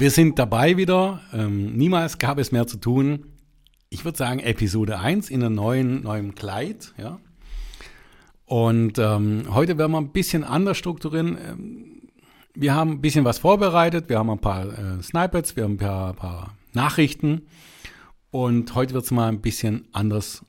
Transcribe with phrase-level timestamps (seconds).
[0.00, 1.20] So, wir sind dabei wieder.
[1.30, 3.26] Ähm, niemals gab es mehr zu tun.
[3.90, 6.94] Ich würde sagen, Episode 1 in einem neuen, neuen Kleid.
[6.96, 7.20] Ja.
[8.46, 11.36] Und ähm, heute werden wir ein bisschen anders strukturieren.
[11.36, 12.08] Ähm,
[12.54, 14.08] wir haben ein bisschen was vorbereitet.
[14.08, 17.42] Wir haben ein paar äh, Snippets, wir haben ein paar, paar Nachrichten.
[18.30, 20.46] Und heute wird es mal ein bisschen anders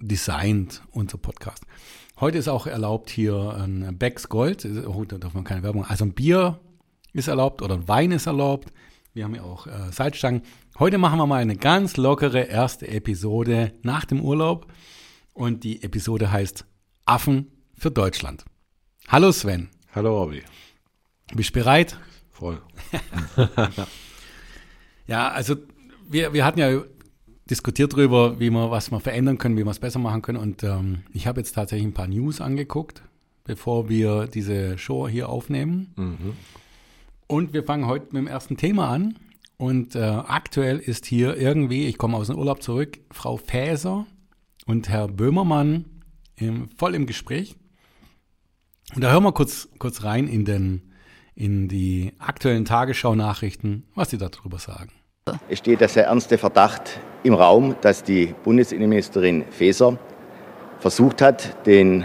[0.00, 1.62] designt, unser Podcast.
[2.18, 4.66] Heute ist auch erlaubt hier ein Becks Gold.
[4.88, 5.84] Oh, da darf man keine Werbung.
[5.84, 6.58] Also ein Bier
[7.14, 8.72] ist erlaubt oder ein Wein ist erlaubt.
[9.14, 10.42] Wir haben ja auch äh, Salzstangen.
[10.78, 14.66] Heute machen wir mal eine ganz lockere erste Episode nach dem Urlaub.
[15.32, 16.66] Und die Episode heißt
[17.06, 18.44] Affen für Deutschland.
[19.08, 19.68] Hallo Sven.
[19.94, 20.42] Hallo Robby.
[21.34, 21.96] Bist du bereit?
[22.30, 22.60] Voll.
[25.06, 25.56] ja, also
[26.08, 26.82] wir, wir hatten ja
[27.48, 30.38] diskutiert darüber, wie wir was wir verändern können, wie wir es besser machen können.
[30.38, 33.02] Und ähm, ich habe jetzt tatsächlich ein paar News angeguckt,
[33.44, 35.92] bevor wir diese Show hier aufnehmen.
[35.96, 36.32] Mhm.
[37.26, 39.18] Und wir fangen heute mit dem ersten Thema an.
[39.56, 44.06] Und äh, aktuell ist hier irgendwie, ich komme aus dem Urlaub zurück, Frau Fäser
[44.66, 45.84] und Herr Böhmermann
[46.36, 47.56] im, voll im Gespräch.
[48.94, 50.92] Und da hören wir kurz, kurz rein in, den,
[51.34, 54.92] in die aktuellen Tagesschau-Nachrichten, was sie darüber sagen.
[55.48, 59.98] Es steht der sehr ernste Verdacht im Raum, dass die Bundesinnenministerin Faeser
[60.80, 62.04] versucht hat, den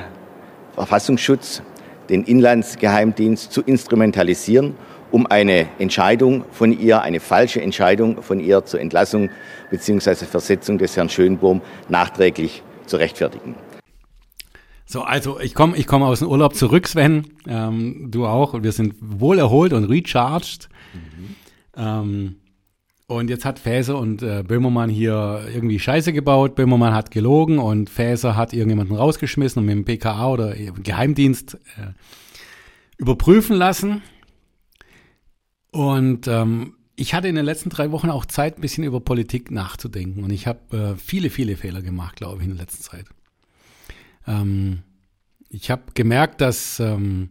[0.74, 1.62] Verfassungsschutz,
[2.10, 4.76] den Inlandsgeheimdienst zu instrumentalisieren,
[5.12, 9.30] um eine Entscheidung von ihr, eine falsche Entscheidung von ihr zur Entlassung
[9.72, 10.26] bzw.
[10.26, 13.56] Versetzung des Herrn Schönbohm nachträglich zu rechtfertigen.
[14.86, 17.28] So, also ich komme ich komm aus dem Urlaub zurück, Sven.
[17.48, 18.54] Ähm, du auch.
[18.54, 20.68] Und wir sind wohl erholt und recharged.
[20.94, 21.36] Mhm.
[21.78, 22.36] Ähm,
[23.06, 26.56] und jetzt hat Fäser und äh, Böhmermann hier irgendwie Scheiße gebaut.
[26.56, 31.94] Böhmermann hat gelogen und Fäser hat irgendjemanden rausgeschmissen und mit dem PKA oder Geheimdienst äh,
[32.98, 34.02] überprüfen lassen.
[35.72, 39.52] Und ähm, ich hatte in den letzten drei Wochen auch Zeit, ein bisschen über Politik
[39.52, 40.24] nachzudenken.
[40.24, 43.06] Und ich habe äh, viele, viele Fehler gemacht, glaube ich, in der letzten Zeit.
[44.28, 44.80] Ähm,
[45.50, 47.30] ich habe gemerkt, dass ähm,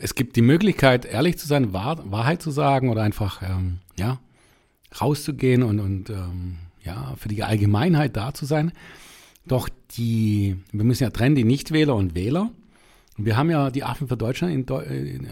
[0.00, 4.20] es gibt die Möglichkeit, ehrlich zu sein, Wahr Wahrheit zu sagen oder einfach, ähm, ja,
[5.00, 8.72] rauszugehen und, und ähm, ja, für die Allgemeinheit da zu sein.
[9.46, 12.50] Doch die, wir müssen ja trennen, die Nichtwähler und Wähler.
[13.18, 14.82] Und wir haben ja die Affen für Deutschland in, Deu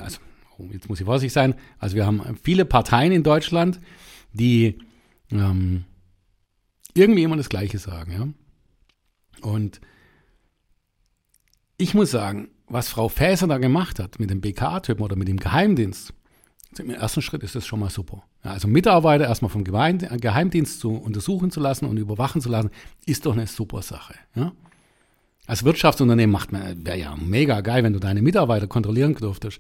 [0.03, 0.30] also oh,
[0.73, 3.81] jetzt muss ich vorsichtig sein, also wir haben viele Parteien in Deutschland,
[4.33, 4.79] die
[5.31, 5.85] ähm,
[6.95, 9.49] irgendwie immer das Gleiche sagen, ja.
[9.49, 9.81] Und
[11.79, 15.39] ich muss sagen, was Frau Faeser da gemacht hat mit dem BK-Typen oder mit dem
[15.39, 16.13] Geheimdienst,
[16.79, 18.23] im ersten Schritt ist das schon mal super.
[18.45, 22.71] Ja, also Mitarbeiter erstmal vom Geheimdienst zu untersuchen zu lassen und überwachen zu lassen,
[23.07, 24.15] ist doch eine super Sache.
[24.35, 24.53] Ja?
[25.47, 29.59] Als Wirtschaftsunternehmen macht man, wäre ja mega geil, wenn du deine Mitarbeiter kontrollieren dürftest.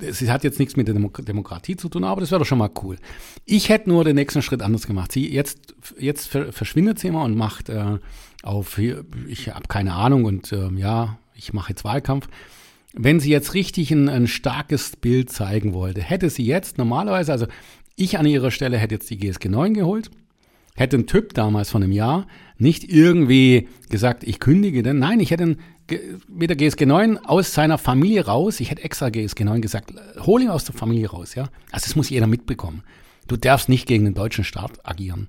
[0.00, 2.70] Es hat jetzt nichts mit der Demokratie zu tun, aber das wäre doch schon mal
[2.82, 2.96] cool.
[3.44, 5.12] Ich hätte nur den nächsten Schritt anders gemacht.
[5.12, 7.98] Sie jetzt, jetzt verschwindet sie immer und macht äh,
[8.42, 12.28] auf, ich habe keine Ahnung und äh, ja, ich mache jetzt Wahlkampf
[12.94, 17.46] wenn sie jetzt richtig ein, ein starkes Bild zeigen wollte, hätte sie jetzt normalerweise, also
[17.96, 20.10] ich an ihrer Stelle hätte jetzt die GSG 9 geholt,
[20.74, 22.26] hätte ein Typ damals von einem Jahr
[22.58, 24.98] nicht irgendwie gesagt, ich kündige denn.
[24.98, 25.56] Nein, ich hätte
[26.28, 30.40] mit der GSG 9 aus seiner Familie raus, ich hätte extra GSG 9 gesagt, hol
[30.42, 31.48] ihn aus der Familie raus, ja.
[31.70, 32.82] Also das muss jeder mitbekommen.
[33.28, 35.28] Du darfst nicht gegen den deutschen Staat agieren.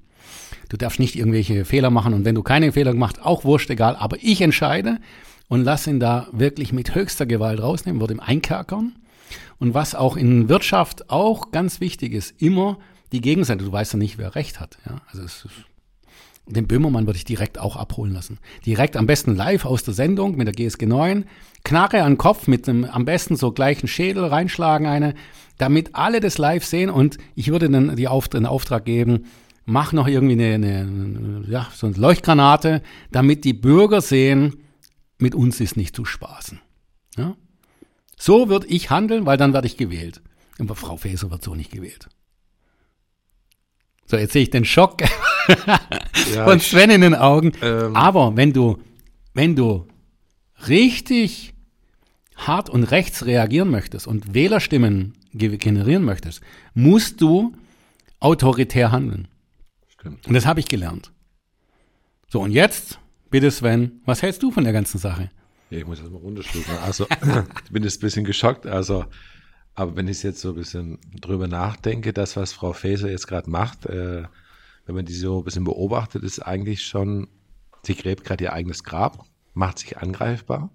[0.70, 3.96] Du darfst nicht irgendwelche Fehler machen und wenn du keine Fehler gemacht, auch wurscht, egal.
[3.96, 5.00] Aber ich entscheide,
[5.48, 8.96] und lass ihn da wirklich mit höchster Gewalt rausnehmen, wird ihm einkerkern.
[9.60, 12.80] Und was auch in Wirtschaft auch ganz wichtig ist, immer
[13.12, 13.64] die Gegenseite.
[13.64, 14.78] Du weißt ja nicht, wer recht hat.
[14.86, 15.02] Ja?
[15.12, 15.52] Also es ist,
[16.46, 18.40] den Böhmermann würde ich direkt auch abholen lassen.
[18.66, 21.26] Direkt am besten live aus der Sendung mit der GSG 9.
[21.64, 25.14] Knarre an den Kopf mit dem am besten so gleichen Schädel reinschlagen eine,
[25.58, 29.26] damit alle das live sehen und ich würde dann die Auf, den Auftrag geben,
[29.66, 32.82] mach noch irgendwie eine, eine, ja, so eine Leuchtgranate,
[33.12, 34.58] damit die Bürger sehen,
[35.20, 36.60] mit uns ist nicht zu spaßen.
[37.18, 37.36] Ja?
[38.18, 40.22] So würde ich handeln, weil dann werde ich gewählt.
[40.60, 42.10] Aber Frau Faeser wird so nicht gewählt.
[44.06, 45.02] So, jetzt sehe ich den Schock
[46.34, 47.54] ja, von Sven in den Augen.
[47.62, 48.80] Ähm, Aber wenn du,
[49.34, 49.88] wenn du
[50.68, 51.54] richtig
[52.36, 56.42] hart und rechts reagieren möchtest und Wählerstimmen generieren möchtest,
[56.74, 57.54] musst du
[58.20, 59.28] autoritär handeln.
[59.88, 60.28] Stimmt.
[60.28, 61.12] Und das habe ich gelernt.
[62.30, 63.00] So, und jetzt
[63.34, 65.32] Bitte Sven, was hältst du von der ganzen Sache?
[65.72, 66.78] Ja, ich muss das mal runterschlucken.
[66.86, 67.08] Also,
[67.66, 68.68] ich bin jetzt ein bisschen geschockt.
[68.68, 69.06] Also,
[69.76, 73.50] aber wenn ich jetzt so ein bisschen drüber nachdenke, das, was Frau Faeser jetzt gerade
[73.50, 74.24] macht, äh,
[74.86, 77.28] wenn man die so ein bisschen beobachtet, ist eigentlich schon,
[77.84, 80.70] sie gräbt gerade ihr eigenes Grab, macht sich angreifbar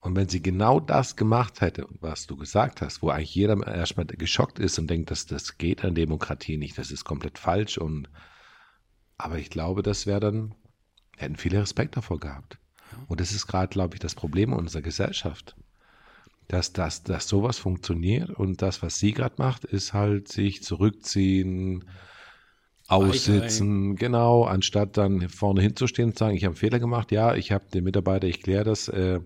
[0.00, 4.06] Und wenn sie genau das gemacht hätte, was du gesagt hast, wo eigentlich jeder erstmal
[4.06, 8.08] geschockt ist und denkt, dass das geht an Demokratie nicht, das ist komplett falsch und
[9.16, 10.54] aber ich glaube, das wäre dann,
[11.16, 12.58] hätten viele Respekt davor gehabt.
[13.06, 15.56] Und das ist gerade, glaube ich, das Problem unserer Gesellschaft.
[16.48, 21.84] Dass, dass, dass sowas funktioniert und das, was sie gerade macht, ist halt sich zurückziehen,
[22.86, 27.50] aussitzen, genau, anstatt dann vorne hinzustehen und sagen, ich habe einen Fehler gemacht, ja, ich
[27.50, 28.88] habe den Mitarbeiter, ich kläre das.
[28.88, 29.20] Äh,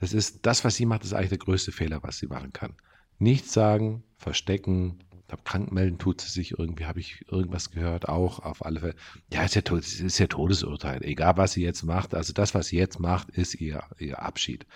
[0.00, 2.74] das ist das, was sie macht, ist eigentlich der größte Fehler, was sie machen kann.
[3.18, 4.98] Nichts sagen, verstecken,
[5.44, 8.94] krank melden tut sie sich irgendwie, habe ich irgendwas gehört, auch auf alle Fälle.
[9.32, 12.14] Ja, ist ja, ist ja Todesurteil, egal was sie jetzt macht.
[12.14, 14.66] Also das, was sie jetzt macht, ist ihr, ihr Abschied.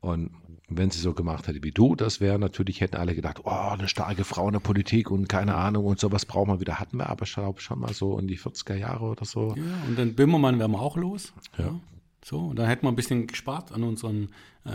[0.00, 0.30] Und
[0.70, 3.88] wenn sie so gemacht hätte wie du, das wäre natürlich, hätten alle gedacht, oh, eine
[3.88, 6.78] starke Frau in der Politik und keine Ahnung und sowas brauchen wir wieder.
[6.78, 9.54] Hatten wir aber schon, schon mal so in die 40er Jahre oder so.
[9.56, 11.32] Ja, und dann Böhmermann wären wir auch los.
[11.58, 11.64] Ja.
[11.64, 11.80] ja.
[12.24, 14.28] So, und dann hätten wir ein bisschen gespart an unseren
[14.64, 14.70] äh,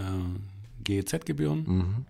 [0.83, 1.63] GEZ-Gebühren.
[1.65, 2.05] Mhm.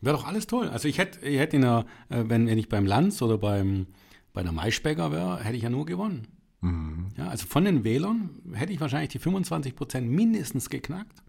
[0.00, 0.68] Wäre doch alles toll.
[0.68, 3.86] Also ich hätte, ich hätte in der, äh, wenn, wenn ich beim Lanz oder beim,
[4.32, 6.26] bei der Maischberger wäre, hätte ich ja nur gewonnen.
[6.60, 7.06] Mhm.
[7.16, 11.22] Ja, also von den Wählern hätte ich wahrscheinlich die 25 Prozent mindestens geknackt.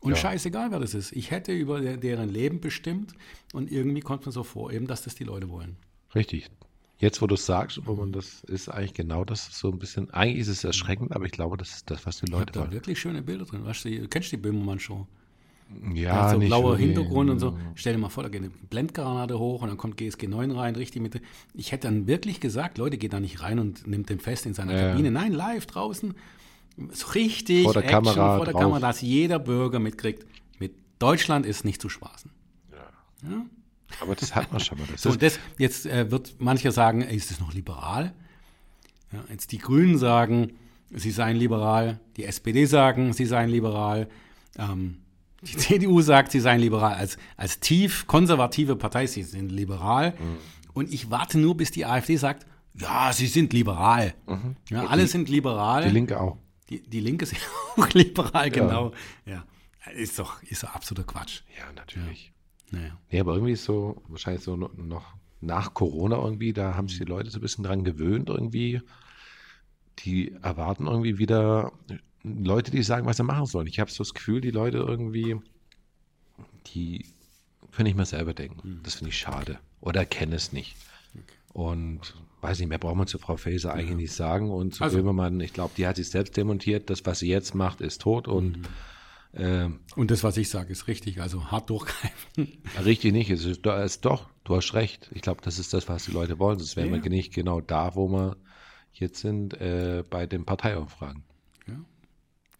[0.00, 0.16] Und ja.
[0.16, 1.12] scheißegal, wer das ist.
[1.12, 3.12] Ich hätte über deren Leben bestimmt
[3.52, 5.76] und irgendwie kommt mir so vor, eben, dass das die Leute wollen.
[6.14, 6.50] Richtig.
[6.98, 10.10] Jetzt, wo du es sagst, wo man das ist eigentlich genau das so ein bisschen.
[10.10, 12.70] Eigentlich ist es erschreckend, aber ich glaube, das ist das, was die Leute ich wollen.
[12.70, 13.64] Da wirklich schöne Bilder drin.
[13.64, 15.06] Weißt du, kennst du die Böhmermann-Show?
[15.94, 17.56] Ja, so blauer Hintergrund und so.
[17.74, 20.74] Stell dir mal vor, da geht eine Blendgranate hoch und dann kommt GSG 9 rein,
[20.76, 21.20] richtig mit.
[21.54, 24.54] Ich hätte dann wirklich gesagt, Leute, geht da nicht rein und nimmt den fest in
[24.54, 24.90] seiner ja.
[24.90, 25.10] Kabine.
[25.10, 26.14] Nein, live draußen
[26.92, 28.62] so richtig vor der Action Kamera vor der drauf.
[28.62, 30.26] Kamera, dass jeder Bürger mitkriegt,
[30.58, 32.30] mit Deutschland ist nicht zu spaßen.
[32.72, 33.30] Ja.
[33.30, 33.46] ja?
[34.00, 34.86] Aber das hat man schon mal.
[34.90, 38.14] Das so, das, jetzt äh, wird mancher sagen, ey, ist das noch liberal?
[39.12, 40.52] Ja, jetzt die Grünen sagen,
[40.90, 44.08] sie seien liberal, die SPD sagen, sie seien liberal,
[44.56, 44.98] ähm,
[45.42, 46.94] die CDU sagt, sie seien liberal.
[46.94, 50.12] Als, als tief konservative Partei, sie sind liberal.
[50.12, 50.38] Mhm.
[50.72, 52.46] Und ich warte nur, bis die AfD sagt,
[52.78, 54.14] ja, sie sind liberal.
[54.26, 54.56] Mhm.
[54.68, 55.84] Ja, alle die, sind liberal.
[55.84, 56.38] Die Linke auch.
[56.70, 57.38] Die, die Linke ist ja
[57.76, 58.92] auch liberal, genau.
[59.26, 59.44] Ja.
[59.94, 61.42] Ist doch, ist doch absoluter Quatsch.
[61.58, 62.32] Ja, natürlich.
[62.72, 62.78] Ja.
[62.78, 62.98] Naja.
[63.10, 67.04] Nee, aber irgendwie ist so, wahrscheinlich so noch nach Corona irgendwie, da haben sich die
[67.04, 68.82] Leute so ein bisschen dran gewöhnt irgendwie.
[70.00, 71.72] Die erwarten irgendwie wieder
[72.22, 73.66] Leute, die sagen, was sie machen sollen.
[73.66, 75.36] Ich habe so das Gefühl, die Leute irgendwie,
[76.68, 77.06] die
[77.72, 78.68] können nicht mehr selber denken.
[78.68, 78.82] Mhm.
[78.82, 79.58] Das finde ich schade.
[79.80, 80.76] Oder erkennen es nicht.
[81.52, 83.96] Und weiß nicht, mehr braucht man zu Frau Faeser eigentlich ja.
[83.96, 84.50] nicht sagen.
[84.50, 86.90] Und zu also, Böhmermann, ich glaube, die hat sich selbst demontiert.
[86.90, 88.28] Das, was sie jetzt macht, ist tot.
[88.28, 88.58] Und,
[89.32, 89.44] mhm.
[89.44, 91.20] äh, und das, was ich sage, ist richtig.
[91.20, 92.62] Also hart durchgreifen.
[92.84, 93.30] Richtig nicht.
[93.30, 95.10] Es ist, es ist doch, du hast recht.
[95.12, 96.58] Ich glaube, das ist das, was die Leute wollen.
[96.58, 97.02] Sonst wären ja.
[97.02, 98.36] wir nicht genau da, wo wir
[98.92, 101.24] jetzt sind, äh, bei den Parteiumfragen.
[101.66, 101.80] Ja,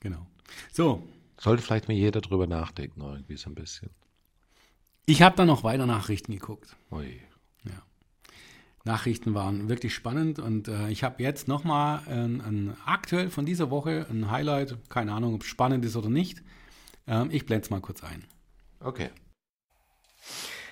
[0.00, 0.26] genau.
[0.72, 1.06] So.
[1.38, 3.90] Sollte vielleicht mal jeder drüber nachdenken, irgendwie so ein bisschen.
[5.06, 6.76] Ich habe dann noch weiter Nachrichten geguckt.
[6.90, 7.18] Ui.
[8.84, 13.70] Nachrichten waren wirklich spannend und äh, ich habe jetzt nochmal ein, ein, aktuell von dieser
[13.70, 16.42] Woche ein Highlight, keine Ahnung, ob es spannend ist oder nicht.
[17.06, 18.24] Ähm, ich blende es mal kurz ein.
[18.80, 19.10] Okay.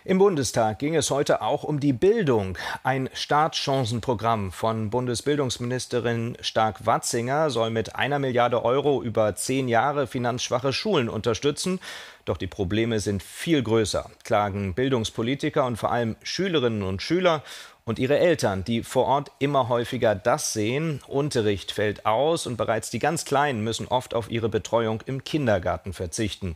[0.05, 2.57] Im Bundestag ging es heute auch um die Bildung.
[2.83, 11.11] Ein Startchancenprogramm von Bundesbildungsministerin Stark-Watzinger soll mit einer Milliarde Euro über zehn Jahre finanzschwache Schulen
[11.11, 11.79] unterstützen.
[12.25, 17.43] Doch die Probleme sind viel größer, klagen Bildungspolitiker und vor allem Schülerinnen und Schüler
[17.89, 22.91] und ihre Eltern, die vor Ort immer häufiger das sehen, Unterricht fällt aus und bereits
[22.91, 26.55] die ganz Kleinen müssen oft auf ihre Betreuung im Kindergarten verzichten.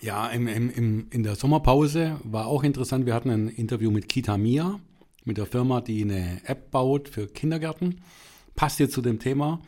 [0.00, 3.04] Ja, im, im, im, in der Sommerpause war auch interessant.
[3.04, 4.80] Wir hatten ein Interview mit Kita Mia,
[5.24, 8.00] mit der Firma, die eine App baut für Kindergärten.
[8.56, 9.60] Passt jetzt zu dem Thema.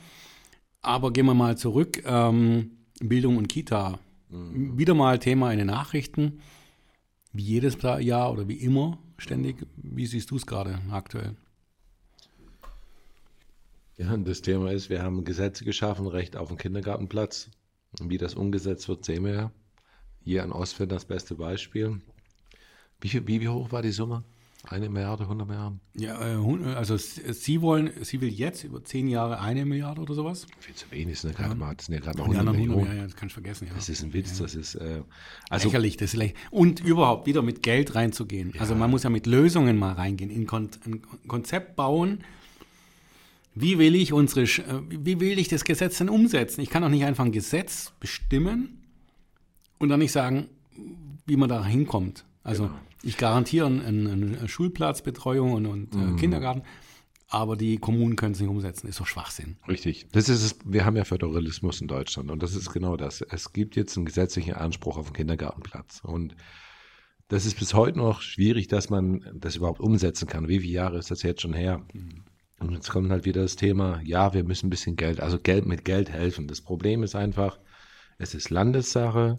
[0.80, 2.02] Aber gehen wir mal zurück.
[2.06, 3.98] Ähm, Bildung und Kita.
[4.30, 4.78] Mhm.
[4.78, 6.40] Wieder mal Thema in den Nachrichten.
[7.32, 9.66] Wie jedes Jahr oder wie immer ständig.
[9.76, 11.36] Wie siehst du es gerade aktuell?
[13.96, 17.50] Ja, das Thema ist, wir haben Gesetze geschaffen, Recht auf den Kindergartenplatz.
[18.00, 19.52] Und wie das umgesetzt wird, sehen wir ja.
[20.24, 22.00] Hier an Ostfeld das beste Beispiel.
[23.00, 24.24] Wie, wie, wie hoch war die Summe?
[24.68, 25.80] Eine Milliarde, 100 Milliarden?
[25.94, 30.46] Ja, äh, also Sie wollen, sie will jetzt über zehn Jahre eine Milliarde oder sowas?
[30.58, 32.86] Viel zu wenig, sind ja gerade mal, sind ja gerade mal 100 Millionen.
[32.86, 33.68] Ja, ja, das kann ich vergessen.
[33.68, 33.74] Ja.
[33.74, 35.02] Das ist ein Witz, das ist äh,
[35.50, 36.42] also lächerlich, das ist lächerlich.
[36.50, 38.54] Und überhaupt wieder mit Geld reinzugehen.
[38.58, 42.24] Also man muss ja mit Lösungen mal reingehen, in Kon ein Konzept bauen.
[43.54, 46.62] Wie will ich unsere, äh, wie will ich das Gesetz denn umsetzen?
[46.62, 48.82] Ich kann doch nicht einfach ein Gesetz bestimmen
[49.78, 50.48] und dann nicht sagen,
[51.26, 52.24] wie man da hinkommt.
[52.42, 52.78] Also genau.
[53.04, 56.16] Ich garantiere eine, eine Schulplatzbetreuung und, und äh, mhm.
[56.16, 56.62] Kindergarten.
[57.28, 58.86] aber die Kommunen können es nicht umsetzen.
[58.88, 59.56] Ist doch Schwachsinn.
[59.68, 60.06] Richtig.
[60.12, 60.56] Das ist es.
[60.64, 63.22] Wir haben ja Föderalismus in Deutschland und das ist genau das.
[63.22, 66.36] Es gibt jetzt einen gesetzlichen Anspruch auf einen Kindergartenplatz und
[67.28, 70.48] das ist bis heute noch schwierig, dass man das überhaupt umsetzen kann.
[70.48, 71.84] Wie viele Jahre ist das jetzt schon her?
[72.60, 75.66] Und jetzt kommt halt wieder das Thema, ja, wir müssen ein bisschen Geld, also Geld
[75.66, 76.46] mit Geld helfen.
[76.46, 77.58] Das Problem ist einfach,
[78.18, 79.38] es ist Landessache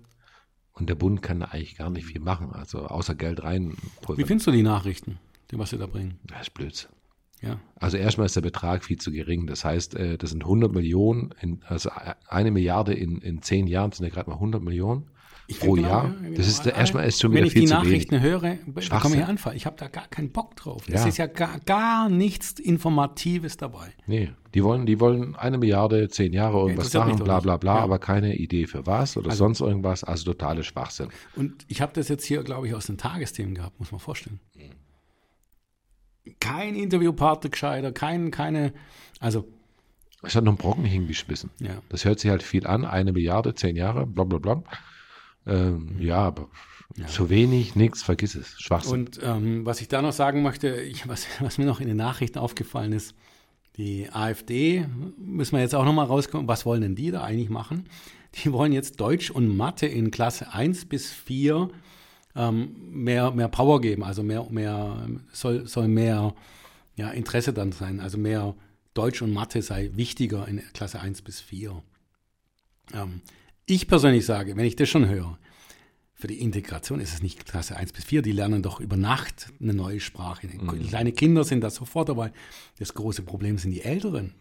[0.76, 3.76] und der Bund kann da eigentlich gar nicht viel machen, also außer Geld rein.
[4.16, 5.20] Wie findest du die Nachrichten,
[5.52, 6.20] die was sie da bringen?
[6.28, 6.92] Das ist Blödsinn.
[7.42, 7.60] Ja.
[7.76, 9.46] Also erstmal ist der Betrag viel zu gering.
[9.48, 11.92] Das heißt, äh, das sind 100 Millionen, in, also
[12.28, 15.10] eine Milliarde in, in zehn Jahren sind ja gerade mal 100 Millionen
[15.48, 16.04] pro find genau, Jahr.
[16.06, 16.38] ja, genau.
[16.38, 19.30] Das ist erstmal ist schon Wenn wieder ich viel die Nachrichten höre, bekomme ich einen
[19.30, 19.56] Anfall.
[19.56, 20.84] Ich habe da gar keinen Bock drauf.
[20.88, 21.08] Es Ja.
[21.08, 23.94] ist ja gar, gar nichts Informatives dabei.
[24.08, 27.76] Nee, die wollen, die wollen eine Milliarde, zehn Jahre irgendwas mich machen, bla bla bla,
[27.78, 27.82] Ja.
[27.84, 30.04] aber keine Idee für was oder sonst irgendwas.
[30.04, 31.10] Also totale Schwachsinn.
[31.36, 34.40] Und ich habe das jetzt hier, glaube ich, aus den Tagesthemen gehabt, muss man vorstellen.
[36.40, 38.74] Kein Interviewpartner gescheiter, kein, keine,
[39.20, 39.48] also,
[40.24, 41.52] Es hat noch einen Brocken hingeschmissen.
[41.60, 41.82] ja.
[41.90, 44.64] Das hört sich halt viel an, eine Milliarde, zehn Jahre, bla bla bla.
[45.48, 46.50] Ähm, ja, aber
[47.08, 48.60] zu wenig, nichts, vergiss es.
[48.60, 48.94] Schwachsinn.
[48.94, 51.98] Und ähm, was ich da noch sagen möchte, ich, was, was mir noch in den
[51.98, 53.16] Nachrichten aufgefallen ist,
[53.78, 54.86] die AfD,
[55.18, 57.90] müssen wir jetzt auch nochmal rauskommen, was wollen denn die da eigentlich machen?
[58.36, 61.70] Die wollen jetzt Deutsch und Mathe in Klasse 1 bis 4
[62.36, 66.34] ähm, mehr, mehr Power geben, also mehr, mehr soll, soll mehr
[66.96, 68.56] ja, Interesse dann sein, also mehr
[68.94, 71.82] Deutsch und Mathe sei wichtiger in Klasse 1 bis 4.
[72.94, 73.22] Ähm,
[73.66, 75.38] ich persönlich sage, wenn ich das schon höre,
[76.14, 79.52] für die Integration ist es nicht Klasse 1 bis 4, die lernen doch über Nacht
[79.62, 80.48] eine neue Sprache.
[80.48, 82.32] Kleine Kinder sind da sofort dabei.
[82.80, 84.34] Das große Problem sind die Älteren.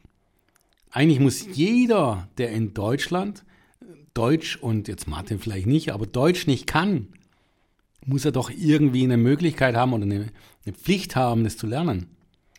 [0.91, 3.45] Eigentlich muss jeder, der in Deutschland
[4.15, 7.09] Deutsch und jetzt Mathe vielleicht nicht, aber Deutsch nicht kann,
[8.07, 10.29] muss er doch irgendwie eine Möglichkeit haben oder eine,
[10.65, 12.07] eine Pflicht haben, das zu lernen.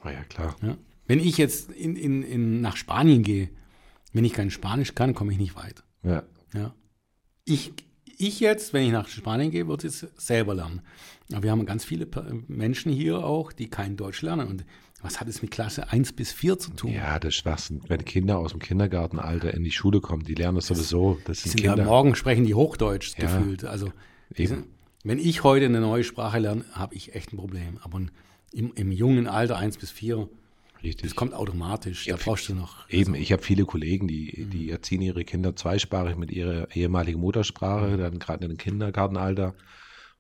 [0.04, 0.58] Na ja, klar.
[0.62, 0.78] Ja?
[1.08, 3.50] Wenn ich jetzt in, in, in, nach Spanien gehe,
[4.12, 5.84] wenn ich kein Spanisch kann, komme ich nicht weit.
[6.04, 6.24] Ja.
[6.56, 6.74] Ja.
[7.46, 7.74] Ich,
[8.18, 10.82] ich jetzt, wenn ich nach Spanien gehe, würde es selber lernen.
[11.32, 12.08] Aber wir haben ganz viele
[12.48, 14.48] Menschen hier auch, die kein Deutsch lernen.
[14.48, 14.66] Und
[15.02, 16.92] was hat es mit Klasse 1 bis 4 zu tun?
[16.92, 17.82] Ja, das ist Schwachsinn.
[17.88, 21.20] Wenn Kinder aus dem Kindergartenalter in die Schule kommen, die lernen das sowieso.
[21.26, 21.90] Das Die sind sind ja Kinder.
[21.90, 23.26] morgen sprechen die Hochdeutsch Ja.
[23.26, 23.66] gefühlt.
[23.66, 23.92] Also
[24.36, 24.66] sind,
[25.04, 27.78] wenn ich heute eine neue Sprache lerne, habe ich echt ein Problem.
[27.84, 28.02] Aber
[28.52, 30.28] im, im jungen Alter 1 bis 4,
[30.86, 31.04] Richtig.
[31.10, 32.06] das kommt automatisch.
[32.06, 32.88] Da brauchst du noch.
[32.90, 34.50] Eben, ich habe viele Kollegen, die, Mhm.
[34.52, 39.56] die erziehen ihre Kinder zweisprachig mit ihrer ehemaligen Muttersprache, dann gerade in dem Kindergartenalter.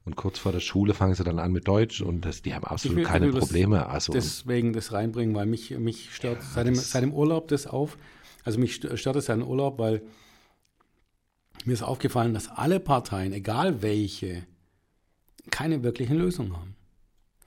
[0.03, 2.63] Und kurz vor der Schule fangen sie dann an mit Deutsch und das, die haben
[2.65, 3.87] absolut will- keine will das- Probleme.
[3.87, 7.97] Also deswegen das reinbringen, weil mich, mich stört seit, dem, seit dem Urlaub das auf.
[8.43, 10.03] Also mich st- stört es seit dem Urlaub, weil
[11.65, 14.45] mir ist aufgefallen, dass alle Parteien, egal welche,
[15.49, 16.74] keine wirklichen Lösungen haben.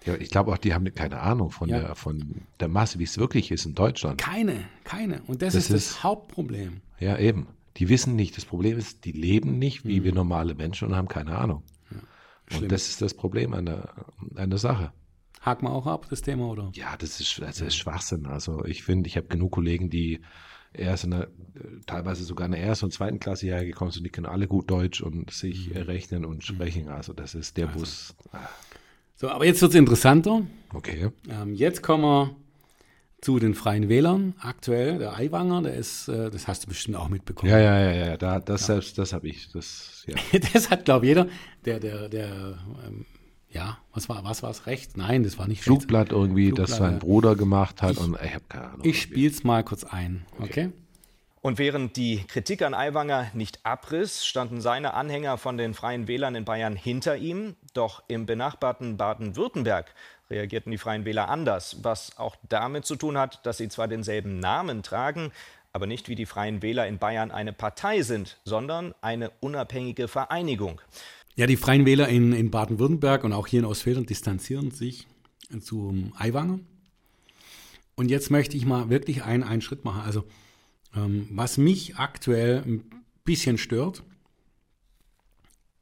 [0.04, 1.80] Ja, ich glaube auch, die haben keine Ahnung von, Ja.
[1.80, 4.18] der, von der Masse, wie es wirklich ist in Deutschland.
[4.20, 5.22] Keine, keine.
[5.26, 6.80] Und das, Das ist das ist- Hauptproblem.
[7.00, 7.48] Ja, eben.
[7.76, 8.36] Die wissen nicht.
[8.36, 10.04] Das Problem ist, die leben nicht wie Mhm.
[10.04, 11.62] wir normale Menschen und haben keine Ahnung.
[12.50, 12.62] schlimm.
[12.64, 13.92] und das ist das Problem an der,
[14.36, 14.90] an der Sache.
[15.42, 16.70] Haken wir auch ab, das Thema, oder?
[16.74, 18.24] Ja, das ist, das ist Schwachsinn.
[18.26, 20.20] Also ich finde, ich habe genug Kollegen, die
[20.72, 21.28] erst in der,
[21.86, 24.70] teilweise sogar in der ersten und zweiten Klasse hierher gekommen sind, die können alle gut
[24.70, 25.76] Deutsch und sich Mhm.
[25.76, 26.88] rechnen und sprechen.
[26.88, 28.14] Also das ist der Bus.
[29.20, 30.42] So, aber jetzt wird es interessanter.
[30.72, 31.10] Okay.
[31.28, 32.36] Ähm, jetzt kommen wir
[33.20, 34.34] zu den Freien Wählern.
[34.38, 37.50] Aktuell, der Aiwanger, der ist, äh, das hast du bestimmt auch mitbekommen.
[37.50, 38.16] Ja, ja, ja, ja.
[38.16, 39.50] Da, das selbst, das habe ich.
[39.50, 40.14] Das, ja.
[40.52, 41.26] Das hat, glaube ich, jeder,
[41.64, 42.28] der, der, der,
[42.86, 43.06] ähm,
[43.50, 44.66] ja, was war, was war es?
[44.66, 44.96] Recht?
[44.96, 45.64] Nein, das war nicht recht.
[45.64, 46.98] Flugblatt irgendwie, das Flugblatt, sein ja.
[46.98, 48.80] Bruder gemacht hat und ich habe keine Ahnung.
[48.84, 50.70] Ich spiele es mal kurz ein, okay?
[51.40, 56.34] Und während die Kritik an Aiwanger nicht abriss, standen seine Anhänger von den Freien Wählern
[56.34, 57.54] in Bayern hinter ihm.
[57.74, 59.94] Doch im benachbarten Baden-Württemberg
[60.30, 64.40] reagierten die Freien Wähler anders, was auch damit zu tun hat, dass sie zwar denselben
[64.40, 65.32] Namen tragen,
[65.72, 70.80] aber nicht wie die Freien Wähler in Bayern eine Partei sind, sondern eine unabhängige Vereinigung.
[71.36, 75.06] Ja, die Freien Wähler in, in Baden-Württemberg und auch hier in Ostfildern distanzieren sich
[75.60, 76.58] zum Aiwanger.
[77.94, 80.02] Und jetzt möchte ich mal wirklich einen, einen Schritt machen.
[80.04, 80.24] Also,
[80.92, 82.84] was mich aktuell ein
[83.24, 84.02] bisschen stört,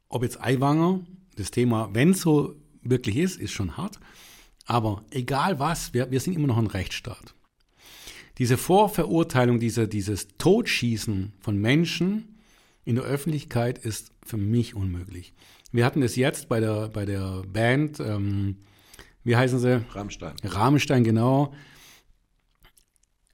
[0.09, 1.01] ob jetzt Aiwanger,
[1.35, 3.99] das Thema, wenn es so wirklich ist, ist schon hart.
[4.65, 7.35] Aber egal was, wir, wir sind immer noch ein Rechtsstaat.
[8.37, 12.39] Diese Vorverurteilung, diese, dieses Totschießen von Menschen
[12.85, 15.33] in der Öffentlichkeit ist für mich unmöglich.
[15.71, 18.57] Wir hatten es jetzt bei der, bei der Band, ähm,
[19.23, 19.83] wie heißen sie?
[19.91, 20.35] Rammstein.
[20.43, 21.53] Rahmenstein, genau.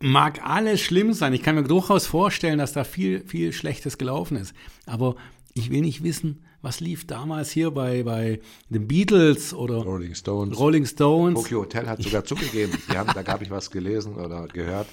[0.06, 1.32] Mag alles schlimm sein.
[1.32, 4.54] Ich kann mir durchaus vorstellen, dass da viel, viel Schlechtes gelaufen ist.
[4.86, 5.16] Aber
[5.54, 10.60] ich will nicht wissen, was lief damals hier bei, bei den Beatles oder Rolling Stones.
[10.60, 11.40] Rolling Stones.
[11.40, 12.78] Tokyo Hotel hat sogar zugegeben.
[12.92, 14.88] Die haben, da habe ich was gelesen oder gehört,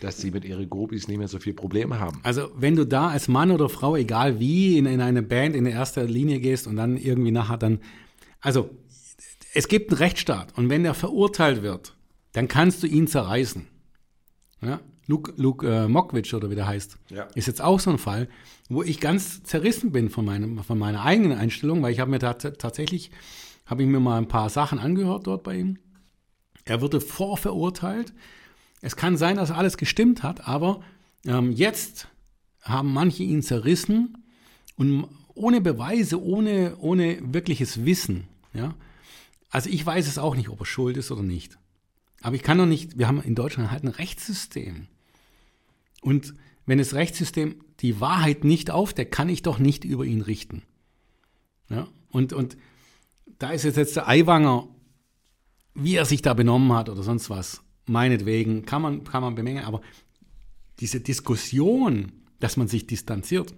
[0.00, 2.20] dass sie mit ihren Groupies nicht mehr so viel Probleme haben.
[2.22, 5.64] Also wenn du da als Mann oder Frau, egal wie, in, in eine Band in
[5.64, 7.80] der ersten Linie gehst und dann irgendwie nachher dann,
[8.40, 8.70] also
[9.52, 11.94] es gibt einen Rechtsstaat und wenn der verurteilt wird,
[12.32, 13.66] dann kannst du ihn zerreißen.
[14.62, 14.80] Ja?
[15.06, 17.24] Luke, Luke äh, Mokwitsch oder wie der heißt, Ja.
[17.34, 18.28] ist jetzt auch so ein Fall,
[18.68, 22.20] wo ich ganz zerrissen bin von, meinem, von meiner eigenen Einstellung, weil ich habe mir
[22.20, 23.10] tat, tatsächlich,
[23.66, 25.78] habe ich mir mal ein paar Sachen angehört dort bei ihm.
[26.64, 28.12] Er wurde vorverurteilt.
[28.82, 30.80] Es kann sein, dass alles gestimmt hat, aber
[31.26, 32.08] ähm, jetzt
[32.62, 34.18] haben manche ihn zerrissen
[34.76, 38.28] und ohne Beweise, ohne, ohne wirkliches Wissen.
[38.52, 38.74] Ja?
[39.50, 41.58] Also ich weiß es auch nicht, ob er schuld ist oder nicht.
[42.22, 44.86] Aber ich kann doch nicht, wir haben in Deutschland halt ein Rechtssystem.
[46.02, 46.34] Und
[46.66, 50.62] wenn das Rechtssystem die Wahrheit nicht aufdeckt, kann ich doch nicht über ihn richten.
[51.68, 51.88] Ja?
[52.10, 52.56] Und, und
[53.38, 54.68] da ist jetzt, jetzt der Aiwanger,
[55.74, 59.64] wie er sich da benommen hat oder sonst was, meinetwegen, kann man, kann man bemängeln,
[59.64, 59.80] aber
[60.80, 63.54] diese Diskussion, dass man sich distanziert,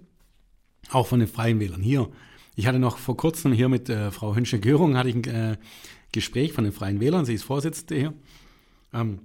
[0.89, 2.09] auch von den Freien Wählern hier.
[2.55, 5.57] Ich hatte noch vor kurzem hier mit äh, Frau Hünsche-Görung hatte ich ein äh,
[6.11, 8.13] Gespräch von den Freien Wählern, sie ist Vorsitzende hier.
[8.93, 9.19] Ähm,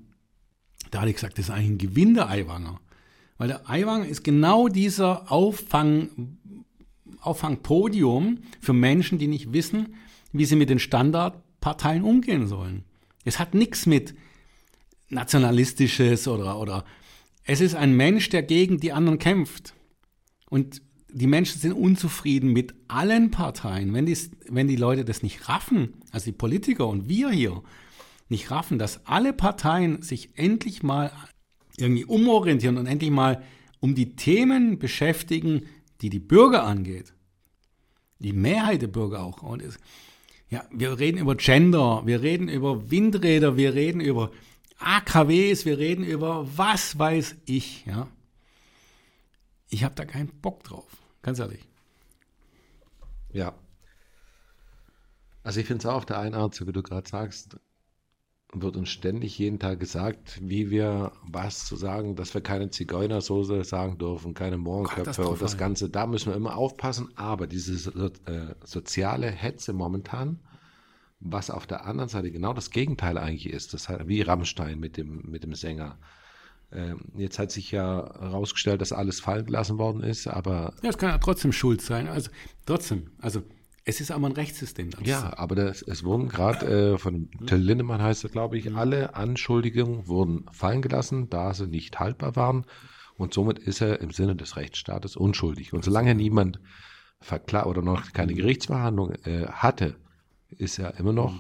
[0.91, 2.81] da hatte ich gesagt, das ist eigentlich ein Gewinn der Aiwanger.
[3.37, 6.39] Weil der Aiwanger ist genau dieser Auffang,
[7.21, 9.95] Auffangpodium für Menschen, die nicht wissen,
[10.33, 12.85] wie sie mit den Standardparteien umgehen sollen.
[13.25, 14.15] Es hat nichts mit
[15.11, 16.85] Nationalistisches oder, oder
[17.45, 19.75] es ist ein Mensch, der gegen die anderen kämpft.
[20.51, 23.95] Und die Menschen sind unzufrieden mit allen Parteien.
[23.95, 24.17] Wenn die,
[24.49, 27.63] wenn die Leute das nicht raffen, also die Politiker und wir hier,
[28.29, 31.13] nicht raffen, dass alle Parteien sich endlich mal
[31.77, 33.43] irgendwie umorientieren und endlich mal
[33.81, 35.67] um die Themen beschäftigen,
[36.01, 37.15] die die Bürger angeht.
[38.19, 39.43] Die Mehrheit der Bürger auch.
[39.43, 39.79] Und es,
[40.49, 44.33] ja, wir reden über Gender, wir reden über Windräder, wir reden über
[44.79, 48.09] AKWs, wir reden über was weiß ich, ja.
[49.71, 50.89] Ich habe da keinen Bock drauf,
[51.23, 51.69] ganz ehrlich.
[53.33, 53.55] Ja.
[55.43, 57.59] Also ich finde es auch auf der einen Art, so wie du gerade sagst,
[58.53, 63.63] wird uns ständig jeden Tag gesagt, wie wir was zu sagen, dass wir keine Zigeunersoße
[63.65, 65.33] sagen dürfen, keine Mohrenköpfe Katastrophal.
[65.35, 65.91] und das Ganze.
[65.91, 67.11] Da müssen wir immer aufpassen.
[67.15, 70.41] Aber diese so, äh, soziale Hetze momentan,
[71.21, 74.97] was auf der anderen Seite genau das Gegenteil eigentlich ist, das hat, wie Rammstein mit
[74.97, 75.99] dem, mit dem Sänger.
[76.73, 80.99] Ähm, jetzt hat sich ja herausgestellt, dass alles fallen gelassen worden ist, aber Ja, es
[80.99, 82.09] kann ja trotzdem schuld sein.
[82.09, 82.31] Also
[82.67, 83.43] trotzdem, also
[83.89, 84.91] es ist aber ein Rechtssystem.
[85.03, 89.15] Ja, aber das, es wurden gerade äh, von Till Lindemann heißt er, glaube ich, alle
[89.17, 92.65] Anschuldigungen wurden fallen gelassen, da sie nicht haltbar waren.
[93.17, 95.73] Und somit ist er im Sinne des Rechtsstaates unschuldig.
[95.73, 96.61] Und solange niemand
[97.21, 99.97] verklagt oder noch keine Gerichtsverhandlung äh, hatte,
[100.51, 101.35] ist er immer noch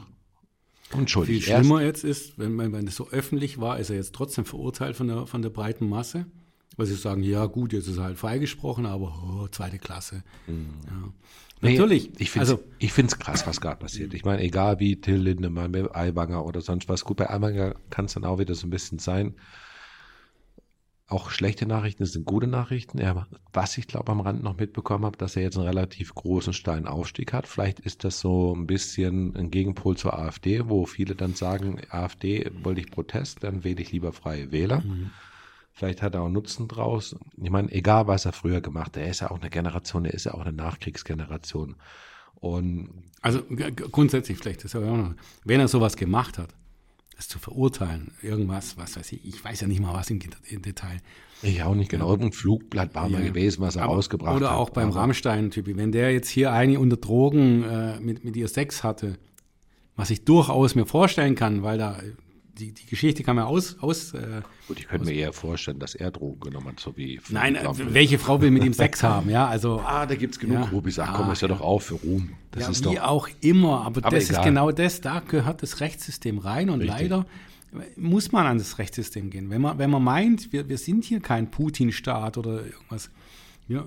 [0.90, 1.38] Viel unschuldig.
[1.40, 4.44] Ist- schlimmer jetzt ist, wenn, wenn, wenn es so öffentlich war, ist er jetzt trotzdem
[4.44, 6.26] verurteilt von der, von der breiten Masse.
[6.76, 10.22] Weil sie sagen, ja gut, jetzt ist er halt freigesprochen, aber oh, zweite Klasse.
[10.46, 11.12] Ja.
[11.60, 12.10] Nee, Natürlich.
[12.20, 14.14] Ich finde es also, ich find's krass, was gerade passiert.
[14.14, 17.04] Ich meine, egal wie Till Lindemann, mit Aiwanger oder sonst was.
[17.04, 19.34] Gut, bei Aiwanger kann es dann auch wieder so ein bisschen sein.
[21.10, 22.98] Auch schlechte Nachrichten sind gute Nachrichten.
[22.98, 26.52] Er, was ich glaube am Rand noch mitbekommen habe, dass er jetzt einen relativ großen
[26.52, 27.46] steilen Aufstieg hat.
[27.48, 32.50] Vielleicht ist das so ein bisschen ein Gegenpol zur AfD, wo viele dann sagen, AfD
[32.62, 34.82] wollte ich Protest, dann wähle ich lieber Freie Wähler.
[35.78, 37.14] Vielleicht hat er auch Nutzen draus.
[37.40, 40.12] Ich meine, egal was er früher gemacht hat, er ist ja auch eine Generation, er
[40.12, 41.76] ist ja auch eine Nachkriegsgeneration.
[42.34, 42.88] Und
[43.22, 43.42] also
[43.92, 45.14] grundsätzlich vielleicht, das auch noch,
[45.44, 46.48] wenn er sowas gemacht hat,
[47.16, 50.62] das zu verurteilen, irgendwas, was weiß ich, ich weiß ja nicht mal was im, im
[50.62, 50.98] Detail.
[51.42, 53.28] ich auch nicht genau, irgendein Flugblatt war mal Ja.
[53.28, 54.56] gewesen, was er Aber- rausgebracht Oder hat.
[54.56, 58.82] auch beim Rammstein-Typi, wenn der jetzt hier eine unter Drogen äh, mit, mit ihr Sex
[58.82, 59.16] hatte,
[59.94, 62.00] was ich durchaus mir vorstellen kann, weil da
[62.58, 65.94] die, die Geschichte kann man aus, aus äh, Gut, ich könnte mir eher vorstellen, dass
[65.94, 67.20] er Drogen genommen hat, so wie.
[67.30, 70.40] nein, äh, welche Frau will mit ihm Sex haben, ja, also Ah, da gibt es
[70.40, 70.66] genug Ja.
[70.66, 70.98] Groupies.
[70.98, 72.30] Ach komm, Ah, ist ja, doch auch für Ruhm.
[72.50, 73.02] Das ja, ist wie doch.
[73.04, 74.44] auch immer, aber, Aber das ist egal.
[74.44, 77.00] genau das, da gehört das Rechtssystem rein und Richtig.
[77.00, 77.26] leider
[77.96, 79.50] muss man an das Rechtssystem gehen.
[79.50, 83.10] Wenn man, wenn man meint, wir, wir sind hier kein Putin-Staat oder irgendwas,
[83.68, 83.84] ja,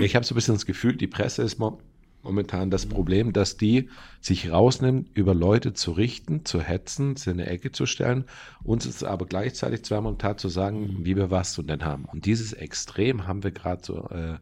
[0.00, 1.78] Ich habe so ein bisschen das Gefühl, die Presse ist mo
[2.22, 3.88] momentan das Problem, dass die
[4.20, 8.24] sich rausnimmt, über Leute zu richten, zu hetzen, sie in eine Ecke zu stellen,
[8.62, 12.04] uns ist aber gleichzeitig zweimal am Tag zu sagen, wie wir was zu denn haben.
[12.04, 14.38] Und dieses Extrem haben wir gerade so, äh,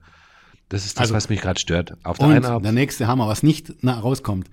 [0.69, 1.97] das ist das, Also- was mich gerade stört.
[2.05, 4.49] Auf der einen der nächste Hammer, was nicht na, rauskommt,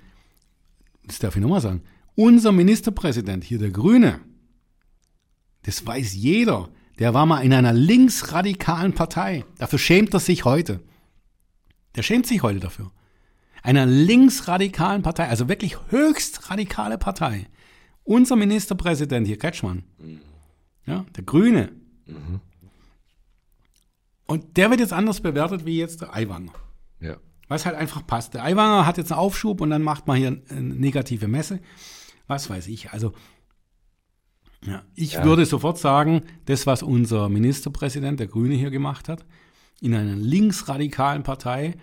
[1.05, 1.81] das darf ich nochmal sagen.
[2.15, 4.19] Unser Ministerpräsident, hier der Grüne,
[5.63, 9.43] das weiß jeder, der war mal in einer linksradikalen Partei.
[9.57, 10.79] Dafür schämt er sich heute.
[11.95, 12.91] Der schämt sich heute dafür.
[13.65, 17.47] Einer linksradikalen Partei, also wirklich höchst radikale Partei.
[18.04, 19.84] Unser Ministerpräsident hier, Kretschmann,
[20.86, 21.71] ja, der Grüne.
[24.28, 26.54] Und der wird jetzt anders bewertet wie jetzt der Aiwanger.
[26.99, 27.17] Ja.
[27.47, 28.36] Was halt einfach passt.
[28.36, 31.60] Der Aiwanger hat jetzt einen Aufschub und dann macht man hier eine negative Messe.
[32.28, 32.91] Was weiß ich.
[32.91, 33.13] Also,
[34.63, 35.23] ja, ich Ja.
[35.25, 39.25] würde sofort sagen, das, was unser Ministerpräsident, der Grüne, hier gemacht hat,
[39.82, 41.75] in einer linksradikalen Partei,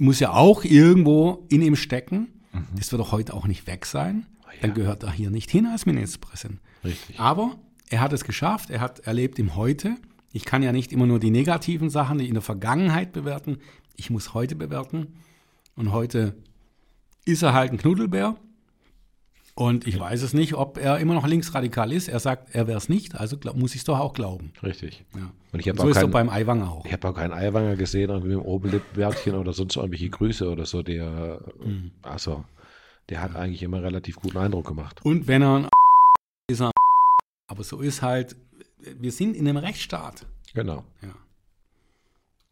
[0.00, 2.28] muss ja auch irgendwo in ihm stecken.
[2.76, 4.26] Das wird doch heute auch nicht weg sein.
[4.60, 6.60] Dann gehört er hier nicht hin als Ministerpräsident.
[6.84, 7.20] Richtig.
[7.20, 7.56] Aber
[7.90, 9.96] er hat es geschafft, er hat erlebt im Heute.
[10.32, 13.58] Ich kann ja nicht immer nur die negativen Sachen, die in der Vergangenheit bewerten.
[13.96, 15.14] Ich muss heute bewerten.
[15.76, 16.36] Und heute
[17.24, 18.36] ist er halt ein Knuddelbär.
[19.58, 22.06] Und ich weiß es nicht, ob er immer noch linksradikal ist.
[22.06, 24.52] Er sagt, er wäre es nicht, also glaub, muss ich es doch auch glauben.
[24.62, 25.04] Richtig.
[25.16, 25.32] Ja.
[25.50, 26.86] Und ich habe so auch ist es keinen, beim Aiwanger auch.
[26.86, 30.64] ich habe auch keinen Eiwanger gesehen, irgendwie mit dem Oberlippenbärtchen oder sonst irgendwelche Grüße oder
[30.64, 30.84] so.
[30.84, 31.90] Der, Mhm.
[32.02, 32.44] also,
[33.08, 35.04] der hat eigentlich immer relativ guten Eindruck gemacht.
[35.04, 35.68] Und wenn er ein
[36.48, 36.72] ist, er ein
[37.48, 38.36] aber so ist halt,
[38.78, 40.24] wir sind in einem Rechtsstaat.
[40.54, 40.84] Genau.
[41.02, 41.16] Ja.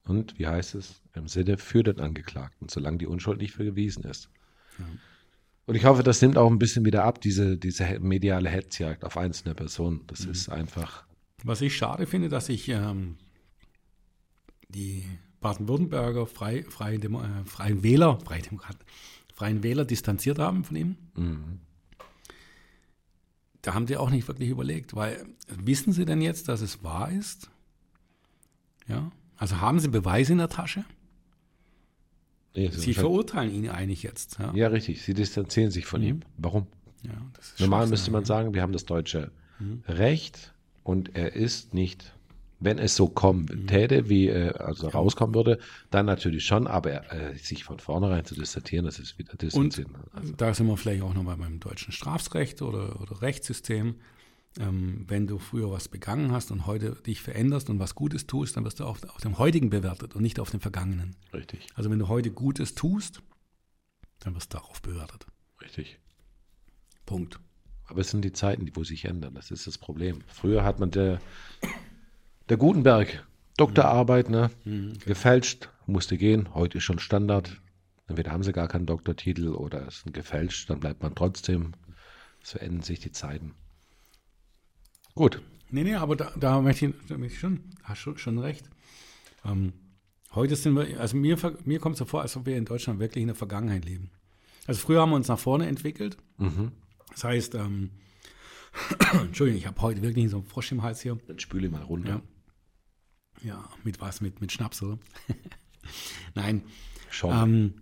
[0.08, 1.02] Und wie heißt es?
[1.14, 4.28] Im Sinne für den Angeklagten, solange die Unschuld nicht bewiesen ist.
[5.66, 9.16] Und ich hoffe, das nimmt auch ein bisschen wieder ab, diese, diese mediale Hetzjagd auf
[9.16, 10.02] einzelne Personen.
[10.06, 11.04] Das ist einfach,
[11.42, 13.16] Was ich schade finde, dass sich ähm,
[14.68, 15.04] die
[15.40, 18.78] Baden-Württemberger frei, freie Demo, äh, Freien Wähler, Freie Demokraten,
[19.34, 20.96] Freien Wähler distanziert haben von ihm.
[21.14, 21.60] mhm.
[23.62, 27.10] Da haben die auch nicht wirklich überlegt, weil wissen sie denn jetzt, dass es wahr
[27.10, 27.50] ist?
[28.86, 30.84] Ja, also haben sie Beweise in der Tasche?
[32.64, 34.38] Ist Sie verurteilen ihn eigentlich jetzt.
[34.38, 35.02] Ja, ja, richtig.
[35.02, 36.20] Sie distanzieren sich von ihm.
[36.38, 36.66] Warum?
[37.02, 37.12] ja
[37.58, 39.30] Normal müsste man sagen, wir haben das deutsche
[39.88, 42.12] Recht und er ist nicht,
[42.60, 45.58] wenn es so kommen täte, wie äh, also rauskommen würde,
[45.90, 49.42] dann natürlich schon, aber er, äh, sich von vornherein zu distanzieren, das ist wieder Und
[49.42, 49.94] distanzieren.
[50.12, 53.96] Also, da sind wir vielleicht auch noch mal beim deutschen Strafrecht oder, oder Rechtssystem.
[54.58, 58.56] Ähm, wenn du früher was begangen hast und heute dich veränderst und was Gutes tust,
[58.56, 61.14] dann wirst du auf, auf dem Heutigen bewertet und nicht auf dem Vergangenen.
[61.34, 63.22] richtig, Also wenn du heute Gutes tust,
[64.20, 65.26] dann wirst du darauf bewertet.
[65.60, 65.98] richtig.
[67.04, 67.38] Punkt.
[67.84, 69.34] Aber es sind die Zeiten, die wo sich ändern.
[69.34, 70.20] Das ist das Problem.
[70.26, 71.20] Früher hat man der,
[72.48, 73.24] der Gutenberg,
[73.56, 74.50] Doktorarbeit, ne,
[75.04, 76.52] gefälscht, musste gehen.
[76.54, 77.60] Heute ist schon Standard.
[78.08, 81.74] Entweder haben sie gar keinen Doktortitel oder es ist gefälscht, dann bleibt man trotzdem.
[82.42, 83.54] Es verändern sich die Zeiten.
[85.16, 85.42] Gut.
[85.70, 88.70] Nee, nee, aber da, da möchte ich, da möchte ich schon, hast schon, schon recht.
[89.44, 89.72] Ähm,
[90.34, 93.00] heute sind wir, also mir, mir kommt es so vor, als ob wir in Deutschland
[93.00, 94.10] wirklich in der Vergangenheit leben.
[94.66, 96.18] Also früher haben wir uns nach vorne entwickelt.
[97.10, 97.90] Das heißt, ähm,
[99.12, 101.18] Entschuldigung, ich habe heute wirklich so einen Frosch im Hals hier.
[101.26, 102.20] Dann spüle mal runter.
[103.42, 103.48] Ja.
[103.48, 104.20] Ja, mit was?
[104.20, 104.98] Mit, mit Schnaps, oder?
[106.34, 106.62] Nein.
[107.10, 107.32] Schon.
[107.32, 107.74] Ähm,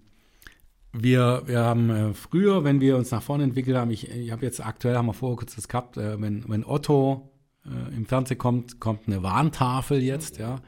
[0.94, 4.46] wir, wir haben äh, früher, wenn wir uns nach vorne entwickelt haben, ich, ich habe
[4.46, 7.30] jetzt aktuell, haben wir vorher kurz das gehabt, äh, wenn, wenn Otto
[7.66, 10.60] äh, im Fernsehen kommt, kommt eine Warntafel jetzt, ja,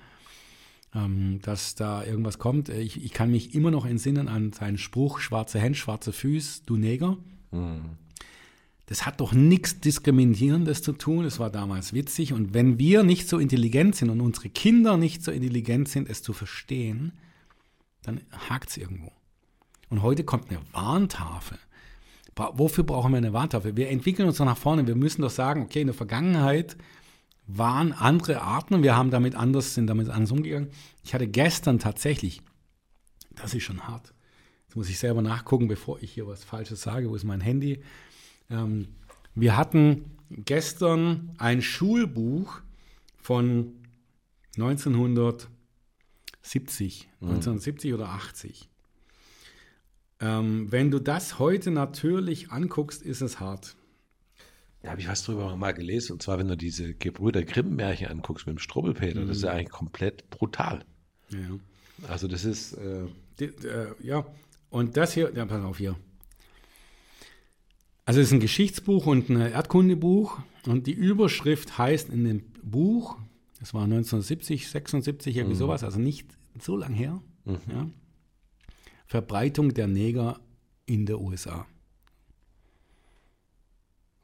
[0.95, 2.69] ähm, dass da irgendwas kommt.
[2.69, 6.63] Äh, Ich, ich kann mich immer noch entsinnen an seinen Spruch, schwarze Hände, schwarze Füße,
[6.67, 7.17] du Neger.
[8.87, 11.25] Das hat doch nichts Diskriminierendes zu tun.
[11.25, 12.33] Es war damals witzig.
[12.33, 16.23] Und wenn wir nicht so intelligent sind und unsere Kinder nicht so intelligent sind, es
[16.23, 17.13] zu verstehen,
[18.03, 19.11] dann hakt es irgendwo.
[19.89, 21.59] Und heute kommt eine Warntafel.
[22.37, 23.77] Wofür brauchen wir eine Warntafel?
[23.77, 24.87] Wir entwickeln uns doch nach vorne.
[24.87, 26.77] Wir müssen doch sagen, okay, in der Vergangenheit
[27.47, 30.69] waren andere Arten und wir haben damit anders, sind damit anders umgegangen.
[31.03, 32.43] Ich hatte gestern tatsächlich,
[33.31, 34.13] das ist schon hart.
[34.67, 37.09] Jetzt muss ich selber nachgucken, bevor ich hier was Falsches sage.
[37.09, 37.83] Wo ist mein Handy?
[38.51, 38.89] Ähm,
[39.35, 42.61] wir hatten gestern ein Schulbuch
[43.17, 43.73] von
[44.57, 48.69] 1970, 1970 oder 80.
[50.21, 53.77] Ähm, wenn du das heute natürlich anguckst, ist es hart.
[54.83, 56.13] Da habe ich was drüber mal gelesen.
[56.13, 59.71] Und zwar, wenn du diese Gebrüder Grimm-Märchen anguckst mit dem Strubbelpeter, das ist ja eigentlich
[59.71, 60.85] komplett brutal.
[61.31, 61.59] Ja.
[62.09, 63.07] Also das ist, äh,
[63.41, 64.25] Die, äh, ja,
[64.71, 65.97] und das hier, ja, pass auf hier.
[68.05, 73.19] Also es ist ein Geschichtsbuch und ein Erdkundebuch und die Überschrift heißt in dem Buch,
[73.59, 76.29] das war 1970, 76, irgendwie sowas, also nicht
[76.61, 77.89] so lang her, ja,
[79.07, 80.41] Verbreitung der Neger
[80.87, 81.67] in der USA.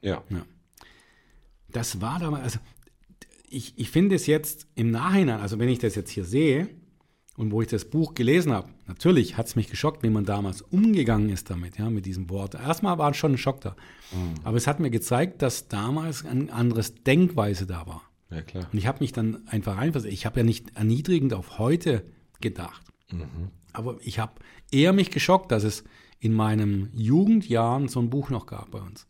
[0.01, 0.23] ja.
[0.29, 0.45] Ja.
[1.69, 2.59] Das war damals, also
[3.49, 6.69] ich, ich finde es jetzt im Nachhinein, also wenn ich das jetzt hier sehe
[7.35, 10.61] und wo ich das Buch gelesen habe, natürlich hat es mich geschockt, wie man damals
[10.61, 12.53] umgegangen ist damit, ja, mit diesem Wort.
[12.53, 13.75] Erstmal war schon ein Schock da.
[14.43, 18.03] Aber es hat mir gezeigt, dass damals ein anderes Denkweise da war.
[18.29, 18.67] Ja, klar.
[18.71, 20.13] Und ich habe mich dann einfach reinversetzt.
[20.13, 22.05] Ich habe ja nicht erniedrigend auf heute
[22.39, 22.85] gedacht.
[23.71, 24.33] Aber ich habe
[24.73, 25.83] eher mich geschockt, dass es
[26.19, 29.05] in meinen Jugendjahren so ein Buch noch gab bei uns.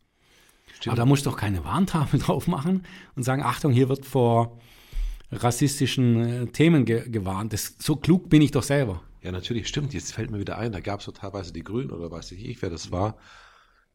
[0.86, 2.84] Aber da musst du doch keine Warntafel drauf machen
[3.16, 4.60] und sagen, Achtung, hier wird vor
[5.32, 7.54] rassistischen äh, Themen ge gewarnt.
[7.54, 9.02] Das, so klug bin ich doch selber.
[9.22, 9.94] Ja, natürlich, stimmt.
[9.94, 12.62] Jetzt fällt mir wieder ein, da gab es so teilweise die Grünen oder weiß ich,
[12.62, 13.18] wer das war,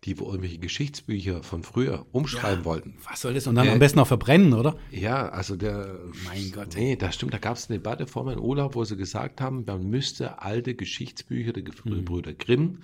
[0.04, 2.94] die wo irgendwelche Geschichtsbücher von früher umschreiben wollten.
[3.10, 3.46] Was soll das?
[3.48, 4.76] Und dann Äh, am besten noch verbrennen, oder?
[4.92, 5.98] Ja, also der.
[6.24, 6.68] Mein Gott.
[6.76, 7.34] Nee, das stimmt.
[7.34, 10.74] Da gab es eine Debatte vor meinem Urlaub, wo sie gesagt haben, man müsste alte
[10.76, 12.78] Geschichtsbücher der Brüder Grimm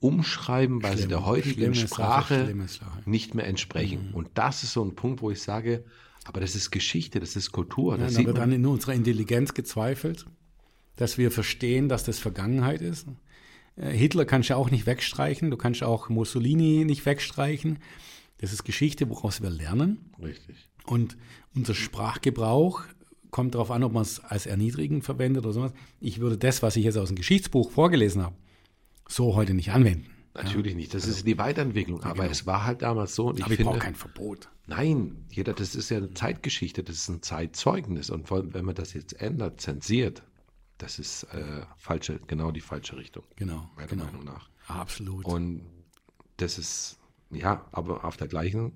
[0.00, 1.08] umschreiben, weil sie Schlimm.
[1.08, 2.54] der heutigen Sprache
[3.06, 4.10] nicht mehr entsprechen.
[4.12, 5.84] Und das ist so ein Punkt, wo ich sage,
[6.24, 7.96] aber das ist Geschichte, das ist Kultur.
[7.96, 10.26] Ja, Das da wird dann in unserer Intelligenz gezweifelt,
[10.96, 13.06] dass wir verstehen, dass das Vergangenheit ist.
[13.78, 17.78] Äh, Hitler kannst du auch nicht wegstreichen, du kannst auch Mussolini nicht wegstreichen.
[18.38, 20.12] Das ist Geschichte, woraus wir lernen.
[20.22, 20.56] Richtig.
[20.84, 21.16] Und
[21.54, 22.82] unser Sprachgebrauch
[23.30, 25.72] kommt darauf an, ob man es als erniedrigend verwendet oder sowas.
[26.00, 28.36] Ich würde das, was ich jetzt aus dem Geschichtsbuch vorgelesen habe,
[29.08, 30.06] so heute nicht anwenden.
[30.34, 30.94] Natürlich nicht.
[30.94, 32.02] Das ist die Weiterentwicklung.
[32.04, 33.26] Aber es war halt damals so.
[33.26, 33.46] Und ich genau.
[33.46, 34.48] Aber ich finde, brauche kein Verbot.
[34.66, 38.08] Nein, jeder, das ist ja eine Zeitgeschichte, das ist ein Zeitzeugnis.
[38.10, 40.22] Und vor allem, wenn man das jetzt ändert, zensiert,
[40.78, 43.24] das ist äh, falsche, genau die falsche Richtung.
[43.36, 44.04] Genau, Meiner genau.
[44.04, 44.48] Meinung nach.
[44.66, 45.24] Absolut.
[45.24, 45.62] Und
[46.36, 46.98] das ist,
[47.30, 48.72] ja, aber auf der gleichen,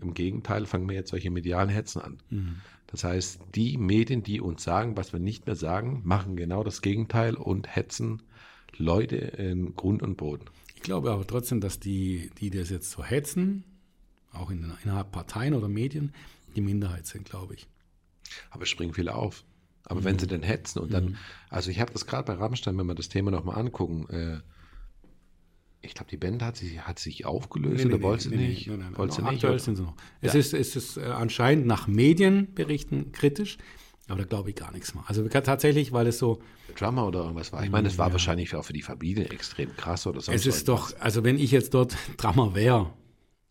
[0.00, 2.18] im Gegenteil, fangen wir jetzt solche medialen Hetzen an.
[2.28, 2.56] Mhm.
[2.86, 6.82] Das heißt, die Medien, die uns sagen, was wir nicht mehr sagen, machen genau das
[6.82, 8.22] Gegenteil und hetzen
[8.76, 10.44] Leute in Grund und Boden.
[10.74, 13.64] Ich glaube aber trotzdem, dass die, die das jetzt so hetzen,
[14.32, 16.14] auch in, innerhalb Parteien oder Medien,
[16.54, 17.66] die Minderheit sind, glaube ich.
[18.50, 19.44] Aber es springen viele auf.
[19.88, 20.04] Aber Mhm.
[20.04, 21.16] wenn sie denn hetzen und dann,
[21.48, 24.40] also ich habe das gerade bei Rammstein, wenn wir das Thema nochmal angucken, äh,
[25.80, 28.66] ich glaube, die Band hat sich, hat sich aufgelöst oder wollte sie nicht?
[28.66, 29.38] nein, nein, wollte sie nein, nicht?
[29.44, 29.62] Aktuell oder?
[29.62, 29.94] sind sie noch.
[30.20, 33.58] Es ist, es ist äh, anscheinend nach Medienberichten kritisch,
[34.08, 35.04] aber da glaube ich gar nichts mehr.
[35.06, 36.42] Also tatsächlich, weil es so,
[36.76, 37.62] Drummer oder irgendwas war.
[37.64, 40.68] Ich meine, das war wahrscheinlich auch für die Familie extrem krass oder sonst es ist
[40.68, 40.92] irgendwas.
[40.92, 42.92] doch, also wenn ich jetzt dort Drama wäre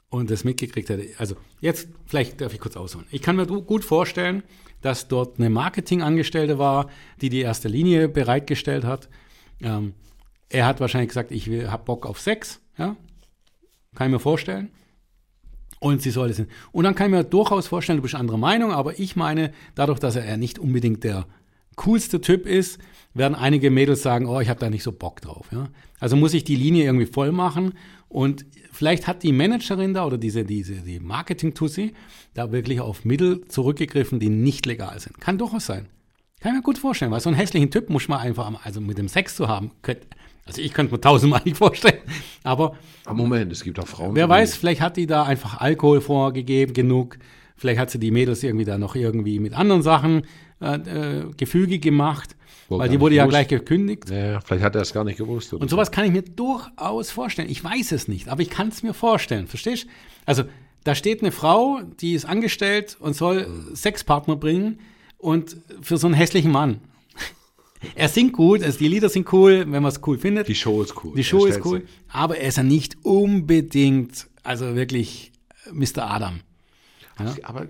[0.09, 3.07] und das mitgekriegt hätte, also jetzt, vielleicht darf ich kurz ausholen.
[3.11, 4.43] Ich kann mir gut vorstellen,
[4.87, 6.87] dass dort eine Marketingangestellte war,
[7.19, 9.09] die die erste Linie bereitgestellt hat.
[9.61, 9.93] Ähm,
[10.47, 12.95] er hat wahrscheinlich gesagt, ich habe Bock auf Sex, ja,
[13.95, 14.71] kann ich mir vorstellen.
[15.79, 16.41] Und sie soll es.
[16.71, 19.99] Und dann kann ich mir durchaus vorstellen, du bist anderer Meinung, aber ich meine, dadurch,
[19.99, 21.27] dass er nicht unbedingt der
[21.77, 22.79] coolste Typ ist,
[23.13, 25.47] werden einige Mädels sagen, oh, ich habe da nicht so Bock drauf.
[25.51, 25.69] Ja?
[25.99, 27.73] Also muss ich die Linie irgendwie voll machen.
[28.09, 31.93] Und vielleicht hat die Managerin da oder diese, diese die Marketing-Tussi
[32.33, 35.19] da wirklich auf Mittel zurückgegriffen, die nicht legal sind.
[35.19, 35.87] Kann durchaus sein.
[36.39, 38.97] Kann ich mir gut vorstellen, weil so einen hässlichen Typ muss man einfach, also mit
[38.99, 40.01] dem Sex zu haben, könnt,
[40.45, 41.99] also ich könnte mir tausendmal nicht vorstellen,
[42.43, 42.75] aber
[43.11, 44.15] Moment, es gibt auch Frauen.
[44.15, 47.17] Wer weiß, vielleicht hat die da einfach Alkohol vorgegeben genug.
[47.57, 50.23] Vielleicht hat sie die Mädels irgendwie da noch irgendwie mit anderen Sachen
[50.61, 52.35] äh, äh, Gefüge gemacht,
[52.69, 54.09] Wo weil die wurde ja gleich gekündigt.
[54.09, 55.53] Ja, vielleicht hat er es gar nicht gewusst.
[55.53, 57.49] Und sowas kann ich mir durchaus vorstellen.
[57.49, 59.47] Ich weiß es nicht, aber ich kann es mir vorstellen.
[59.47, 59.87] Verstehst?
[60.25, 60.43] Also
[60.83, 64.79] da steht eine Frau, die ist angestellt und soll Sexpartner bringen
[65.17, 66.79] und für so einen hässlichen Mann.
[67.95, 70.47] Er singt gut, also die Lieder sind cool, wenn man es cool findet.
[70.47, 71.13] Die Show ist cool.
[71.15, 75.31] Die Show ist cool, sich- aber er ist ja nicht unbedingt, also wirklich
[75.71, 76.09] Mr.
[76.09, 76.39] Adam.
[77.43, 77.67] Aber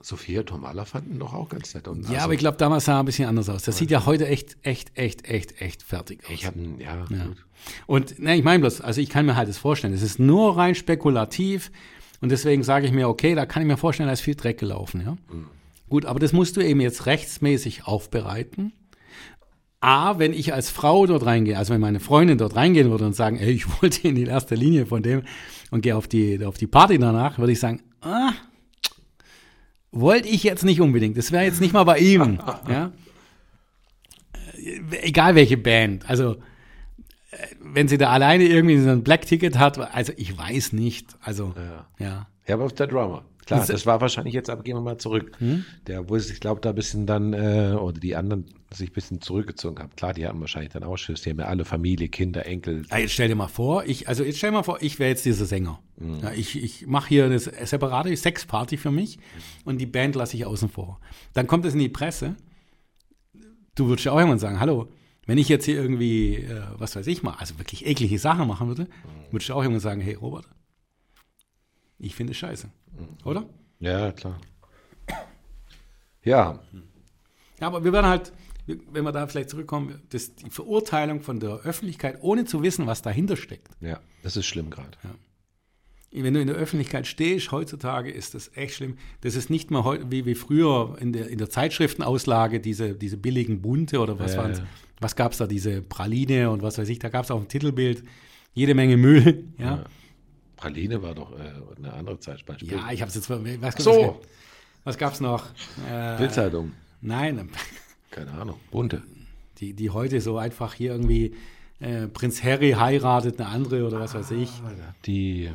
[0.00, 1.88] Sophia Tomala fanden doch auch ganz nett.
[1.88, 3.62] Und Ja, also, aber ich glaube, damals sah er ein bisschen anders aus.
[3.64, 6.30] Das sieht ja heute echt, echt, echt, echt, echt fertig aus.
[6.30, 7.24] ich habe ja, Ja.
[7.26, 7.44] gut.
[7.86, 9.92] Und ne, ich meine bloß, also ich kann mir halt das vorstellen.
[9.92, 11.72] Es ist nur rein spekulativ
[12.20, 14.58] und deswegen sage ich mir, okay, da kann ich mir vorstellen, da ist viel Dreck
[14.58, 15.02] gelaufen.
[15.04, 15.16] Ja?
[15.88, 18.72] Gut, aber das musst du eben jetzt rechtsmäßig aufbereiten.
[19.80, 23.14] A, wenn ich als Frau dort reingehe, also wenn meine Freundin dort reingehen würde und
[23.14, 25.22] sagen, ey, ich wollte in die erste Linie von dem
[25.70, 28.32] und gehe auf die, auf die Party danach, würde ich sagen, ah,
[29.90, 31.16] wollte ich jetzt nicht unbedingt.
[31.16, 32.38] Das wäre jetzt nicht mal bei ihm.
[32.68, 32.92] ja?
[34.56, 36.08] Äh, Egal welche Band.
[36.08, 36.36] Also
[37.30, 41.16] äh, wenn sie da alleine irgendwie so ein Black Ticket hat, also ich weiß nicht.
[41.20, 41.86] Also Ja.
[42.04, 42.26] ja.
[42.46, 43.24] Ja, aber auf der Drummer.
[43.44, 45.32] Klar, Das- das war wahrscheinlich jetzt, aber gehen wir mal zurück.
[45.38, 45.64] Hm?
[45.86, 48.92] Der, wo es, ich glaube, da ein bisschen dann, äh, oder die anderen sich ein
[48.92, 49.90] bisschen zurückgezogen haben.
[49.96, 52.84] Klar, die hatten wahrscheinlich dann Ausschuss, die haben ja alle Familie, Kinder, Enkel.
[52.90, 55.08] Ah, Jetzt stell dir mal vor, ich, also jetzt stell dir mal vor, ich wäre
[55.10, 55.80] jetzt dieser Sänger.
[56.22, 59.18] Ja, ich ich mache hier eine separate Sexparty für mich
[59.64, 61.00] und die Band lasse ich außen vor.
[61.32, 62.36] Dann kommt es in die Presse.
[63.74, 64.92] Du würdest ja auch irgendwann sagen, hallo,
[65.26, 68.68] wenn ich jetzt hier irgendwie, äh, was weiß ich mal, also wirklich eklige Sachen machen
[68.68, 68.86] würde,
[69.30, 70.48] würdest du auch irgendwann sagen, hey Robert,
[71.98, 72.68] ich finde es scheiße.
[73.24, 73.48] Oder?
[73.80, 74.38] Ja, klar.
[76.22, 76.60] Ja,
[77.60, 78.32] Ja, aber wir werden halt,
[78.92, 83.02] wenn wir da vielleicht zurückkommen, das, die Verurteilung von der Öffentlichkeit, ohne zu wissen, was
[83.02, 83.68] dahinter steckt.
[83.80, 84.96] ja, das ist schlimm gerade.
[86.10, 88.96] wenn du in der Öffentlichkeit stehst, heutzutage ist das echt schlimm.
[89.20, 93.16] Das ist nicht mehr heu- wie, wie früher in der, in der Zeitschriftenauslage, diese, diese
[93.16, 94.58] billigen Bunte oder was Ja, waren's?
[94.58, 94.66] ja.
[95.00, 97.48] Was gab es da, diese Praline und was weiß ich, da gab es auf dem
[97.48, 98.02] Titelbild
[98.54, 99.44] jede Menge Müll.
[99.58, 99.84] Ja, Ja.
[100.56, 102.44] Praline war doch äh, eine andere Zeit.
[102.44, 102.72] Beispiel.
[102.72, 103.30] ja ich habe es jetzt.
[103.30, 104.20] Was, So.
[104.82, 105.46] Was gab es noch?
[105.88, 106.72] Äh, Bildzeitung.
[107.00, 107.48] nein,
[108.18, 108.58] Keine Ahnung.
[108.70, 109.02] Bunte.
[109.58, 111.34] die, die heute so einfach hier irgendwie
[111.80, 114.50] äh, Prinz Harry heiratet eine andere oder was weiß ich.
[115.06, 115.50] Die,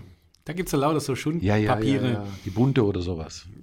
[0.45, 2.11] Da gibt es ja lauter so ja, ja, ja, Schundpapiere.
[2.13, 3.45] ja, die Bunte oder sowas.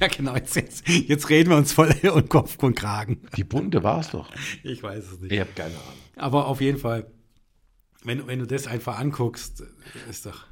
[0.00, 0.34] Ja, genau.
[0.34, 3.20] Jetzt, jetzt, jetzt reden wir uns voll um Kopf und Kragen.
[3.36, 4.28] Die Bunte war es doch.
[4.64, 5.30] Ich weiß es nicht.
[5.30, 5.94] Ich habe keine Ahnung.
[6.16, 7.06] Aber auf jeden Fall,
[8.02, 9.62] wenn, wenn du das einfach anguckst,
[10.10, 10.44] ist doch.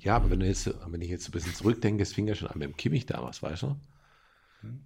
[0.00, 2.46] Ja, aber wenn, du jetzt, wenn ich jetzt ein bisschen zurückdenke, es fing ja schon
[2.46, 3.76] an mit dem Kimmich damals, weißt du?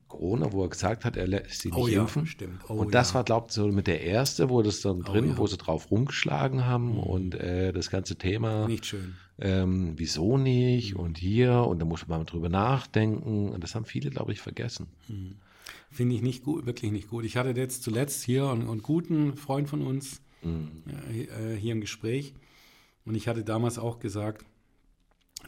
[0.08, 2.26] Corona, wo er gesagt hat, er lässt sie nicht Oh ja, impfen.
[2.26, 2.60] stimmt.
[2.68, 3.14] Oh und das ja.
[3.16, 5.32] war, glaubt so mit der erste, wo das dann drin, ja.
[5.32, 5.38] Mhm.
[5.38, 9.14] wo sie drauf rumgeschlagen haben und äh, das ganze Thema, Nicht schön.
[9.38, 13.84] ähm, wieso nicht und hier und da muss man mal drüber nachdenken und das haben
[13.84, 14.86] viele, glaube ich, vergessen.
[15.90, 17.24] Finde ich nicht gut, wirklich nicht gut.
[17.24, 21.80] Ich hatte jetzt zuletzt hier einen, einen guten Freund von uns äh, äh, hier im
[21.80, 22.34] Gespräch.
[23.06, 24.44] Und ich hatte damals auch gesagt,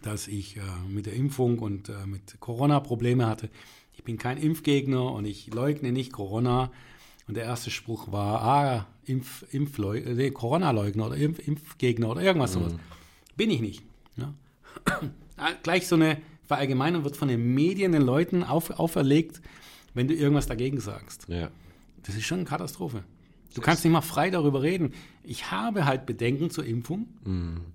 [0.03, 3.49] dass ich äh, mit der Impfung und äh, mit Corona Probleme hatte.
[3.97, 6.71] Ich bin kein Impfgegner und ich leugne nicht Corona.
[7.27, 12.23] Und der erste Spruch war, ah, Impf, Impfleu äh, nee, Corona-Leugner oder Impf, Impfgegner oder
[12.23, 12.75] irgendwas sowas.
[13.37, 13.83] Bin ich nicht.
[14.17, 14.33] Ja.
[15.39, 19.43] Ah, Gleich so eine Verallgemeinung wird von den Medien den Leuten auf, auferlegt,
[19.93, 21.27] wenn du irgendwas dagegen sagst.
[21.29, 21.51] Ja.
[22.05, 23.05] Das ist schon eine Katastrophe.
[23.55, 24.95] Du kannst nicht mal frei darüber reden.
[25.23, 27.07] Ich habe halt Bedenken zur Impfung.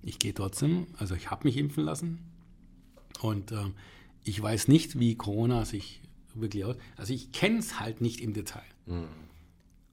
[0.02, 2.18] Ich gehe trotzdem, also ich habe mich impfen lassen.
[3.20, 3.74] Und ähm,
[4.24, 6.00] ich weiß nicht, wie Corona sich
[6.34, 6.76] wirklich aus.
[6.96, 8.62] Also ich kenne es halt nicht im Detail.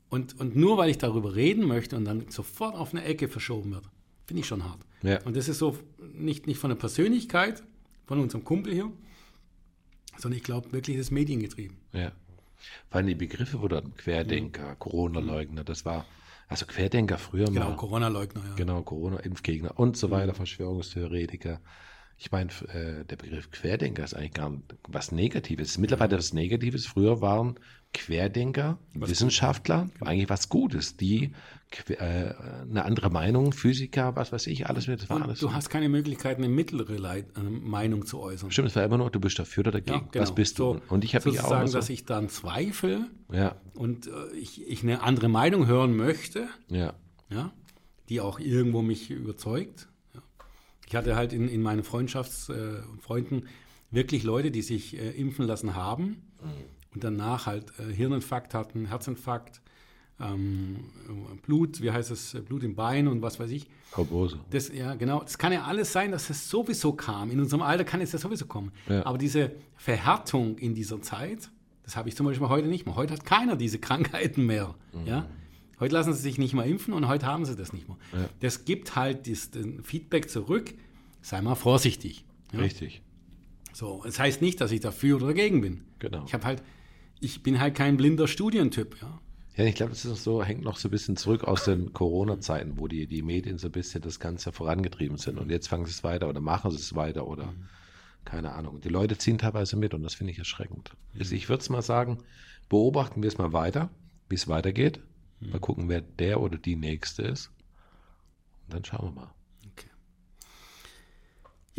[0.10, 3.72] Und, und nur weil ich darüber reden möchte und dann sofort auf eine Ecke verschoben
[3.72, 3.86] wird,
[4.26, 4.80] finde ich schon hart.
[5.04, 5.22] Ja.
[5.24, 5.78] Und das ist so
[6.14, 7.64] nicht, nicht von der Persönlichkeit,
[8.08, 8.92] von unserem Kumpel hier,
[10.18, 11.78] sondern ich glaube wirklich, das ist mediengetrieben.
[11.94, 12.12] Ja.
[12.90, 16.06] Vor allem die Begriffe, wo dann Querdenker, Corona-Leugner, das war,
[16.48, 17.76] also Querdenker früher Genau, mal.
[17.76, 18.56] Corona-Leugner, ja.
[18.56, 21.62] Genau, Corona-Impfgegner und so weiter, Verschwörungstheoretiker.
[22.22, 24.52] Ich meine, äh, der Begriff Querdenker ist eigentlich gar
[24.90, 25.78] was Negatives.
[25.78, 26.86] Mittlerweile was Negatives.
[26.86, 27.58] Früher waren
[27.94, 31.32] Querdenker, Wissenschaftler, eigentlich was Gutes, die
[31.88, 35.10] äh, eine andere Meinung, Physiker, was weiß ich, alles mit.
[35.10, 35.40] Und alles.
[35.40, 38.52] du hast keine Möglichkeit, eine mittlere Leit äh, Meinung zu äußern.
[38.52, 40.10] Stimmt, es war immer nur, du bist dafür oder dagegen.
[40.14, 40.74] Was bist du?
[40.74, 44.68] So, und ich habe mich auch so, dass ich dann zweifle ja, und äh, ich,
[44.68, 46.96] ich eine andere Meinung hören möchte, ja,
[47.30, 47.54] ja,
[48.10, 49.88] die auch irgendwo mich überzeugt.
[50.90, 53.44] Ich hatte halt in, in meinen Freundschaftsfreunden äh, Freunden
[53.92, 56.24] wirklich Leute, die sich äh, impfen lassen haben
[56.96, 59.62] und danach halt äh, Hirninfarkt hatten, Herzinfarkt,
[60.20, 60.78] ähm,
[61.44, 63.68] Blut, wie heißt es, Blut im Bein und was weiß ich.
[63.92, 64.40] Thrombose.
[64.50, 65.22] Das, ja, genau.
[65.22, 67.30] Das kann ja alles sein, dass es sowieso kam.
[67.30, 68.72] In unserem Alter kann es ja sowieso kommen.
[68.88, 69.06] Ja.
[69.06, 71.52] Aber diese Verhärtung in dieser Zeit,
[71.84, 72.96] das habe ich zum Beispiel heute nicht mehr.
[72.96, 74.74] Heute hat keiner diese Krankheiten mehr.
[74.94, 75.06] Mhm.
[75.06, 75.28] Ja?
[75.80, 77.98] Heute lassen sie sich nicht mehr impfen und heute haben sie das nicht mehr.
[78.40, 79.52] Das gibt halt das,
[79.84, 80.74] Feedback zurück,
[81.22, 82.26] sei mal vorsichtig.
[82.52, 82.60] Ja?
[82.60, 83.02] Richtig.
[83.74, 85.84] So, es heißt nicht, dass ich dafür oder dagegen bin.
[86.00, 86.26] Genau.
[86.26, 86.64] Ich habe halt,
[87.20, 88.98] ich bin halt kein blinder Studientyp.
[89.02, 89.20] Ja?
[89.56, 92.78] Ja, ich glaube, das ist so, hängt noch so ein bisschen zurück aus den Corona-Zeiten,
[92.78, 95.38] wo die, die Medien so ein bisschen das Ganze vorangetrieben sind.
[95.38, 97.54] Und jetzt fangen sie es weiter oder machen sie es weiter oder
[98.26, 98.80] keine Ahnung.
[98.82, 100.92] Die Leute ziehen teilweise mit und das finde ich erschreckend.
[101.18, 102.20] Also ich würde es mal sagen,
[102.70, 103.90] beobachten wir es mal weiter,
[104.30, 105.02] wie es weitergeht.
[105.40, 107.52] Mal gucken, wer der oder die Nächste ist.
[108.66, 109.34] Und dann schauen wir mal.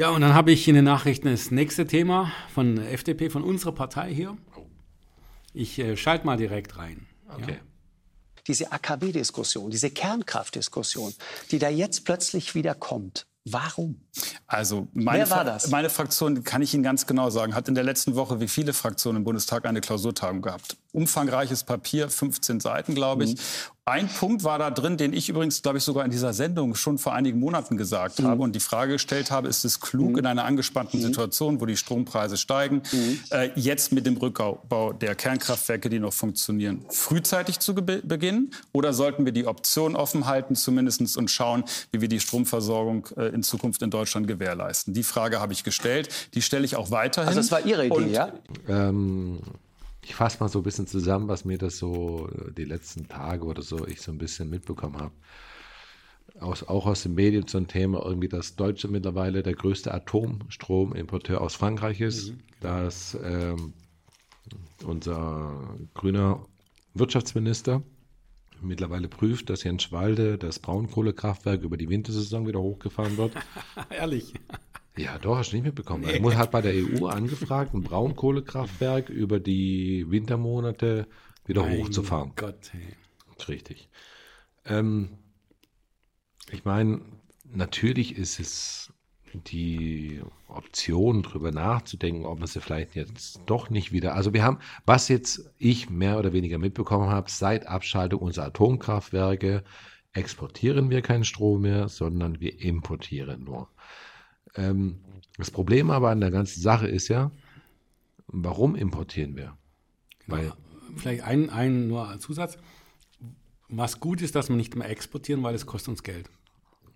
[0.01, 3.44] Ja, und dann habe ich in den Nachrichten das nächste Thema von der FDP, von
[3.44, 4.38] unserer Partei hier.
[5.53, 7.07] Ich äh, schalte mal direkt rein.
[7.29, 7.59] Okay.
[8.46, 11.12] diese AKW-Diskussion, diese Kernkraftdiskussion,
[11.51, 13.27] die da jetzt plötzlich wieder kommt.
[13.46, 14.00] Warum?
[14.46, 15.68] Also meine, Wer war Fra- das?
[15.70, 18.72] meine Fraktion, kann ich Ihnen ganz genau sagen, hat in der letzten Woche wie viele
[18.74, 20.76] Fraktionen im Bundestag eine Klausurtagung gehabt.
[20.92, 23.37] Umfangreiches Papier, 15 Seiten, glaube ich.
[23.90, 26.96] Ein Punkt war da drin, den ich übrigens, glaube ich, sogar in dieser Sendung schon
[26.96, 30.44] vor einigen Monaten gesagt habe und die Frage gestellt habe, ist es klug in einer
[30.44, 32.83] angespannten Situation, wo die Strompreise steigen,
[33.31, 38.53] äh, jetzt mit dem Rückbau der Kernkraftwerke, die noch funktionieren, frühzeitig zu be- beginnen?
[38.72, 43.34] Oder sollten wir die Option offen halten zumindest und schauen, wie wir die Stromversorgung äh,
[43.34, 44.95] in Zukunft in Deutschland gewährleisten?
[44.95, 46.09] Die Frage habe ich gestellt.
[46.34, 47.26] Die stelle ich auch weiterhin.
[47.28, 48.32] Also das war Ihre Idee, Und ja?
[48.68, 49.41] Ähm,
[50.03, 53.44] ich fasse mal so ein bisschen zusammen, was mir das so äh, die letzten Tage
[53.44, 55.12] oder so ich so ein bisschen mitbekommen habe.
[56.38, 61.57] Aus, auch aus den Medien zum Thema irgendwie, dass Deutsche mittlerweile der größte Atomstromimporteur aus
[61.57, 63.74] Frankreich ist, dass ähm,
[64.84, 66.46] unser grüner
[66.94, 67.82] Wirtschaftsminister
[68.62, 73.34] mittlerweile prüft, dass in Schwalde das Braunkohlekraftwerk über die Wintersaison wieder hochgefahren wird.
[73.90, 74.34] Ehrlich.
[74.97, 76.05] Ja, doch, hast du nicht mitbekommen.
[76.05, 76.18] Nee.
[76.18, 81.07] Er hat bei der EU angefragt, ein Braunkohlekraftwerk über die Wintermonate
[81.47, 82.32] wieder mein hochzufahren.
[82.36, 82.97] Gott, hey.
[83.49, 83.88] Richtig.
[84.66, 85.18] Ähm,
[86.51, 87.01] ich meine,
[87.45, 88.93] natürlich ist es
[89.32, 94.14] die Option, darüber nachzudenken, ob man sie vielleicht jetzt doch nicht wieder.
[94.14, 99.62] Also wir haben, was jetzt ich mehr oder weniger mitbekommen habe, seit Abschaltung unserer Atomkraftwerke
[100.12, 103.68] exportieren wir keinen Strom mehr, sondern wir importieren nur.
[104.57, 105.01] Ähm,
[105.36, 107.30] das Problem aber an der ganzen Sache ist ja,
[108.26, 109.57] warum importieren wir?
[110.26, 110.38] Genau.
[110.38, 110.53] Weil,
[110.96, 112.59] Vielleicht ein, ein nur Zusatz.
[113.68, 116.28] Was gut ist, dass wir nicht mehr exportieren, weil es kostet uns Geld.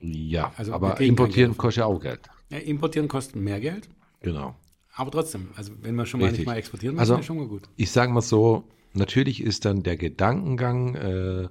[0.00, 2.28] Ja, also aber importieren kostet ja auch Geld.
[2.50, 3.88] Ja, importieren kostet mehr Geld.
[4.20, 4.56] Genau.
[4.92, 7.62] Aber trotzdem, also wenn wir schon mal nicht mal exportieren, also, ist schon mal gut.
[7.76, 11.48] Ich sage mal so, natürlich ist dann der Gedankengang äh,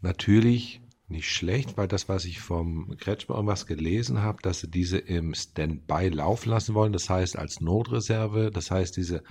[0.00, 4.98] natürlich nicht schlecht, weil das, was ich vom Kretschmer irgendwas gelesen habe, dass sie diese
[4.98, 9.22] im Standby laufen lassen wollen, das heißt als Notreserve, das heißt, diese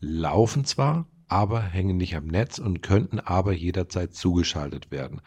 [0.00, 5.22] laufen zwar, aber hängen nicht am Netz und könnten aber jederzeit zugeschaltet werden.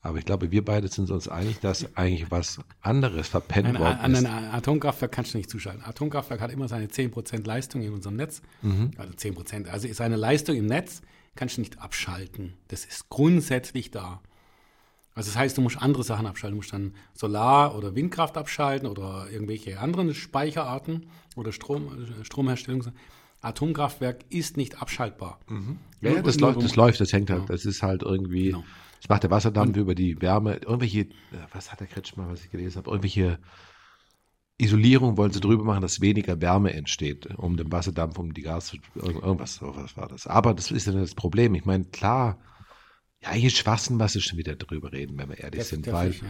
[0.00, 4.12] Aber ich glaube, wir beide sind uns einig, dass eigentlich was anderes verpennt Nein, worden
[4.12, 4.18] ist.
[4.18, 5.82] An ein Atomkraftwerk kannst du nicht zuschalten.
[5.82, 8.42] Atomkraftwerk hat immer seine 10% Leistung in unserem Netz.
[8.60, 8.90] Mhm.
[8.98, 9.68] Also 10%.
[9.68, 11.00] Also seine Leistung im Netz
[11.36, 12.52] kannst du nicht abschalten.
[12.68, 14.20] Das ist grundsätzlich da.
[15.14, 16.54] Also das heißt, du musst andere Sachen abschalten.
[16.54, 21.06] Du musst dann Solar- oder Windkraft abschalten oder irgendwelche anderen Speicherarten
[21.36, 22.92] oder Strom, Stromherstellung.
[23.40, 25.38] Atomkraftwerk ist nicht abschaltbar.
[25.48, 25.78] Mhm.
[26.00, 28.64] Ja, ja, das, läuft, das läuft, das hängt halt, das ist halt irgendwie, genau.
[29.00, 31.08] das macht der Wasserdampf über die Wärme, irgendwelche, äh,
[31.52, 33.38] was hat der Kretschmer, was ich gelesen habe, irgendwelche
[34.56, 38.76] Isolierung wollen sie drüber machen, dass weniger Wärme entsteht, um den Wasserdampf, um die Gas,
[38.94, 40.26] irgendwas, was war das.
[40.26, 41.54] Aber das ist ja das Problem.
[41.54, 42.38] Ich meine, klar,
[43.24, 46.12] ja, hier Schwachsinn, was sie schon wieder drüber reden, wenn wir ehrlich der, sind, weil.
[46.12, 46.22] Fisch,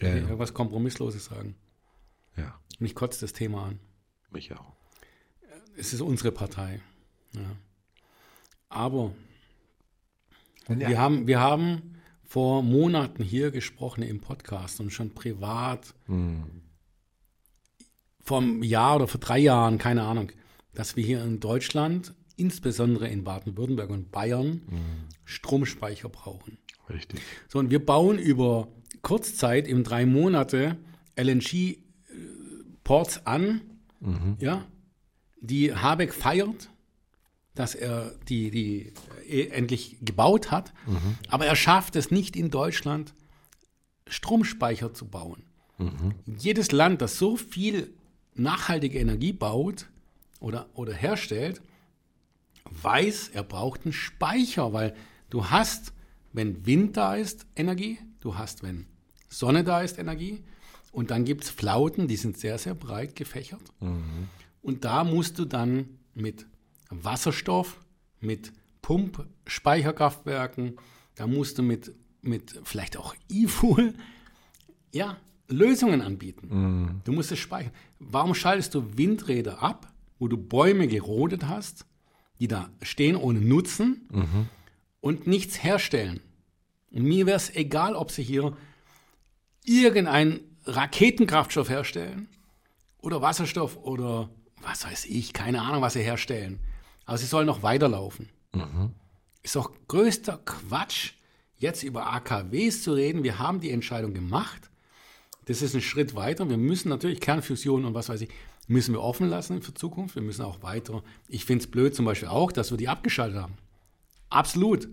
[0.00, 0.08] ja.
[0.08, 1.54] Äh, irgendwas Kompromissloses sagen.
[2.36, 2.58] Ja.
[2.80, 3.78] Mich kotzt das Thema an.
[4.30, 4.74] Mich auch
[5.76, 6.80] es ist unsere Partei.
[7.32, 7.56] Ja.
[8.68, 9.12] Aber
[10.68, 10.88] ja.
[10.88, 16.62] wir, haben, wir haben vor Monaten hier gesprochen im Podcast und schon privat mhm.
[18.20, 20.32] vom Jahr oder vor drei Jahren, keine Ahnung,
[20.74, 25.08] dass wir hier in Deutschland, insbesondere in Baden-Württemberg und Bayern, mhm.
[25.24, 26.58] Stromspeicher brauchen.
[26.90, 27.20] Richtig.
[27.48, 28.68] So, und wir bauen über
[29.02, 30.76] Kurzzeit, im drei Monate,
[31.16, 31.76] LNG-Ports
[33.26, 33.60] an,
[34.00, 34.36] mhm.
[34.38, 34.66] ja,
[35.40, 36.70] die Habeck feiert,
[37.54, 38.92] dass er die, die
[39.28, 41.18] äh, endlich gebaut hat, mhm.
[41.28, 43.14] aber er schafft es nicht in Deutschland,
[44.06, 45.44] Stromspeicher zu bauen.
[45.78, 46.14] Mhm.
[46.38, 47.94] Jedes Land, das so viel
[48.34, 49.86] nachhaltige Energie baut
[50.40, 51.62] oder, oder herstellt,
[52.70, 54.94] weiß, er braucht einen Speicher, weil
[55.30, 55.92] du hast,
[56.32, 58.86] wenn Wind da ist, Energie, du hast, wenn
[59.28, 60.42] Sonne da ist, Energie
[60.92, 63.62] und dann gibt es Flauten, die sind sehr, sehr breit gefächert.
[63.80, 64.28] Mhm.
[64.62, 66.46] Und da musst du dann mit
[66.90, 67.80] Wasserstoff,
[68.20, 68.52] mit
[68.82, 70.76] Pumpspeicherkraftwerken,
[71.16, 73.94] da musst du mit, mit vielleicht auch E-Fuel,
[74.92, 75.16] ja,
[75.48, 76.48] Lösungen anbieten.
[76.48, 77.00] Mhm.
[77.04, 77.72] Du musst es speichern.
[77.98, 81.86] Warum schaltest du Windräder ab, wo du Bäume gerodet hast,
[82.40, 84.48] die da stehen ohne Nutzen mhm.
[85.00, 86.20] und nichts herstellen?
[86.90, 88.56] Und mir wäre es egal, ob sie hier
[89.64, 92.28] irgendeinen Raketenkraftstoff herstellen
[92.98, 94.30] oder Wasserstoff oder
[94.62, 96.60] was weiß ich, keine Ahnung, was sie herstellen.
[97.04, 98.30] Aber sie sollen noch weiterlaufen.
[98.52, 98.92] Mhm.
[99.42, 101.12] Ist doch größter Quatsch,
[101.58, 103.22] jetzt über AKWs zu reden.
[103.22, 104.70] Wir haben die Entscheidung gemacht.
[105.46, 106.48] Das ist ein Schritt weiter.
[106.48, 108.30] Wir müssen natürlich Kernfusion und was weiß ich,
[108.66, 110.14] müssen wir offen lassen für Zukunft.
[110.14, 111.02] Wir müssen auch weiter.
[111.28, 113.54] Ich finde es blöd zum Beispiel auch, dass wir die abgeschaltet haben.
[114.30, 114.88] Absolut.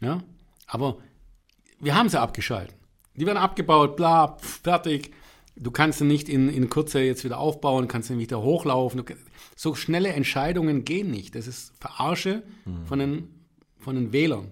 [0.00, 0.22] Ja,
[0.66, 0.98] aber
[1.80, 2.76] wir haben sie abgeschaltet.
[3.16, 5.12] Die werden abgebaut, bla, fertig.
[5.54, 9.04] Du kannst sie nicht in, in Kürze jetzt wieder aufbauen, kannst sie wieder hochlaufen.
[9.04, 9.14] Du,
[9.54, 11.34] so schnelle Entscheidungen gehen nicht.
[11.34, 12.86] Das ist Verarsche mhm.
[12.86, 13.28] von, den,
[13.78, 14.50] von den Wählern.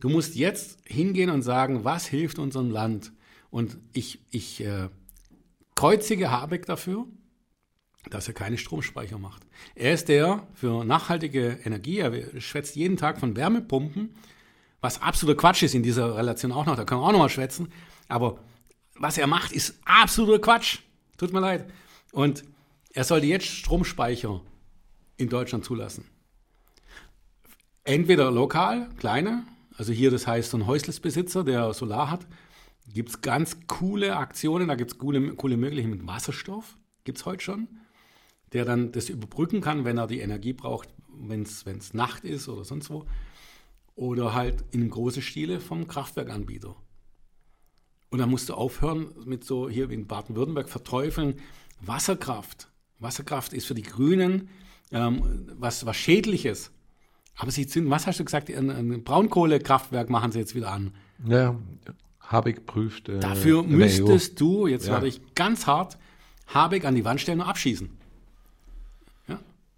[0.00, 3.12] Du musst jetzt hingehen und sagen, was hilft unserem Land?
[3.50, 4.88] Und ich, ich äh,
[5.74, 7.06] kreuzige Habeck dafür,
[8.10, 9.46] dass er keine Stromspeicher macht.
[9.74, 14.14] Er ist der für nachhaltige Energie, er schwätzt jeden Tag von Wärmepumpen,
[14.80, 17.28] was absoluter Quatsch ist in dieser Relation auch noch, da können wir auch noch mal
[17.28, 17.72] schwätzen.
[18.08, 18.40] Aber
[18.96, 20.80] was er macht, ist absoluter Quatsch.
[21.16, 21.70] Tut mir leid.
[22.12, 22.44] Und
[22.92, 24.40] er sollte jetzt Stromspeicher
[25.16, 26.04] in Deutschland zulassen.
[27.84, 29.44] Entweder lokal, kleine,
[29.76, 32.26] also hier das heißt so ein Häuslesbesitzer, der Solar hat,
[32.86, 37.24] gibt es ganz coole Aktionen, da gibt es coole, coole Möglichkeiten mit Wasserstoff, gibt es
[37.24, 37.68] heute schon,
[38.52, 42.64] der dann das überbrücken kann, wenn er die Energie braucht, wenn es Nacht ist oder
[42.64, 43.06] sonst wo.
[43.94, 46.74] Oder halt in großen Stile vom Kraftwerkanbieter.
[48.10, 51.36] Und dann musst du aufhören mit so hier wie in Baden-Württemberg verteufeln,
[51.80, 52.68] Wasserkraft.
[52.98, 54.48] Wasserkraft ist für die Grünen
[54.92, 56.70] ähm, was, was Schädliches.
[57.36, 60.92] Aber sie sind, was hast du gesagt, ein, ein Braunkohlekraftwerk machen sie jetzt wieder an.
[61.26, 61.56] Ja,
[62.20, 63.08] Habeck prüft.
[63.08, 64.92] Äh, Dafür müsstest du, jetzt ja.
[64.92, 65.98] werde ich ganz hart,
[66.46, 67.90] Habeck an die Wand stellen und abschießen.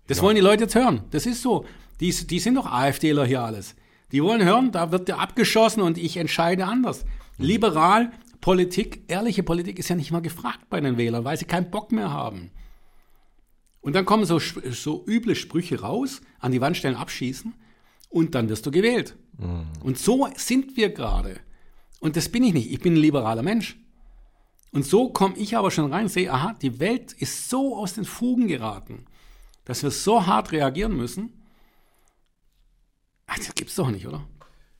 [0.06, 0.22] Das ja.
[0.22, 1.02] wollen die Leute jetzt hören.
[1.10, 1.64] Das ist so.
[2.00, 3.74] Die, die sind doch AfDler hier alles.
[4.12, 7.04] Die wollen hören, da wird der abgeschossen und ich entscheide anders.
[7.38, 11.70] Liberal, Politik, ehrliche Politik ist ja nicht mal gefragt bei den Wählern, weil sie keinen
[11.70, 12.50] Bock mehr haben.
[13.80, 17.54] Und dann kommen so, so üble Sprüche raus, an die Wand stellen, abschießen
[18.08, 19.16] und dann wirst du gewählt.
[19.38, 19.66] Mhm.
[19.82, 21.40] Und so sind wir gerade.
[22.00, 22.70] Und das bin ich nicht.
[22.70, 23.78] Ich bin ein liberaler Mensch.
[24.72, 27.94] Und so komme ich aber schon rein und sehe, aha, die Welt ist so aus
[27.94, 29.06] den Fugen geraten,
[29.64, 31.30] dass wir so hart reagieren müssen.
[33.26, 34.26] Ach, das gibt's doch nicht, oder?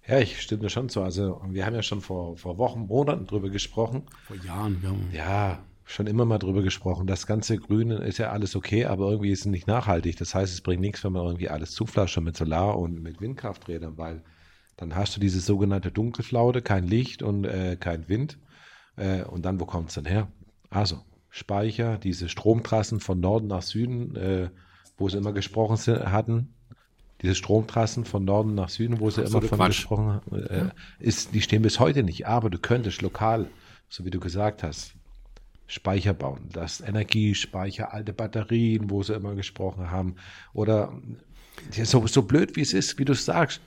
[0.07, 1.03] Ja, ich stimme schon zu.
[1.03, 4.03] Also, wir haben ja schon vor, vor Wochen, Monaten drüber gesprochen.
[4.26, 5.18] Vor Jahren, ja.
[5.18, 7.07] Ja, schon immer mal drüber gesprochen.
[7.07, 10.16] Das ganze Grüne ist ja alles okay, aber irgendwie ist es nicht nachhaltig.
[10.16, 13.97] Das heißt, es bringt nichts, wenn man irgendwie alles zuflascht mit Solar- und mit Windkrafträdern,
[13.97, 14.22] weil
[14.76, 18.39] dann hast du diese sogenannte Dunkelflaute, kein Licht und äh, kein Wind.
[18.97, 20.28] Äh, und dann, wo kommt es denn her?
[20.68, 24.51] Also, Speicher, diese Stromtrassen von Norden nach Süden, äh,
[24.97, 25.79] wo sie immer gesprochen
[26.11, 26.55] hatten,
[27.23, 29.79] diese Stromtrassen von Norden nach Süden, wo sie immer von Quatsch.
[29.79, 30.69] gesprochen haben, äh,
[30.99, 32.27] ist, die stehen bis heute nicht.
[32.27, 33.49] Aber du könntest lokal,
[33.89, 34.95] so wie du gesagt hast,
[35.67, 36.49] Speicher bauen.
[36.53, 40.17] Das Energiespeicher, alte Batterien, wo sie immer gesprochen haben.
[40.53, 40.93] Oder
[41.71, 43.61] so, so blöd wie es ist, wie du sagst,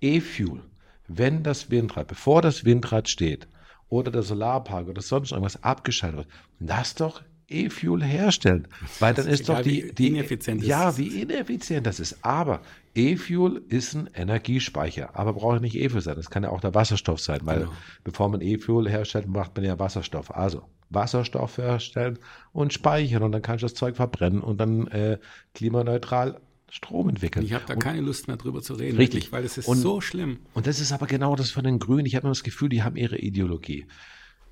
[0.00, 0.62] E-Fuel.
[1.06, 3.46] Wenn das Windrad, bevor das Windrad steht,
[3.88, 6.28] oder der Solarpark oder sonst irgendwas abgeschaltet wird,
[6.58, 8.68] lass doch E-Fuel herstellen.
[9.00, 12.24] Weil dann ist doch die, die ineffizient Ja, wie ineffizient das ist.
[12.24, 12.60] Aber
[12.94, 15.16] E-Fuel ist ein Energiespeicher.
[15.18, 16.16] Aber braucht nicht E-Fuel sein.
[16.16, 17.72] Das kann ja auch der Wasserstoff sein, weil genau.
[18.02, 20.34] bevor man E-Fuel herstellt, macht man ja Wasserstoff.
[20.34, 22.18] Also Wasserstoff herstellen
[22.52, 25.18] und speichern und dann kannst du das Zeug verbrennen und dann äh,
[25.54, 26.40] klimaneutral
[26.70, 27.44] Strom entwickeln.
[27.44, 29.68] Ich habe da und, keine Lust mehr drüber zu reden, richtig, wirklich, weil es ist
[29.68, 30.40] und, so schlimm.
[30.54, 32.06] Und das ist aber genau das von den Grünen.
[32.06, 33.86] Ich habe immer das Gefühl, die haben ihre Ideologie.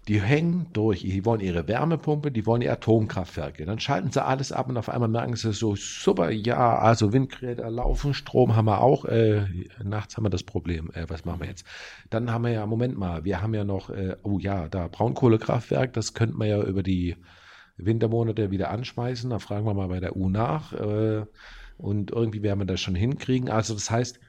[0.08, 3.64] Die hängen durch, die wollen ihre Wärmepumpe, die wollen die Atomkraftwerke.
[3.64, 7.62] Dann schalten sie alles ab und auf einmal merken sie so, super, ja, also Windgeräte
[7.68, 9.44] laufen, Strom haben wir auch, äh,
[9.84, 11.64] nachts haben wir das Problem, äh, was machen wir jetzt?
[12.10, 15.92] Dann haben wir ja, Moment mal, wir haben ja noch, äh, oh ja, da Braunkohlekraftwerk,
[15.92, 17.16] das könnten wir ja über die
[17.76, 21.24] Wintermonate wieder anschmeißen, da fragen wir mal bei der U nach äh,
[21.78, 23.50] und irgendwie werden wir das schon hinkriegen.
[23.50, 24.20] Also das heißt,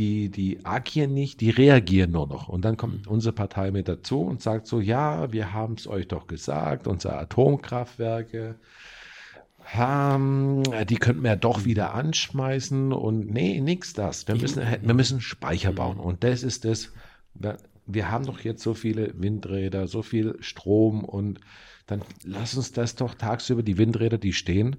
[0.00, 2.48] die, die agieren nicht, die reagieren nur noch.
[2.48, 3.12] Und dann kommt mhm.
[3.12, 7.18] unsere Partei mit dazu und sagt so, ja, wir haben es euch doch gesagt, unsere
[7.18, 8.56] Atomkraftwerke,
[9.62, 14.26] haben, die könnten wir ja doch wieder anschmeißen und nee, nix das.
[14.26, 15.98] Wir müssen, wir müssen Speicher bauen.
[15.98, 16.02] Mhm.
[16.02, 16.92] Und das ist das,
[17.86, 21.40] wir haben doch jetzt so viele Windräder, so viel Strom und
[21.86, 24.76] dann lass uns das doch tagsüber, die Windräder, die stehen,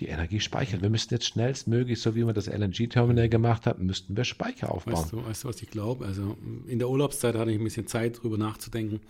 [0.00, 0.80] die Energie speichern.
[0.80, 4.94] Wir müssten jetzt schnellstmöglich, so wie man das LNG-Terminal gemacht hat, müssten wir Speicher aufbauen.
[4.94, 6.06] Weißt du, weißt du was ich glaube?
[6.06, 6.36] Also
[6.66, 9.00] in der Urlaubszeit hatte ich ein bisschen Zeit, darüber nachzudenken.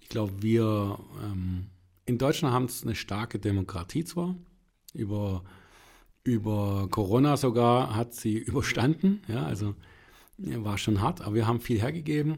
[0.00, 1.66] Ich glaube, wir ähm,
[2.06, 4.34] in Deutschland haben es eine starke Demokratie zwar.
[4.92, 5.42] Über,
[6.22, 9.22] über Corona sogar hat sie überstanden.
[9.28, 9.74] Ja, also
[10.36, 12.36] war schon hart, aber wir haben viel hergegeben.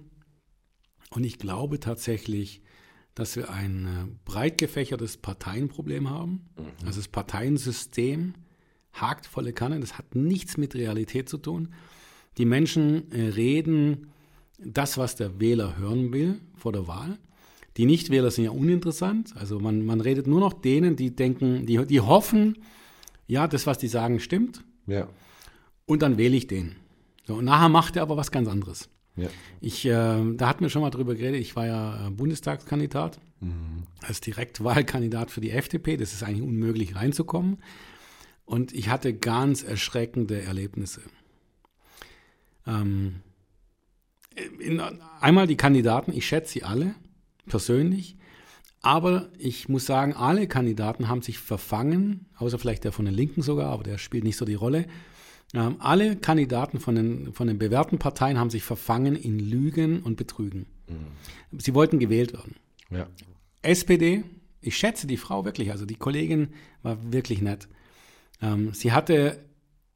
[1.11, 2.63] Und ich glaube tatsächlich,
[3.17, 6.47] dass wir ein äh, breit gefächertes Parteienproblem haben.
[6.57, 6.87] Mhm.
[6.87, 8.35] Also das Parteiensystem
[8.93, 9.81] hakt volle Kanne.
[9.81, 11.71] Das hat nichts mit Realität zu tun.
[12.39, 14.13] Die Menschen äh, reden
[14.59, 17.19] das, was der Wähler hören will vor der Wahl.
[17.79, 19.35] Die Nichtwähler sind ja uninteressant.
[19.37, 22.59] Also man, man redet nur noch denen, die denken, die, die hoffen,
[23.27, 24.63] ja, das, was die sagen, stimmt.
[24.87, 25.09] Ja.
[25.87, 26.77] Und dann wähle ich den.
[27.27, 28.89] So, und nachher macht er aber was ganz anderes.
[29.17, 29.29] Ja.
[29.61, 29.91] Ich, äh,
[30.35, 33.85] da hatten wir schon mal drüber geredet, ich war ja äh, Bundestagskandidat, mhm.
[34.03, 35.97] als Direktwahlkandidat für die FDP.
[35.97, 37.59] Das ist eigentlich unmöglich reinzukommen.
[38.45, 41.01] Und ich hatte ganz erschreckende Erlebnisse.
[42.67, 43.17] Ähm,
[44.61, 44.81] in,
[45.21, 46.95] einmal die Kandidaten, ich schätze sie alle
[47.47, 48.17] persönlich,
[48.83, 53.43] aber ich muss sagen, alle Kandidaten haben sich verfangen, außer vielleicht der von den Linken
[53.43, 54.87] sogar, aber der spielt nicht so die Rolle
[55.55, 60.17] ähm, alle Kandidaten von den, von den bewährten Parteien haben sich verfangen in Lügen und
[60.17, 60.67] Betrügen.
[60.89, 61.59] Mhm.
[61.59, 62.57] Sie wollten gewählt werden.
[62.91, 63.07] Ja.
[63.63, 64.25] SPD,
[64.61, 66.49] ich schätze die Frau wirklich, also die Kollegin
[66.83, 67.69] war wirklich nett.
[68.43, 69.45] Ähm, sie hatte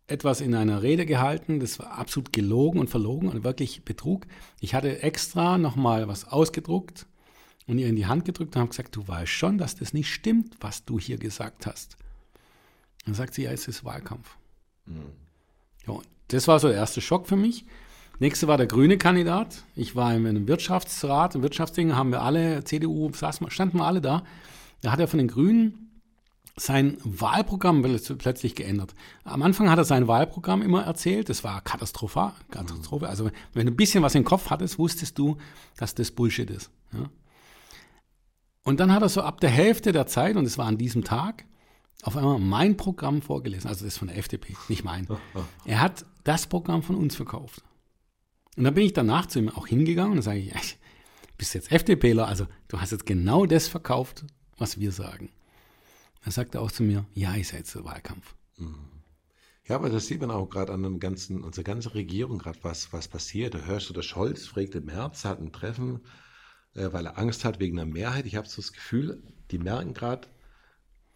[0.06, 4.26] etwas in einer Rede gehalten, das war absolut gelogen und verlogen und wirklich Betrug.
[4.60, 7.06] Ich hatte extra nochmal was ausgedruckt
[7.66, 10.12] und ihr in die Hand gedrückt und habe gesagt, du weißt schon, dass das nicht
[10.12, 11.96] stimmt, was du hier gesagt hast.
[13.04, 14.36] Dann sagt sie, ja, es ist Wahlkampf.
[14.86, 15.12] Mhm.
[15.86, 17.64] Ja, das war so der erste Schock für mich.
[18.18, 19.64] Nächste war der grüne Kandidat.
[19.74, 24.24] Ich war in einem Wirtschaftsrat, im Wirtschaftsding haben wir alle, CDU, standen wir alle da.
[24.82, 25.90] Da hat er von den Grünen
[26.56, 27.82] sein Wahlprogramm
[28.18, 28.94] plötzlich geändert.
[29.24, 32.32] Am Anfang hat er sein Wahlprogramm immer erzählt, das war Katastrophe.
[32.50, 33.08] Katastrophe.
[33.08, 35.38] Also wenn du ein bisschen was im Kopf hattest, wusstest du,
[35.78, 36.70] dass das Bullshit ist.
[36.92, 37.08] Ja?
[38.64, 41.04] Und dann hat er so ab der Hälfte der Zeit, und es war an diesem
[41.04, 41.46] Tag,
[42.02, 45.06] auf einmal mein Programm vorgelesen, also das von der FDP, nicht mein.
[45.64, 47.62] Er hat das Programm von uns verkauft.
[48.56, 50.60] Und dann bin ich danach zu ihm auch hingegangen und sage ich, ey,
[51.38, 54.24] bist jetzt FDPler, also du hast jetzt genau das verkauft,
[54.58, 55.30] was wir sagen.
[56.24, 58.34] Dann sagt er auch zu mir, ja, ich sei jetzt der Wahlkampf.
[58.56, 58.90] Mhm.
[59.66, 62.92] Ja, aber das sieht man auch gerade an dem ganzen, unserer ganzen Regierung gerade, was,
[62.92, 63.54] was passiert.
[63.54, 66.00] Da hörst du, der Scholz fragt im März, hat ein Treffen,
[66.74, 68.26] äh, weil er Angst hat wegen der Mehrheit.
[68.26, 69.22] Ich habe so das Gefühl,
[69.52, 70.26] die merken gerade,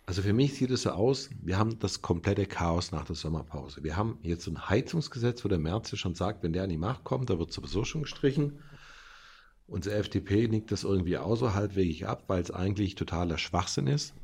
[0.07, 3.83] also für mich sieht es so aus, wir haben das komplette Chaos nach der Sommerpause.
[3.83, 7.05] Wir haben jetzt ein Heizungsgesetz, wo der Merz schon sagt, wenn der an die Macht
[7.05, 8.59] kommt, da wird sowieso schon gestrichen.
[9.67, 14.15] Unsere FDP nickt das irgendwie auch so halbwegs ab, weil es eigentlich totaler Schwachsinn ist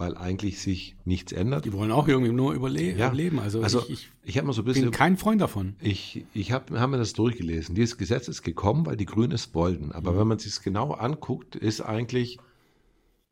[0.00, 1.66] weil eigentlich sich nichts ändert.
[1.66, 3.08] Die wollen auch irgendwie nur überle ja.
[3.08, 3.38] überleben.
[3.38, 5.76] Also, also ich, ich, ich habe mal so ein bisschen, bin kein Freund davon.
[5.78, 7.74] Ich, ich habe hab mir das durchgelesen.
[7.74, 9.92] Dieses Gesetz ist gekommen, weil die Grünen es wollten.
[9.92, 10.18] Aber mhm.
[10.18, 12.38] wenn man sich es genau anguckt, ist eigentlich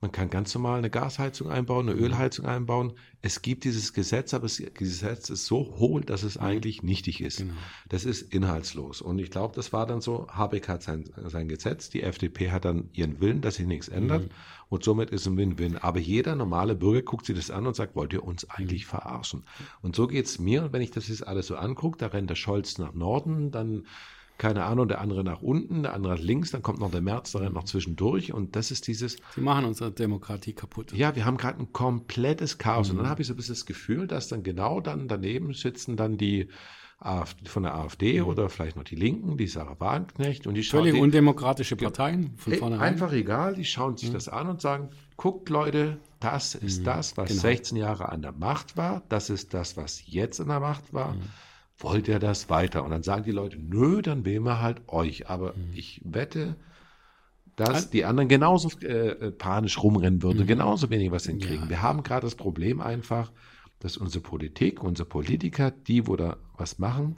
[0.00, 1.98] man kann ganz normal eine Gasheizung einbauen, eine.
[1.98, 2.92] Ölheizung einbauen.
[3.20, 6.44] Es gibt dieses Gesetz, aber das Gesetz ist so hohl, dass es mhm.
[6.44, 7.38] eigentlich nichtig ist.
[7.38, 7.54] Genau.
[7.88, 9.02] Das ist inhaltslos.
[9.02, 12.64] Und ich glaube, das war dann so, Habeck hat sein, sein Gesetz, die FDP hat
[12.64, 14.26] dann ihren Willen, dass sich nichts ändert.
[14.26, 14.30] Mhm.
[14.68, 15.78] Und somit ist ein Win-Win.
[15.78, 18.90] Aber jeder normale Bürger guckt sich das an und sagt, wollt ihr uns eigentlich mhm.
[18.90, 19.44] verarschen?
[19.82, 22.78] Und so geht's mir, wenn ich das jetzt alles so angucke, da rennt der Scholz
[22.78, 23.84] nach Norden, dann
[24.38, 27.32] keine Ahnung, der andere nach unten, der andere nach links, dann kommt noch der März,
[27.32, 29.16] der rennt noch zwischendurch und das ist dieses.
[29.34, 30.92] Sie machen unsere Demokratie kaputt.
[30.92, 32.92] Ja, wir haben gerade ein komplettes Chaos mhm.
[32.92, 35.96] und dann habe ich so ein bisschen das Gefühl, dass dann genau dann daneben sitzen
[35.96, 36.48] dann die
[37.00, 38.26] AfD, von der AfD mhm.
[38.26, 40.84] oder vielleicht noch die Linken, die Sarah Wagenknecht und die schauen.
[40.84, 42.92] Völlig undemokratische Parteien von vornherein.
[42.92, 44.14] Einfach egal, die schauen sich mhm.
[44.14, 46.84] das an und sagen, guckt Leute, das ist mhm.
[46.84, 47.40] das, was genau.
[47.40, 51.16] 16 Jahre an der Macht war, das ist das, was jetzt an der Macht war.
[51.78, 52.84] Wollt ihr das weiter?
[52.84, 55.28] Und dann sagen die Leute, nö, dann wählen wir halt euch.
[55.28, 55.70] Aber mhm.
[55.74, 56.56] ich wette,
[57.54, 60.46] dass die anderen genauso äh, äh, panisch rumrennen würden, mhm.
[60.46, 61.64] genauso wenig was hinkriegen.
[61.64, 61.68] Ja.
[61.68, 63.32] Wir haben gerade das Problem einfach,
[63.80, 67.16] dass unsere Politik, unsere Politiker, die, wo da was machen,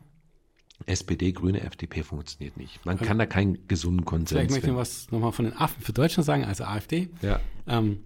[0.87, 2.85] SPD, Grüne, FDP funktioniert nicht.
[2.87, 5.93] Man kann da keinen gesunden Konsens Vielleicht möchte ich was nochmal von den Affen für
[5.93, 7.11] Deutschland sagen, also AfD.
[7.21, 7.41] Ja.
[7.67, 8.05] Ähm,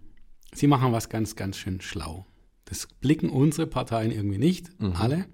[0.52, 2.26] sie machen was ganz, ganz schön schlau.
[2.64, 4.94] Das blicken unsere Parteien irgendwie nicht, mhm.
[4.96, 5.26] alle.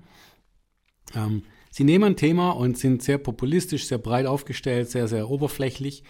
[1.15, 6.03] Ähm, sie nehmen ein Thema und sind sehr populistisch, sehr breit aufgestellt, sehr, sehr oberflächlich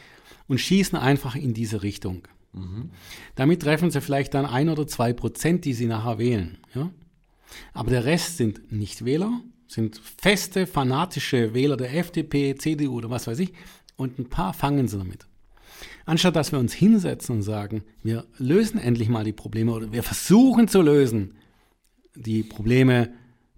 [0.48, 2.26] und schießen einfach in diese Richtung.
[2.52, 2.90] Mhm.
[3.34, 6.58] Damit treffen sie vielleicht dann ein oder zwei Prozent, die sie nachher wählen.
[6.74, 6.90] Ja?
[7.72, 13.38] Aber der Rest sind Nichtwähler, sind feste, fanatische Wähler der FDP, CDU oder was weiß
[13.38, 13.52] ich.
[13.96, 15.26] Und ein paar fangen sie damit.
[16.06, 20.02] Anstatt dass wir uns hinsetzen und sagen, wir lösen endlich mal die Probleme oder wir
[20.02, 21.34] versuchen zu lösen,
[22.16, 23.12] die Probleme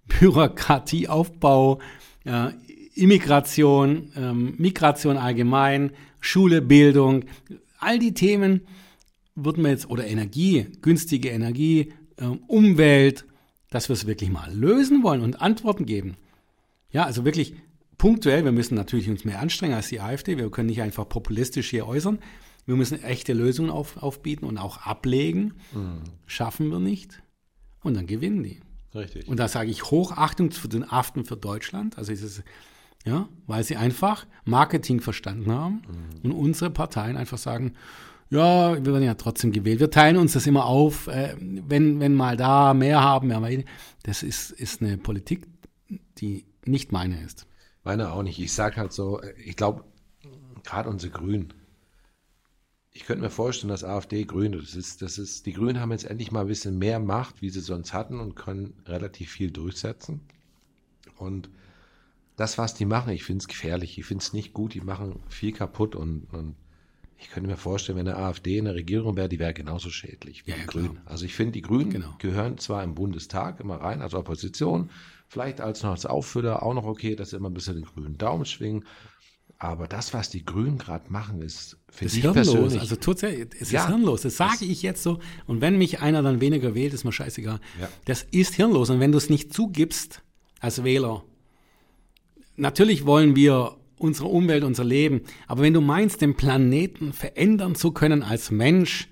[0.07, 1.79] Bürokratieaufbau,
[2.25, 2.49] äh,
[2.95, 7.25] Immigration, ähm, Migration allgemein, Schule, Bildung,
[7.79, 8.61] all die Themen
[9.35, 13.25] würden wir jetzt, oder Energie, günstige Energie, äh, Umwelt,
[13.69, 16.15] dass wir es wirklich mal lösen wollen und Antworten geben.
[16.91, 17.55] Ja, also wirklich
[17.97, 21.71] punktuell, wir müssen natürlich uns mehr anstrengen als die AfD, wir können nicht einfach populistisch
[21.71, 22.19] hier äußern,
[22.65, 25.55] wir müssen echte Lösungen auf, aufbieten und auch ablegen.
[25.73, 26.01] Mhm.
[26.25, 27.21] Schaffen wir nicht
[27.81, 28.59] und dann gewinnen die.
[28.95, 29.27] Richtig.
[29.27, 31.97] Und da sage ich Hochachtung zu den Aften für Deutschland.
[31.97, 32.43] Also ist es,
[33.05, 35.81] ja, weil sie einfach Marketing verstanden haben
[36.23, 36.31] mhm.
[36.31, 37.73] und unsere Parteien einfach sagen,
[38.29, 39.79] ja, wir werden ja trotzdem gewählt.
[39.79, 43.63] Wir teilen uns das immer auf, äh, wenn, wenn mal da mehr haben, mehr weiter.
[44.03, 45.47] Das ist, ist eine Politik,
[46.17, 47.45] die nicht meine ist.
[47.83, 48.39] Meine auch nicht.
[48.39, 49.83] Ich sage halt so, ich glaube,
[50.63, 51.53] gerade unsere Grünen,
[52.93, 56.05] ich könnte mir vorstellen, dass AfD Grüne, das ist, das ist, die Grünen haben jetzt
[56.05, 60.21] endlich mal ein bisschen mehr Macht, wie sie sonst hatten und können relativ viel durchsetzen.
[61.17, 61.49] Und
[62.35, 65.19] das, was die machen, ich finde es gefährlich, ich finde es nicht gut, die machen
[65.27, 66.55] viel kaputt und, und
[67.17, 70.45] ich könnte mir vorstellen, wenn eine AfD in der Regierung wäre, die wäre genauso schädlich
[70.45, 70.99] wie ja, die Grünen.
[71.05, 72.13] Also ich finde, die Grünen genau.
[72.19, 74.89] gehören zwar im Bundestag immer rein als Opposition,
[75.27, 78.17] vielleicht als noch als Auffüller auch noch okay, dass sie immer ein bisschen den grünen
[78.17, 78.85] Daumen schwingen,
[79.63, 82.33] aber das, was die Grünen gerade machen, ist für ist hirnlos.
[82.33, 82.79] Persönlich.
[82.81, 84.23] Also tut es ja, ist hirnlos.
[84.23, 85.19] Das sage ich jetzt so.
[85.47, 87.61] Und wenn mich einer dann weniger wählt, ist mir scheißegal.
[87.79, 87.87] Ja.
[88.03, 88.89] Das ist hirnlos.
[88.89, 90.21] Und wenn du es nicht zugibst
[90.59, 91.23] als Wähler,
[92.57, 95.21] natürlich wollen wir unsere Umwelt, unser Leben.
[95.47, 99.07] Aber wenn du meinst, den Planeten verändern zu können als Mensch,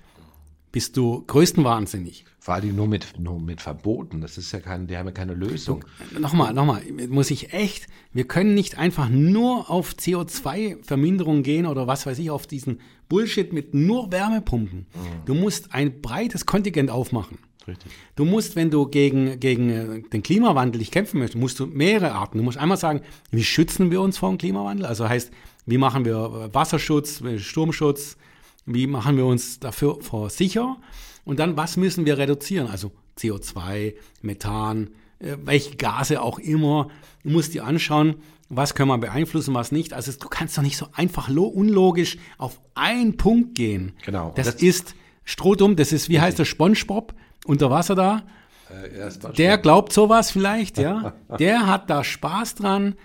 [0.74, 2.26] bist du größtenwahnsinnig.
[2.43, 4.19] Vor allem nur mit, nur mit Verboten.
[4.19, 5.85] Das ist ja kein, die haben ja keine Lösung.
[6.19, 12.07] Nochmal, nochmal, muss ich echt, wir können nicht einfach nur auf CO2-Verminderung gehen oder was
[12.07, 12.79] weiß ich, auf diesen
[13.09, 14.79] Bullshit mit nur Wärmepumpen.
[14.79, 15.25] Mhm.
[15.25, 17.37] Du musst ein breites Kontingent aufmachen.
[17.67, 17.91] Richtig.
[18.15, 22.13] Du musst, wenn du gegen, gegen äh, den Klimawandel dich kämpfen möchtest, musst du mehrere
[22.13, 22.39] Arten.
[22.39, 24.87] Du musst einmal sagen, wie schützen wir uns vor dem Klimawandel?
[24.87, 25.31] Also heißt,
[25.67, 28.17] wie machen wir äh, Wasserschutz, äh, Sturmschutz,
[28.65, 30.77] wie machen wir uns dafür vor sicher?
[31.24, 32.67] Und dann, was müssen wir reduzieren?
[32.67, 36.89] Also CO2, Methan, welche Gase auch immer.
[37.24, 38.15] Du musst dir anschauen,
[38.49, 39.93] was können wir beeinflussen, was nicht.
[39.93, 43.93] Also du kannst doch nicht so einfach unlogisch auf einen Punkt gehen.
[44.05, 44.34] Genau.
[44.36, 47.13] Das, das ist Strohdumm, das ist, wie heißt der SpongeBob
[47.45, 48.24] unter Wasser da?
[48.69, 51.13] Äh, der glaubt sowas vielleicht, ja.
[51.39, 52.95] der hat da Spaß dran.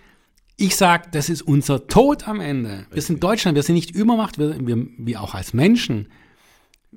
[0.57, 2.87] Ich sag, das ist unser Tod am Ende.
[2.91, 6.09] Wir sind Deutschland, wir sind nicht Übermacht, wir, wir, wir auch als Menschen.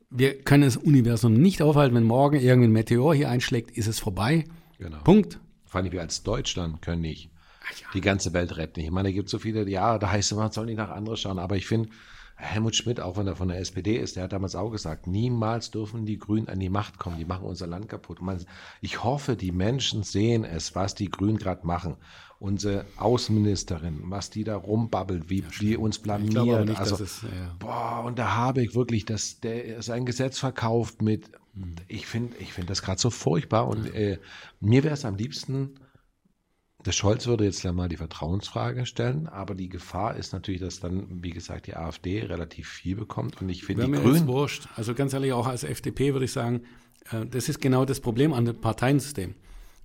[0.09, 1.95] Wir können das Universum nicht aufhalten.
[1.95, 4.45] Wenn morgen irgendein Meteor hier einschlägt, ist es vorbei.
[4.77, 4.99] Genau.
[5.03, 5.39] Punkt.
[5.65, 7.29] Vor allem wir als Deutschland können nicht
[7.79, 7.87] ja.
[7.93, 8.79] die ganze Welt retten.
[8.79, 11.17] Ich meine, es gibt so viele, ja, da heißt es, man soll nicht nach anderen
[11.17, 11.37] schauen.
[11.37, 11.89] Aber ich finde,
[12.41, 15.71] Helmut Schmidt, auch wenn er von der SPD ist, der hat damals auch gesagt, niemals
[15.71, 18.21] dürfen die Grünen an die Macht kommen, die machen unser Land kaputt.
[18.21, 18.43] Man,
[18.79, 21.97] ich hoffe, die Menschen sehen es, was die Grünen gerade machen.
[22.39, 26.69] Unsere Außenministerin, was die da rumbabbelt, wie die uns blamieren.
[26.69, 27.55] Nicht, also, es, ja.
[27.59, 31.75] boah, und der Habeck wirklich, dass der sein Gesetz verkauft mit, hm.
[31.89, 34.17] ich finde, ich finde das gerade so furchtbar und äh,
[34.61, 35.75] mir wäre es am liebsten,
[36.85, 40.79] der Scholz würde jetzt ja mal die Vertrauensfrage stellen, aber die Gefahr ist natürlich, dass
[40.79, 43.41] dann, wie gesagt, die AfD relativ viel bekommt.
[43.41, 44.27] Und ich finde die mir Grünen.
[44.27, 44.67] wurscht.
[44.75, 46.61] Also ganz ehrlich, auch als FDP würde ich sagen,
[47.11, 49.35] äh, das ist genau das Problem an dem Parteiensystem.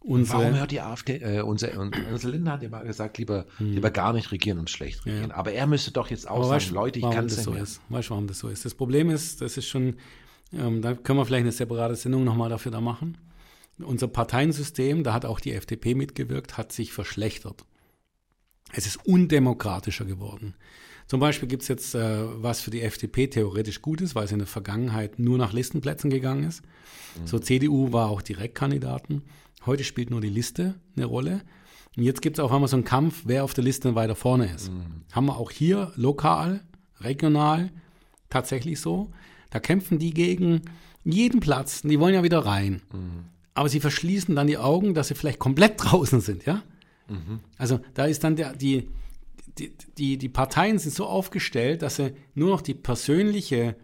[0.01, 3.72] Unsere, Warum hört die AfD, äh, unser, unser Lindner hat ja mal gesagt, lieber, hm.
[3.72, 5.30] lieber gar nicht regieren und schlecht regieren.
[5.30, 5.34] Ja.
[5.34, 7.62] Aber er müsste doch jetzt auch aber sagen, Leute, ich kann es nicht so mehr.
[7.62, 7.80] Ist.
[7.88, 8.64] Weißt du, warum das so ist?
[8.64, 9.97] Das Problem ist, das ist schon,
[10.53, 13.16] ähm, da können wir vielleicht eine separate Sendung nochmal dafür da machen
[13.79, 17.64] unser Parteiensystem, da hat auch die FDP mitgewirkt, hat sich verschlechtert.
[18.72, 20.55] Es ist undemokratischer geworden.
[21.07, 24.33] Zum Beispiel gibt es jetzt, äh, was für die FDP theoretisch gut ist, weil es
[24.33, 26.62] in der Vergangenheit nur nach Listenplätzen gegangen ist.
[26.62, 27.27] Mhm.
[27.27, 29.22] So CDU war auch Direktkandidaten.
[29.66, 31.43] Heute spielt nur die Liste eine Rolle.
[31.97, 34.53] Und jetzt gibt es auch einmal so einen Kampf, wer auf der Liste weiter vorne
[34.53, 34.72] ist.
[34.72, 35.05] Mhm.
[35.12, 36.62] Haben wir auch hier lokal,
[37.01, 37.70] regional
[38.31, 39.11] tatsächlich so.
[39.51, 40.62] Da kämpfen die gegen
[41.05, 41.83] jeden Platz.
[41.83, 42.83] Die wollen ja wieder rein.
[42.93, 46.62] Mhm aber sie verschließen dann die Augen, dass sie vielleicht komplett draußen sind, ja?
[47.09, 47.40] Mhm.
[47.59, 48.88] Also da ist dann der, die,
[49.59, 53.76] die, die, die Parteien sind so aufgestellt, dass sie nur noch die persönliche,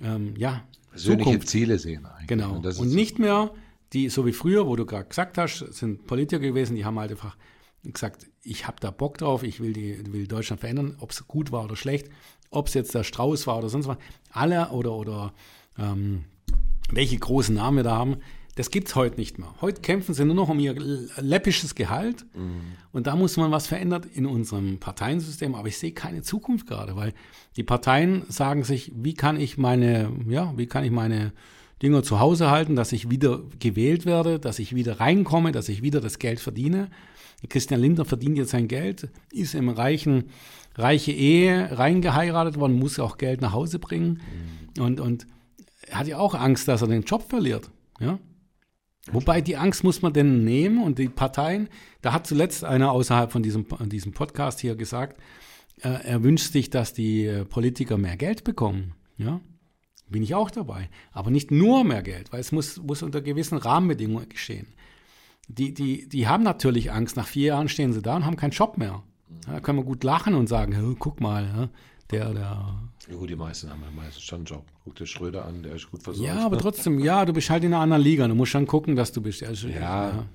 [0.00, 2.26] ähm, ja, persönliche Zukunft, Ziele sehen eigentlich.
[2.28, 2.56] Genau.
[2.56, 3.52] Und, und nicht mehr
[3.92, 7.12] die, so wie früher, wo du gerade gesagt hast, sind Politiker gewesen, die haben halt
[7.12, 7.36] einfach
[7.84, 11.52] gesagt, ich habe da Bock drauf, ich will, die, will Deutschland verändern, ob es gut
[11.52, 12.08] war oder schlecht,
[12.50, 13.98] ob es jetzt der Strauß war oder sonst was.
[14.30, 15.32] Alle oder, oder
[15.78, 16.24] ähm,
[16.90, 18.16] welche großen Namen wir da haben,
[18.56, 19.54] das gibt es heute nicht mehr.
[19.60, 20.74] Heute kämpfen sie nur noch um ihr
[21.18, 22.24] läppisches Gehalt.
[22.34, 22.62] Mhm.
[22.90, 25.54] Und da muss man was verändern in unserem Parteiensystem.
[25.54, 27.12] Aber ich sehe keine Zukunft gerade, weil
[27.56, 31.34] die Parteien sagen sich, wie kann ich meine, ja, wie kann ich meine
[31.82, 35.82] Dinger zu Hause halten, dass ich wieder gewählt werde, dass ich wieder reinkomme, dass ich
[35.82, 36.88] wieder das Geld verdiene.
[37.50, 40.30] Christian Lindner verdient jetzt sein Geld, ist im reichen,
[40.76, 44.22] reiche Ehe reingeheiratet worden, muss auch Geld nach Hause bringen.
[44.78, 44.82] Mhm.
[44.82, 45.26] Und, und
[45.90, 47.70] hat ja auch Angst, dass er den Job verliert.
[48.00, 48.18] Ja,
[49.12, 51.68] Wobei die Angst muss man denn nehmen und die Parteien,
[52.02, 55.20] da hat zuletzt einer außerhalb von diesem, diesem Podcast hier gesagt,
[55.80, 58.94] äh, er wünscht sich, dass die äh, Politiker mehr Geld bekommen.
[59.16, 59.40] Ja,
[60.08, 60.88] bin ich auch dabei.
[61.12, 64.66] Aber nicht nur mehr Geld, weil es muss, muss unter gewissen Rahmenbedingungen geschehen.
[65.48, 67.16] Die, die, die haben natürlich Angst.
[67.16, 69.02] Nach vier Jahren stehen sie da und haben keinen Job mehr.
[69.46, 71.70] Da können wir gut lachen und sagen, guck mal,
[72.10, 72.74] der, der.
[73.08, 74.64] Ja, gut, die meisten haben ja meistens schon einen Job.
[74.84, 76.28] Guck dir Schröder an, der ist gut versorgt.
[76.28, 78.26] Ja, aber trotzdem, ja, du bist halt in einer anderen Liga.
[78.26, 79.42] Du musst schon gucken, dass du bist.
[79.42, 80.26] Also, ja, ja.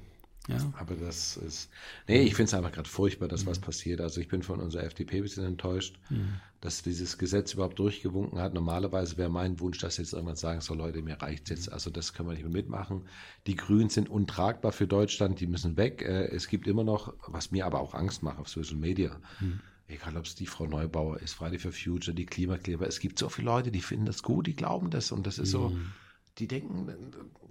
[0.47, 0.73] Ja.
[0.79, 1.69] Aber das ist.
[2.07, 3.49] Nee, ich finde es einfach gerade furchtbar, dass mhm.
[3.49, 4.01] was passiert.
[4.01, 6.39] Also ich bin von unserer FDP ein bisschen enttäuscht, mhm.
[6.61, 8.53] dass dieses Gesetz überhaupt durchgewunken hat.
[8.55, 11.71] Normalerweise wäre mein Wunsch, dass jetzt irgendwann sagen soll, Leute, mir reicht jetzt.
[11.71, 13.03] Also das können wir nicht mehr mitmachen.
[13.45, 16.01] Die Grünen sind untragbar für Deutschland, die müssen weg.
[16.01, 19.17] Äh, es gibt immer noch, was mir aber auch Angst macht auf Social Media.
[19.39, 19.61] Mhm
[19.91, 23.29] egal ob es die Frau Neubauer ist, Friday for Future, die Klimakleber, es gibt so
[23.29, 25.91] viele Leute, die finden das gut, die glauben das und das ist so, mhm.
[26.37, 26.87] die denken,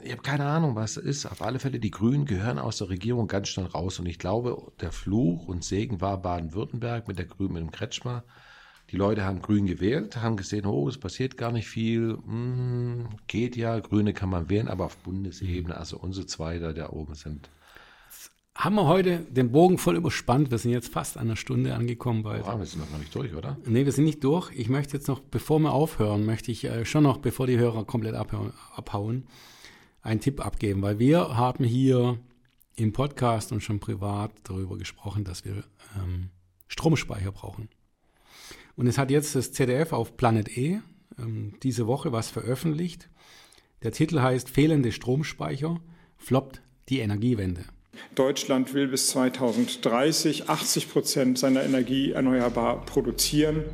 [0.03, 1.27] ich habe keine Ahnung, was es ist.
[1.27, 4.73] Auf alle Fälle, die Grünen gehören aus der Regierung ganz schnell raus und ich glaube,
[4.81, 8.25] der Fluch und Segen war Baden-Württemberg mit der Grünen, mit dem Kretschmer.
[8.91, 13.57] Die Leute haben Grün gewählt, haben gesehen, oh, es passiert gar nicht viel, hm, geht
[13.57, 17.51] ja, Grüne kann man wählen, aber auf Bundesebene, also unsere zwei da, da oben sind
[18.55, 20.51] haben wir heute den Bogen voll überspannt.
[20.51, 22.23] Wir sind jetzt fast an einer Stunde angekommen.
[22.23, 23.57] Bei oh, wir sind noch nicht durch, oder?
[23.65, 24.51] Nee, wir sind nicht durch.
[24.55, 27.85] Ich möchte jetzt noch, bevor wir aufhören, möchte ich äh, schon noch, bevor die Hörer
[27.85, 29.27] komplett abhauen, abhauen,
[30.03, 32.19] einen Tipp abgeben, weil wir haben hier
[32.77, 35.65] im Podcast und schon privat darüber gesprochen, dass wir
[35.97, 36.31] ähm,
[36.69, 37.69] Stromspeicher brauchen.
[38.77, 40.81] Und es hat jetzt das ZDF auf Planet E
[41.19, 43.09] ähm, diese Woche was veröffentlicht.
[43.83, 45.81] Der Titel heißt Fehlende Stromspeicher
[46.17, 47.65] floppt die Energiewende.
[48.15, 53.65] Deutschland will bis 2030 80 Prozent seiner Energie erneuerbar produzieren.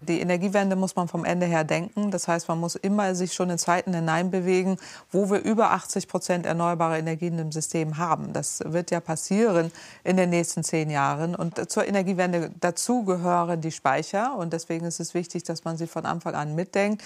[0.00, 2.10] Die Energiewende muss man vom Ende her denken.
[2.10, 4.76] Das heißt, man muss immer sich schon in Zeiten hineinbewegen,
[5.10, 8.32] wo wir über 80 Prozent erneuerbare Energien im System haben.
[8.32, 9.70] Das wird ja passieren
[10.04, 11.34] in den nächsten zehn Jahren.
[11.34, 14.36] Und zur Energiewende dazu gehören die Speicher.
[14.36, 17.02] Und deswegen ist es wichtig, dass man sie von Anfang an mitdenkt.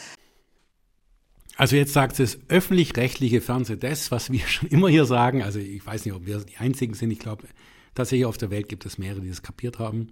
[1.57, 5.43] Also jetzt sagt es öffentlich-rechtliche Fernsehen das, was wir schon immer hier sagen.
[5.43, 7.11] Also ich weiß nicht, ob wir die Einzigen sind.
[7.11, 7.47] Ich glaube,
[7.95, 10.09] tatsächlich auf der Welt gibt es mehrere, die das kapiert haben,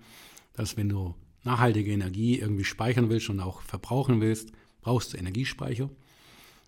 [0.53, 5.91] dass wenn du nachhaltige Energie irgendwie speichern willst und auch verbrauchen willst, brauchst du Energiespeicher.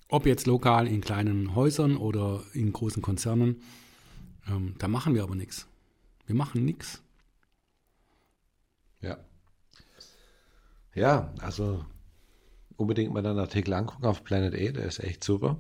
[0.09, 3.63] Ob jetzt lokal in kleinen Häusern oder in großen Konzernen,
[4.49, 5.67] ähm, da machen wir aber nichts.
[6.27, 7.03] Wir machen nichts.
[9.01, 9.19] Ja.
[10.95, 11.85] Ja, also
[12.77, 15.57] unbedingt mal den Artikel angucken auf Planet A, der ist echt super.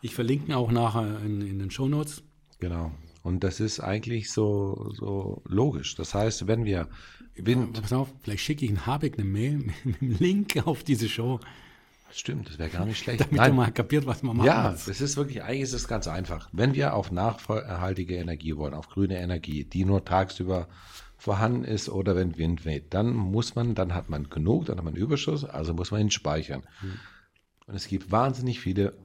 [0.00, 2.22] Ich verlinke ihn auch nachher in, in den Shownotes.
[2.60, 2.92] Genau.
[3.22, 5.96] Und das ist eigentlich so, so logisch.
[5.96, 6.88] Das heißt, wenn wir
[7.34, 7.76] Wind.
[7.76, 11.08] Ja, pass auf, vielleicht schicke ich einen Habeck eine Mail mit einem Link auf diese
[11.08, 11.40] Show.
[12.10, 13.20] Stimmt, das wäre gar nicht schlecht.
[13.20, 13.54] Damit Nein.
[13.54, 14.46] mal kapiert, was man macht.
[14.46, 16.48] Ja, es ist wirklich, eigentlich ist es ganz einfach.
[16.52, 20.68] Wenn wir auf nachhaltige Energie wollen, auf grüne Energie, die nur tagsüber
[21.18, 24.84] vorhanden ist oder wenn Wind weht, dann muss man, dann hat man genug, dann hat
[24.84, 26.62] man Überschuss, also muss man ihn speichern.
[26.80, 26.92] Hm.
[27.66, 28.96] Und es gibt wahnsinnig viele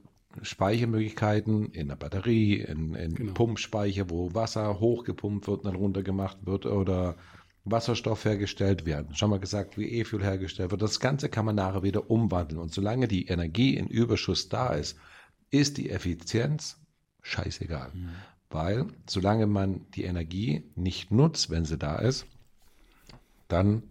[0.42, 3.32] Speichermöglichkeiten in der Batterie, in, in genau.
[3.34, 7.16] Pumpspeicher, wo Wasser hochgepumpt wird und dann runtergemacht wird oder
[7.64, 9.14] Wasserstoff hergestellt werden.
[9.14, 10.82] Schon mal gesagt, wie E-Fuel hergestellt wird.
[10.82, 12.60] Das Ganze kann man nachher wieder umwandeln.
[12.60, 14.98] Und solange die Energie in Überschuss da ist,
[15.50, 16.78] ist die Effizienz
[17.22, 17.90] scheißegal.
[17.94, 18.10] Mhm.
[18.54, 22.24] Weil solange man die Energie nicht nutzt, wenn sie da ist,
[23.48, 23.82] dann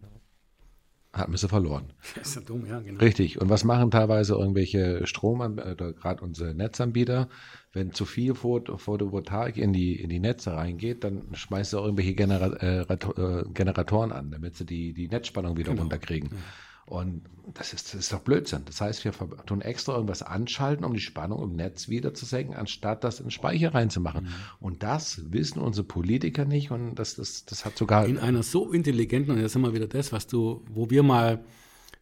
[1.12, 1.92] hat man sie verloren.
[2.16, 2.98] Das ist ja dumm, ja, genau.
[3.02, 3.42] Richtig.
[3.42, 7.28] Und was machen teilweise irgendwelche Stromanbieter, gerade unsere Netzanbieter?
[7.74, 12.14] Wenn zu viel Photovoltaik in die, in die Netze reingeht, dann schmeißt sie auch irgendwelche
[12.14, 15.82] Genera äh, äh, Generatoren an, damit sie die, die Netzspannung wieder genau.
[15.82, 16.30] runterkriegen.
[16.32, 16.38] Ja.
[16.86, 17.22] Und
[17.54, 18.64] das ist, das ist doch Blödsinn.
[18.66, 19.12] Das heißt, wir
[19.46, 23.26] tun extra irgendwas anschalten, um die Spannung im Netz wieder zu senken, anstatt das in
[23.26, 24.26] den Speicher reinzumachen.
[24.26, 24.30] Mhm.
[24.60, 28.06] Und das wissen unsere Politiker nicht und das, das, das hat sogar.
[28.06, 31.44] In einer so intelligenten, und jetzt sind wir wieder das, was du, wo wir mal,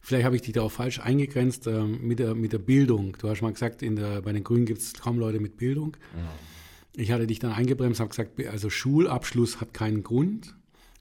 [0.00, 3.16] vielleicht habe ich dich da auch falsch eingegrenzt, äh, mit, der, mit der Bildung.
[3.18, 5.96] Du hast mal gesagt, in der, bei den Grünen gibt es kaum Leute mit Bildung.
[6.14, 6.28] Mhm.
[6.94, 10.54] Ich hatte dich dann eingebremst, habe gesagt, also Schulabschluss hat keinen Grund.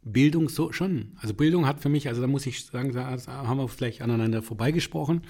[0.04, 1.14] Bildung so schon.
[1.18, 4.42] Also Bildung hat für mich, also da muss ich sagen, da haben wir vielleicht aneinander
[4.42, 5.22] vorbeigesprochen.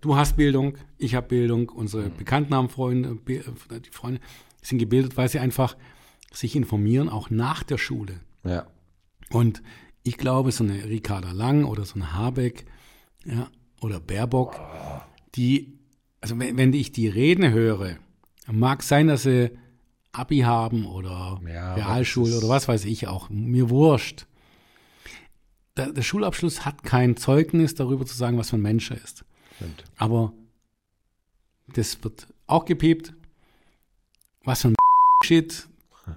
[0.00, 2.16] Du hast Bildung, ich habe Bildung, unsere mhm.
[2.16, 4.20] Bekannten haben Freunde, die Freunde
[4.62, 5.76] sind gebildet, weil sie einfach
[6.32, 8.20] sich informieren, auch nach der Schule.
[8.44, 8.66] Ja.
[9.30, 9.62] Und
[10.02, 12.66] ich glaube, so eine Ricarda Lang oder so eine Habeck
[13.24, 13.50] ja,
[13.80, 14.60] oder Baerbock,
[15.34, 15.78] die,
[16.20, 17.96] also wenn, wenn ich die Reden höre,
[18.50, 19.50] mag sein, dass sie
[20.14, 23.28] Abi haben oder ja, Realschule oder was weiß ich auch.
[23.30, 24.26] Mir wurscht.
[25.76, 29.24] Der, der, Schulabschluss hat kein Zeugnis darüber zu sagen, was für ein Mensch er ist.
[29.56, 29.84] Stimmt.
[29.96, 30.32] Aber
[31.66, 33.12] das wird auch gepiept.
[34.44, 34.74] Was für ein
[35.24, 35.68] Shit.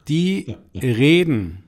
[0.08, 1.64] Die reden,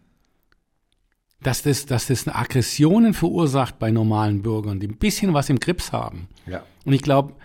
[1.42, 5.92] dass das, dass das Aggressionen verursacht bei normalen Bürgern, die ein bisschen was im Grips
[5.94, 6.28] haben.
[6.46, 6.64] Ja.
[6.86, 7.36] Und ich glaube,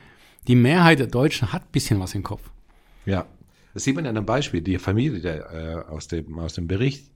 [0.48, 2.50] die Mehrheit der Deutschen hat ein bisschen was im Kopf.
[3.06, 3.26] Ja.
[3.74, 4.62] Das sieht man an einem Beispiel.
[4.62, 7.10] Die Familie der, äh, aus, dem, aus dem Bericht,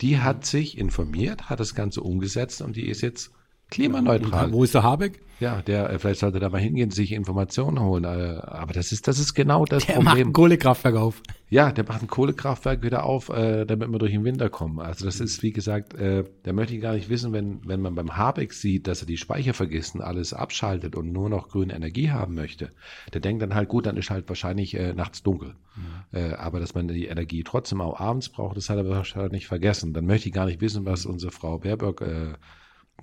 [0.00, 3.32] die hat sich informiert, hat das Ganze umgesetzt und die ist jetzt
[3.74, 4.52] klimaneutral.
[4.52, 5.20] Wo ist der Habeck?
[5.40, 8.04] Ja, der äh, vielleicht sollte da mal hingehen, sich Informationen holen.
[8.04, 10.04] Äh, aber das ist das ist genau das der Problem.
[10.06, 11.22] Der macht ein Kohlekraftwerk auf.
[11.50, 14.78] Ja, der macht ein Kohlekraftwerk wieder auf, äh, damit wir durch den Winter kommen.
[14.80, 18.16] Also das ist wie gesagt, da möchte ich gar nicht wissen, wenn wenn man beim
[18.16, 22.10] Habeck sieht, dass er die Speicher vergisst und alles abschaltet und nur noch grüne Energie
[22.10, 22.70] haben möchte.
[23.12, 25.54] Der denkt dann halt gut, dann ist halt wahrscheinlich nachts dunkel.
[25.76, 26.34] Mhm.
[26.34, 29.92] Aber dass man die Energie trotzdem auch abends braucht, das hat er wahrscheinlich vergessen.
[29.92, 32.34] Dann möchte ich gar nicht wissen, was unsere Frau Baerbock äh,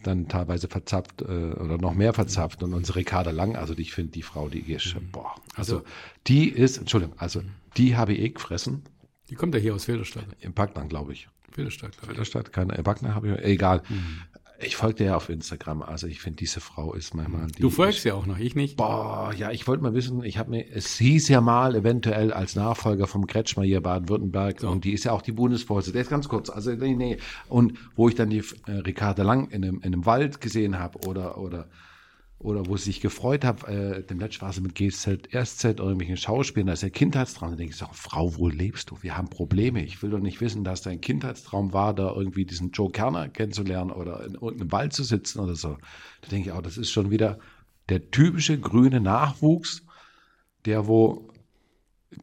[0.03, 2.63] dann teilweise verzapft äh, oder noch mehr verzapft.
[2.63, 5.11] Und unsere Ricarda Lang, also ich finde die Frau, die ist, mhm.
[5.11, 5.87] boah, also, also
[6.27, 7.41] die ist, Entschuldigung, also
[7.77, 8.83] die habe ich eh gefressen.
[9.29, 10.25] Die kommt ja hier aus Filderstadt.
[10.39, 11.29] Im Backnang, glaube ich.
[11.51, 12.09] Filderstadt, glaube ich.
[12.09, 13.83] Filderstadt, keine, Backnang habe ich, egal.
[13.87, 14.21] Mhm.
[14.63, 15.81] Ich folge dir ja auf Instagram.
[15.81, 17.47] Also ich finde, diese Frau ist manchmal.
[17.59, 18.77] Du folgst ja auch noch, ich nicht.
[18.77, 22.55] Boah, ja, ich wollte mal wissen, ich habe mir, es hieß ja mal eventuell als
[22.55, 24.69] Nachfolger vom Kretschmer hier Baden-Württemberg so.
[24.69, 25.99] und die ist ja auch die Bundesvorsitzende.
[25.99, 27.17] Jetzt ganz kurz, also nee, nee.
[27.47, 30.99] Und wo ich dann die äh, Ricarda Lang in einem, in einem Wald gesehen habe
[31.07, 31.67] oder, oder
[32.43, 36.67] oder wo sie sich gefreut hat, äh, dem sie mit GZ, RZ oder irgendwelchen Schauspielern,
[36.67, 37.51] da ist der Kindheitstraum.
[37.51, 38.97] Da denke ich so, Frau, wo lebst du?
[39.01, 39.83] Wir haben Probleme.
[39.83, 43.91] Ich will doch nicht wissen, dass dein Kindheitstraum war, da irgendwie diesen Joe Kerner kennenzulernen
[43.91, 45.77] oder in irgendeinem Wald zu sitzen oder so.
[46.21, 47.37] Da denke ich auch, das ist schon wieder
[47.89, 49.83] der typische grüne Nachwuchs,
[50.65, 51.29] der wo,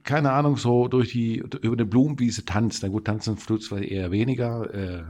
[0.02, 2.82] keine Ahnung, so durch die, über eine Blumenwiese tanzt.
[2.82, 4.74] Na gut, tanzen tut vielleicht eher weniger.
[4.74, 5.04] Äh,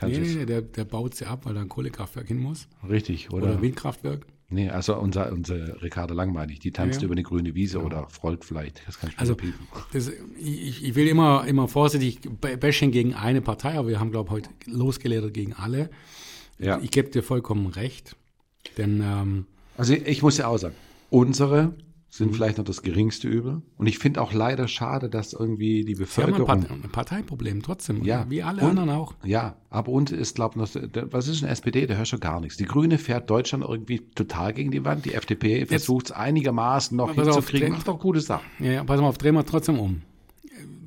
[0.00, 2.66] Nee, nee, nee, der, der baut sie ab, weil da ein Kohlekraftwerk hin muss.
[2.88, 3.48] Richtig, oder?
[3.48, 4.26] Oder, Windkraftwerk.
[4.52, 7.04] Nee, also unser, unsere Ricarda Lang meine ich, die tanzt Ja, ja.
[7.06, 8.82] über eine grüne Wiese oder Freud vielleicht.
[8.86, 9.36] Das kann ich Also
[9.92, 14.10] das, ich, ich will immer, immer vorsichtig b- Bashing gegen eine Partei, aber wir haben,
[14.10, 15.90] glaube ich, heute losgeledert gegen alle.
[16.58, 16.78] Ja.
[16.82, 18.14] Ich gebe dir vollkommen recht.
[18.78, 19.46] Denn ähm,
[19.76, 20.74] Also ich muss ja auch sagen,
[21.10, 21.74] unsere
[22.14, 22.34] sind Mhm.
[22.34, 23.62] vielleicht noch das geringste Übel.
[23.78, 26.46] Und ich finde auch leider schade, dass irgendwie die wir haben ein, Bevölkerung.
[26.46, 28.04] Part ein Parteiproblem trotzdem.
[28.04, 29.14] Ja, Wie alle und- anderen auch.
[29.24, 30.74] Ja, aber uns ist, glaube ich,
[31.10, 31.86] was ist eine SPD?
[31.86, 32.58] Der hört schon gar nichts.
[32.58, 35.06] Die Grüne fährt Deutschland irgendwie total gegen die Wand.
[35.06, 37.70] Die FDP versucht es einigermaßen noch hinzukriegen.
[37.72, 38.44] Macht doch gute Sachen.
[38.58, 40.02] Ja, ja, pass mal auf, drehen wir trotzdem um.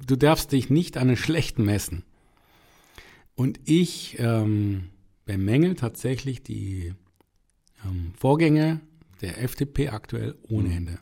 [0.06, 2.04] Du darfst dich nicht an den Schlechten messen.
[3.34, 4.90] Und ich ähm,
[5.26, 6.94] bemängel tatsächlich die
[7.84, 8.82] ähm, Vorgänge
[9.22, 11.00] der FDP aktuell ohne Ende.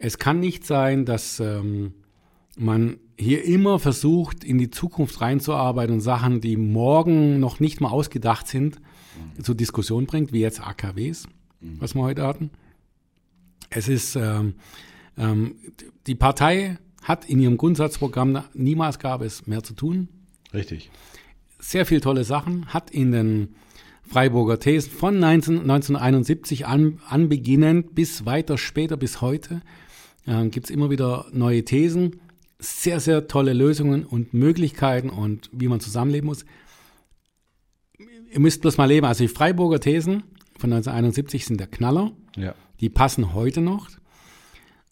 [0.00, 1.92] Es kann nicht sein, dass ähm,
[2.56, 7.90] man hier immer versucht, in die Zukunft reinzuarbeiten und Sachen, die morgen noch nicht mal
[7.90, 8.80] ausgedacht sind,
[9.42, 11.28] zur Diskussion bringt, wie jetzt AKWs,
[11.60, 12.50] was wir heute hatten.
[13.68, 14.54] Es ist, ähm,
[15.18, 15.56] ähm,
[16.06, 20.08] die Partei hat in ihrem Grundsatzprogramm niemals gab es mehr zu tun.
[20.54, 20.90] Richtig.
[21.58, 23.54] Sehr viel tolle Sachen, hat in den
[24.08, 29.60] Freiburger Thesen von 19, 1971 an, anbeginnend bis weiter später, bis heute,
[30.30, 32.20] äh, gibt es immer wieder neue Thesen,
[32.58, 36.44] sehr, sehr tolle Lösungen und Möglichkeiten und wie man zusammenleben muss.
[38.32, 39.06] Ihr müsst bloß mal leben.
[39.06, 40.22] Also die Freiburger Thesen
[40.58, 42.12] von 1971 sind der Knaller.
[42.36, 42.54] Ja.
[42.80, 43.88] Die passen heute noch.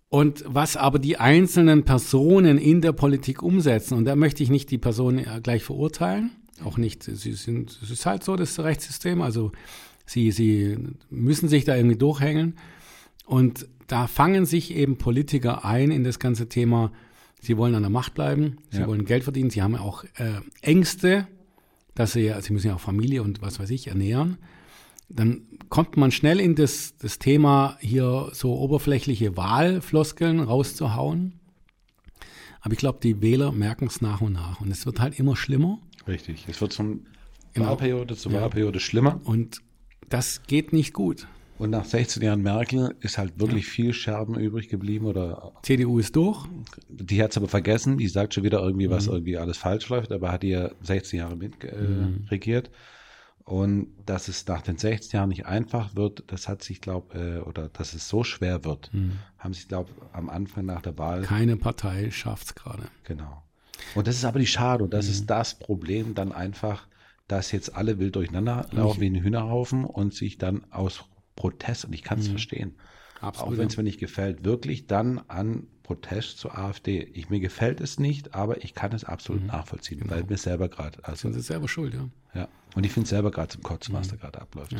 [0.08, 4.70] Und was aber die einzelnen Personen in der Politik umsetzen, und da möchte ich nicht
[4.70, 6.30] die Personen äh, gleich verurteilen,
[6.64, 9.52] auch nicht, sie sind, es ist halt so das Rechtssystem, also
[10.06, 10.76] sie, sie
[11.10, 12.56] müssen sich da irgendwie durchhängen.
[13.26, 16.92] Und da fangen sich eben Politiker ein in das ganze Thema,
[17.40, 18.86] sie wollen an der Macht bleiben, sie Ja.
[18.86, 21.26] wollen Geld verdienen, sie haben auch äh, Ängste,
[21.96, 24.38] dass sie, ja- sie müssen ja auch Familie und was weiß ich ernähren
[25.10, 31.40] dann kommt man schnell in das, das Thema, hier so oberflächliche Wahlfloskeln rauszuhauen.
[32.60, 34.60] Aber ich glaube, die Wähler merken es nach und nach.
[34.60, 35.78] Und es wird halt immer schlimmer.
[36.06, 36.44] Richtig.
[36.46, 37.06] Es wird von
[37.54, 37.68] Genau.
[37.70, 38.42] Wahlperiode zu Ja.
[38.42, 39.18] Wahlperiode schlimmer.
[39.24, 39.62] Und
[40.10, 41.26] das geht nicht gut.
[41.58, 46.14] Und nach 16 Jahren Merkel ist halt wirklich viel Scherben übrig geblieben oder CDU ist
[46.16, 46.46] durch.
[46.88, 47.98] die hat es aber vergessen.
[47.98, 48.92] Die sagt schon wieder irgendwie, Mhm.
[48.92, 52.26] was irgendwie alles falsch läuft, aber hat die ja 16 Jahre mit äh, Mhm.
[52.30, 52.70] regiert.
[53.44, 57.48] Und dass es nach den 16 Jahren nicht einfach wird, das hat sich, glaube äh,
[57.48, 58.90] oder dass es so schwer wird,
[59.38, 61.24] haben sich, glaube am Anfang nach der Wahl Mhm.
[61.24, 62.82] Keine Partei schafft es gerade.
[63.04, 63.42] Genau.
[63.94, 64.84] Und das ist aber die Schade.
[64.84, 65.12] Und das Mhm.
[65.12, 66.86] ist das Problem dann einfach,
[67.26, 71.04] dass jetzt alle wild durcheinander laufen wie ein Hühnerhaufen und sich dann aus
[71.38, 72.74] Protest, und ich kann es verstehen, Mhm.
[73.20, 73.78] Absolut, auch wenn es ja.
[73.82, 77.02] mir nicht gefällt, wirklich dann an Protest zur AfD.
[77.14, 80.98] Ich, mir gefällt es nicht, aber ich kann es absolut nachvollziehen, weil mir selber gerade,
[81.04, 81.32] also Mhm.
[81.32, 82.08] Sind sie selber schuld, ja.
[82.34, 82.48] ja.
[82.76, 83.98] Und ich finde es selber gerade zum Kotzen, Mhm.
[83.98, 84.76] was da gerade abläuft.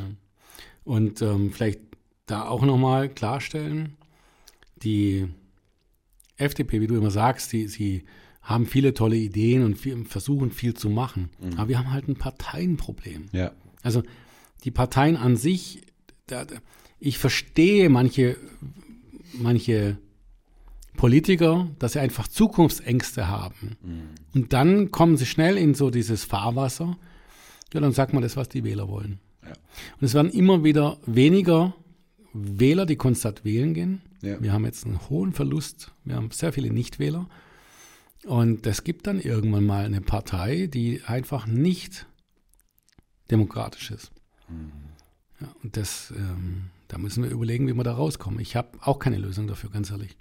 [0.84, 1.80] Und ähm, vielleicht
[2.26, 3.96] da auch nochmal klarstellen,
[4.84, 5.26] die
[6.36, 8.04] FDP, wie du immer sagst, die, sie
[8.42, 11.30] haben viele tolle Ideen und viel, versuchen viel zu machen.
[11.56, 13.26] Aber wir haben halt ein Parteienproblem.
[13.32, 13.50] Ja.
[13.82, 14.02] Also
[14.64, 15.82] die Parteien an sich,
[16.30, 16.46] da,
[17.00, 18.36] ich verstehe manche,
[19.32, 19.98] manche
[20.96, 23.76] Politiker, dass sie einfach Zukunftsängste haben.
[24.34, 26.96] Und dann kommen sie schnell in so dieses Fahrwasser.
[27.72, 29.20] Ja, dann sagt man das, was die Wähler wollen.
[29.42, 29.52] Ja.
[29.52, 31.74] Und es werden immer wieder weniger
[32.32, 34.02] Wähler, die konstant wählen gehen.
[34.22, 34.42] Ja.
[34.42, 35.92] Wir haben jetzt einen hohen Verlust.
[36.04, 37.28] Wir haben sehr viele Nichtwähler.
[38.24, 42.06] Und es gibt dann irgendwann mal eine Partei, die einfach nicht
[43.30, 44.10] demokratisch ist.
[45.40, 48.40] Ja, und das, ähm, da müssen wir überlegen, wie wir da rauskommen.
[48.40, 50.16] Ich habe auch keine Lösung dafür, ganz ehrlich.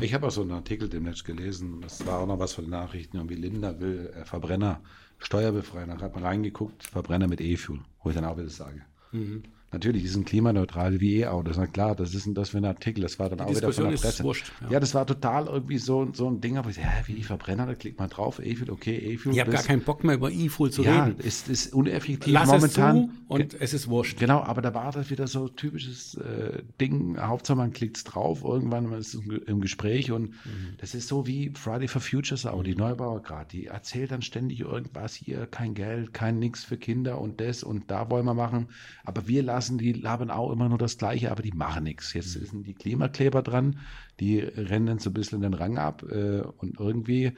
[0.00, 2.70] Ich habe auch so einen Artikel demnächst gelesen, das war auch noch was von den
[2.70, 4.80] Nachrichten, irgendwie Linda will äh, Verbrenner
[5.18, 5.90] steuerbefreien.
[5.90, 8.82] Da hat man reingeguckt, Verbrenner mit E-Fuel, wo ich dann auch wieder sage.
[9.12, 9.44] Mhm.
[9.72, 11.56] Natürlich, die sind klimaneutral wie E-Autos.
[11.58, 13.02] Na klar, das ist das für ein Artikel?
[13.02, 14.24] Das war dann auch wieder Diskussion von der ist Presse.
[14.24, 14.70] wurscht, ja.
[14.70, 14.80] ja.
[14.80, 17.74] das war total irgendwie so, so ein Ding, wo ich, hä, wie die Verbrenner, da
[17.74, 19.34] klickt man drauf, E-Fuel, okay, E-Fuel.
[19.34, 21.18] Ich habe gar keinen Bock mehr über E-Fuel zu ja, reden.
[21.18, 22.96] ist, ist uneffektiv Lass momentan.
[22.98, 24.18] es und es ist wurscht.
[24.20, 27.18] Genau, aber da war das wieder so typisches äh, Ding.
[27.18, 30.34] Hauptsache man klickt drauf, irgendwann man ist im Ge- im Gespräch und
[30.78, 34.60] das ist so wie Friday for Futures auch, die Neubauer gerade, die erzählt dann ständig
[34.60, 38.68] irgendwas, hier kein Geld, kein nix für Kinder und das und da wollen wir machen.
[39.04, 42.12] Aber wir lassen, die labern auch immer nur das Gleiche, aber die machen nichts.
[42.12, 43.78] Jetzt sind die Klimakleber dran,
[44.20, 47.32] die rennen so ein bisschen den Rang ab äh, und irgendwie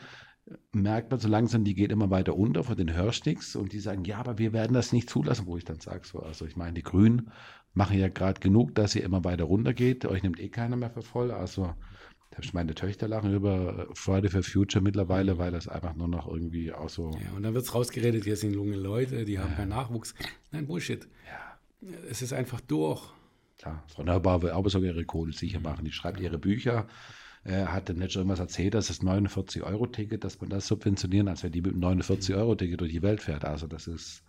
[0.73, 3.81] merkt man so langsam, die geht immer weiter unter, von den hörst nix und die
[3.81, 6.57] sagen, ja, aber wir werden das nicht zulassen, wo ich dann sage, so, also ich
[6.57, 7.31] meine, die Grünen
[7.75, 10.07] machen ja gerade genug, dass ihr immer weiter runtergeht.
[10.07, 11.31] Euch nimmt eh keiner mehr für voll.
[11.31, 11.75] Also
[12.53, 16.89] meine Töchter lachen über Friday for Future mittlerweile, weil das einfach nur noch irgendwie auch
[16.89, 17.11] so.
[17.11, 19.57] Ja, und dann wird es rausgeredet, hier sind junge Leute, die haben ja.
[19.57, 20.15] keinen Nachwuchs.
[20.53, 21.09] Nein, Bullshit.
[21.27, 21.48] Ja.
[22.11, 23.03] Es ist einfach durch.
[23.59, 25.85] Klar, Frau Neubauer will auch sogar ihre Kohle sicher machen.
[25.85, 26.87] Die schreibt ihre Bücher.
[27.45, 31.43] Äh, hat dann nicht schon irgendwas erzählt, dass das 49-Euro-Ticket, dass man das subventionieren, als
[31.43, 33.45] wenn die mit dem 49-Euro-Ticket durch die Welt fährt.
[33.45, 34.23] Also das ist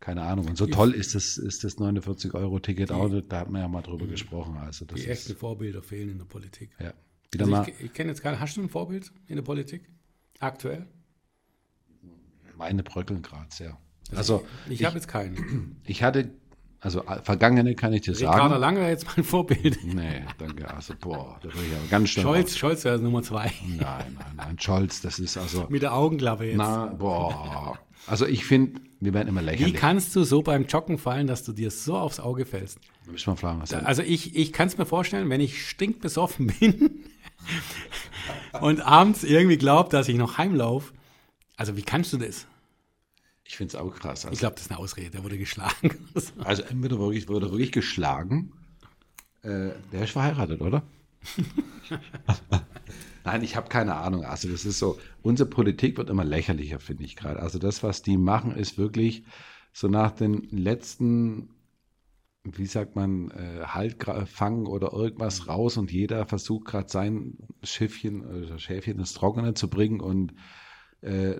[0.00, 0.46] keine Ahnung.
[0.46, 4.04] Und so toll ist das, ist das 49-Euro-Ticket auch, da hat man ja mal drüber
[4.04, 4.10] mhm.
[4.10, 4.56] gesprochen.
[4.58, 6.70] Also das die echten Vorbilder fehlen in der Politik.
[6.78, 6.92] Ja.
[7.38, 9.90] Also mal, ich, ich kenne jetzt gerade, hast du ein Vorbild in der Politik?
[10.38, 10.86] Aktuell?
[12.56, 13.78] Meine bröckeln gerade sehr.
[14.10, 15.80] Also, also ich, ich habe jetzt keinen.
[15.86, 16.30] Ich hatte
[16.80, 18.42] also äh, Vergangene kann ich dir Ricardo sagen.
[18.44, 19.78] Ricardo Lange jetzt mein Vorbild.
[19.84, 20.72] Nee, danke.
[20.72, 22.24] Also, boah, da bin ich aber ganz schnell.
[22.24, 22.58] Scholz, raus.
[22.58, 23.52] Scholz wäre Nummer zwei.
[23.66, 23.78] Nein,
[24.18, 24.58] nein, nein.
[24.58, 25.66] Scholz, das ist also.
[25.68, 26.56] Mit der Augenklappe jetzt.
[26.56, 27.78] Na, boah.
[28.06, 29.74] Also ich finde, wir werden immer lächerlich.
[29.74, 32.78] Wie kannst du so beim Joggen fallen, dass du dir so aufs Auge fällst?
[33.04, 35.66] Da müssen wir fragen, was da, Also ich, ich kann es mir vorstellen, wenn ich
[35.66, 37.04] stinkbesoffen bin
[38.60, 40.92] und abends irgendwie glaube, dass ich noch heimlaufe.
[41.56, 42.46] Also wie kannst du das?
[43.48, 44.24] Ich finde es auch krass.
[44.24, 45.10] Also, ich glaube, das ist eine Ausrede.
[45.10, 46.08] Der wurde geschlagen.
[46.38, 48.52] also entweder wirklich, wurde wirklich geschlagen.
[49.42, 50.82] Äh, der ist verheiratet, oder?
[53.24, 54.24] Nein, ich habe keine Ahnung.
[54.24, 57.40] Also das ist so, unsere Politik wird immer lächerlicher, finde ich gerade.
[57.40, 59.24] Also das, was die machen, ist wirklich
[59.72, 61.50] so nach den letzten,
[62.44, 68.24] wie sagt man, äh, Halt fangen oder irgendwas raus und jeder versucht gerade sein Schiffchen
[68.24, 70.32] oder Schäfchen ins Trockene zu bringen und
[71.02, 71.36] äh,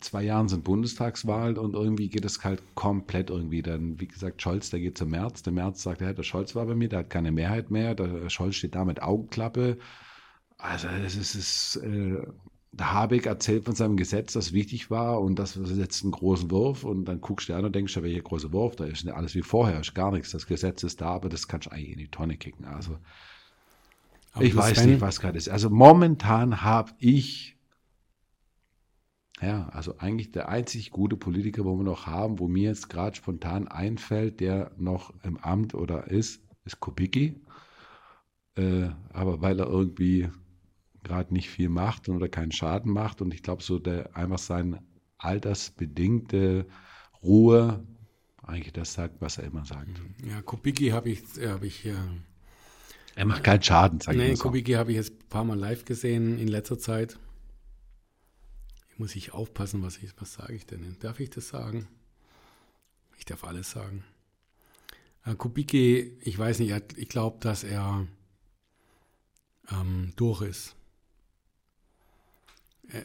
[0.00, 3.62] zwei Jahren sind Bundestagswahlen und irgendwie geht es halt komplett irgendwie.
[3.62, 5.42] Dann, wie gesagt, Scholz, der geht zum März.
[5.42, 7.94] Der März sagt, ja, der Scholz war bei mir, der hat keine Mehrheit mehr.
[7.94, 9.78] Der Scholz steht da mit Augenklappe.
[10.58, 12.22] Also es ist, ist äh,
[12.72, 16.84] der Habeck erzählt von seinem Gesetz, das wichtig war und das setzt einen großen Wurf
[16.84, 19.42] und dann guckst du an und denkst, ja, welcher große Wurf, da ist alles wie
[19.42, 20.32] vorher, ist gar nichts.
[20.32, 22.64] Das Gesetz ist da, aber das kannst du eigentlich in die Tonne kicken.
[22.64, 22.98] Also
[24.32, 25.48] aber ich weiß nicht, was gerade ist.
[25.48, 27.57] Also momentan habe ich
[29.40, 33.16] ja, also eigentlich der einzig gute Politiker, wo wir noch haben, wo mir jetzt gerade
[33.16, 37.40] spontan einfällt, der noch im Amt oder ist, ist Kubicki.
[38.56, 40.28] Äh, aber weil er irgendwie
[41.04, 44.82] gerade nicht viel macht oder keinen Schaden macht und ich glaube so der einfach seine
[45.18, 46.66] altersbedingte
[47.22, 47.84] Ruhe
[48.42, 50.00] eigentlich das sagt, was er immer sagt.
[50.26, 52.02] Ja, Kubicki habe ich, hab ich ja.
[53.14, 54.42] Er macht keinen Schaden, sag nee, ich mal so.
[54.44, 57.18] Kubicki habe ich jetzt ein paar Mal live gesehen in letzter Zeit
[58.98, 60.96] muss ich aufpassen, was, ich, was sage ich denn?
[61.00, 61.86] Darf ich das sagen?
[63.16, 64.04] Ich darf alles sagen.
[65.24, 68.06] Äh, Kubicki, ich weiß nicht, ich glaube, dass er
[69.70, 70.74] ähm, durch ist.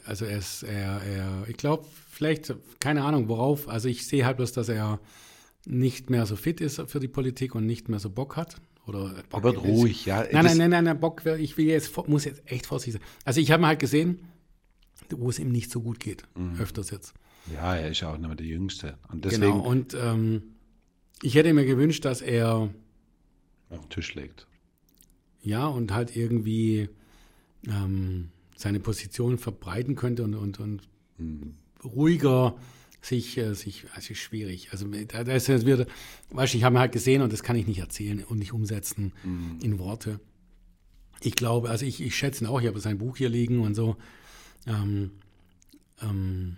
[0.06, 4.38] Also er ist, er, er, ich glaube, vielleicht, keine Ahnung, worauf, also ich sehe halt
[4.38, 5.00] bloß, dass er
[5.66, 8.62] nicht mehr so fit ist für die Politik und nicht mehr so Bock hat.
[8.86, 10.26] Oder Bock Aber ruhig, ja.
[10.32, 13.10] Nein, nein, nein, nein, nein, Bock, ich will jetzt, muss jetzt echt vorsichtig sein.
[13.26, 14.20] Also ich habe mal halt gesehen,
[15.20, 16.60] wo es ihm nicht so gut geht, mhm.
[16.60, 17.14] öfters jetzt.
[17.54, 18.98] Ja, er ist ja auch nicht mehr der Jüngste.
[19.12, 20.44] Und deswegen genau, und ähm,
[21.22, 22.70] ich hätte mir gewünscht, dass er
[23.70, 24.48] auf den Tisch legt.
[25.42, 26.90] Ja, und halt irgendwie
[27.68, 30.82] ähm, seine Position verbreiten könnte und, und, und
[31.18, 31.56] mhm.
[31.84, 32.56] ruhiger
[33.02, 34.70] sich, äh, sich, also schwierig.
[34.72, 35.86] Also da, da ist es wieder,
[36.32, 39.12] weißt du, ich habe halt gesehen und das kann ich nicht erzählen und nicht umsetzen
[39.24, 39.60] mhm.
[39.62, 40.20] in Worte.
[41.22, 43.76] Ich glaube, also ich, ich schätze ihn auch, ich habe sein Buch hier liegen und
[43.76, 43.98] so.
[44.68, 45.12] Ähm,
[46.02, 46.58] ähm,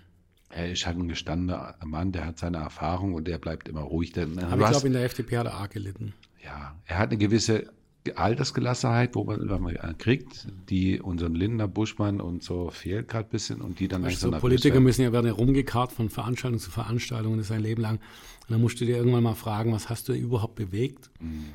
[0.49, 4.14] er ist halt ein gestandener Mann, der hat seine Erfahrung und der bleibt immer ruhig.
[4.14, 6.14] Der, aber ich glaube, in der FDP hat er arg gelitten.
[6.44, 7.72] Ja, er hat eine gewisse
[8.14, 13.32] Altersgelassenheit, wo man, wenn man kriegt, die unseren Lindner, Buschmann und so fehlt gerade ein
[13.32, 17.38] bisschen und die dann also so Politiker müssen ja werden rumgekarrt von Veranstaltung zu Veranstaltung,
[17.38, 17.95] das ist ein Leben lang.
[17.95, 21.10] Und dann musst du dir irgendwann mal fragen, was hast du überhaupt bewegt?
[21.19, 21.45] Mhm.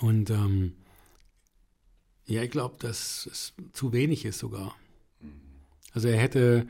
[0.00, 0.74] Und ähm,
[2.26, 4.74] ja, ich glaube, dass es zu wenig ist sogar.
[5.96, 6.66] Also er hätte,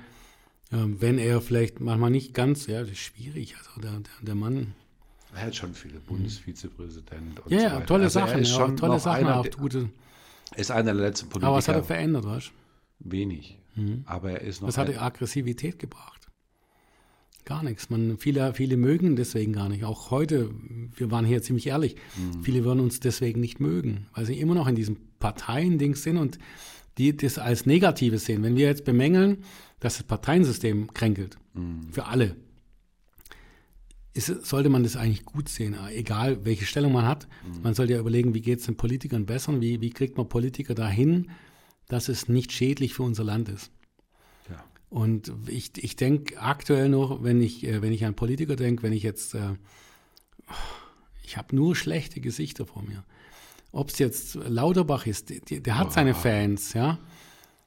[0.71, 4.35] ähm, wenn er vielleicht manchmal nicht ganz, ja, das ist schwierig, also der, der, der
[4.37, 4.73] Mann.
[5.35, 9.27] Er hat schon viele Bundesvizepräsident und ja, ja, tolle also Sachen, ist schon tolle Sachen,
[9.27, 9.91] einer, auch gute.
[10.55, 11.49] Ist einer der letzten Politiker.
[11.49, 12.53] Aber was hat er verändert, weißt
[13.01, 13.59] Wenig.
[13.75, 14.05] Mhm.
[14.07, 14.69] Aber er ist noch.
[14.69, 16.29] Was hat er Aggressivität gebracht?
[17.45, 17.91] Gar nichts.
[17.91, 19.83] Man, viele, viele mögen deswegen gar nicht.
[19.83, 20.51] Auch heute,
[20.95, 22.45] wir waren hier ziemlich ehrlich, mhm.
[22.45, 26.39] viele würden uns deswegen nicht mögen, weil sie immer noch in diesem Parteien-Ding sind und
[26.99, 28.43] die das als Negatives sehen.
[28.43, 29.45] Wenn wir jetzt bemängeln,
[29.81, 31.89] dass das Parteiensystem kränkelt, mhm.
[31.93, 32.37] für alle,
[34.15, 37.29] ist, sollte man das eigentlich gut sehen, egal welche Stellung man hat.
[37.47, 37.63] Mhm.
[37.63, 40.75] Man sollte ja überlegen, wie geht es den Politikern besser, wie, wie kriegt man Politiker
[40.75, 41.31] dahin,
[41.89, 43.71] dass es nicht schädlich für unser Land ist.
[44.49, 44.65] Ja.
[44.89, 48.93] Und ich, ich denke aktuell noch, wenn ich, äh, wenn ich an Politiker denke, wenn
[48.93, 49.55] ich jetzt, äh,
[51.23, 53.05] Ich habe nur schlechte Gesichter vor mir.
[53.77, 55.91] Ob es jetzt Lauterbach ist, der, der hat oh.
[55.91, 56.99] seine Fans, ja.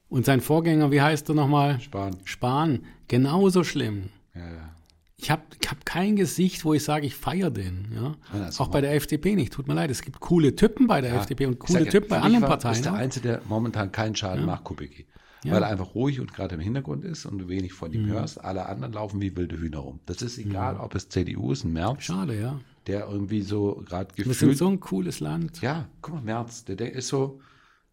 [0.09, 1.79] Und sein Vorgänger, wie heißt er nochmal?
[1.81, 2.17] Spahn.
[2.23, 4.09] Spahn, genauso schlimm.
[4.33, 4.75] Ja, ja.
[5.17, 7.89] Ich habe ich hab kein Gesicht, wo ich sage, ich feiere den.
[7.93, 8.15] Ja?
[8.33, 9.53] Also auch bei der FDP nicht.
[9.53, 12.19] Tut mir leid, es gibt coole Typen bei der ja, FDP und coole Typen bei
[12.19, 12.75] anderen war, Parteien.
[12.75, 14.45] ist der Einzige, der momentan keinen Schaden ja.
[14.47, 15.05] macht, Kubicki.
[15.43, 15.53] Ja.
[15.53, 18.13] Weil er einfach ruhig und gerade im Hintergrund ist und du wenig von ihm mhm.
[18.13, 18.43] hörst.
[18.43, 19.99] Alle anderen laufen wie wilde Hühner rum.
[20.07, 20.81] Das ist egal, mhm.
[20.81, 22.03] ob es CDU ist, ein März.
[22.03, 22.59] Schade, ja.
[22.89, 24.27] Der irgendwie so gerade gefühlt.
[24.27, 25.61] Wir sind so ein cooles Land.
[25.61, 27.39] Ja, guck mal, Merz, der, der ist so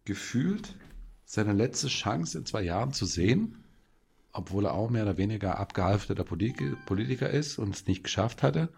[0.05, 0.75] gefühlt
[1.23, 3.63] seine letzte Chance in zwei Jahren zu sehen,
[4.31, 8.69] obwohl er auch mehr oder weniger abgehalfterter Politiker ist und es nicht geschafft hatte.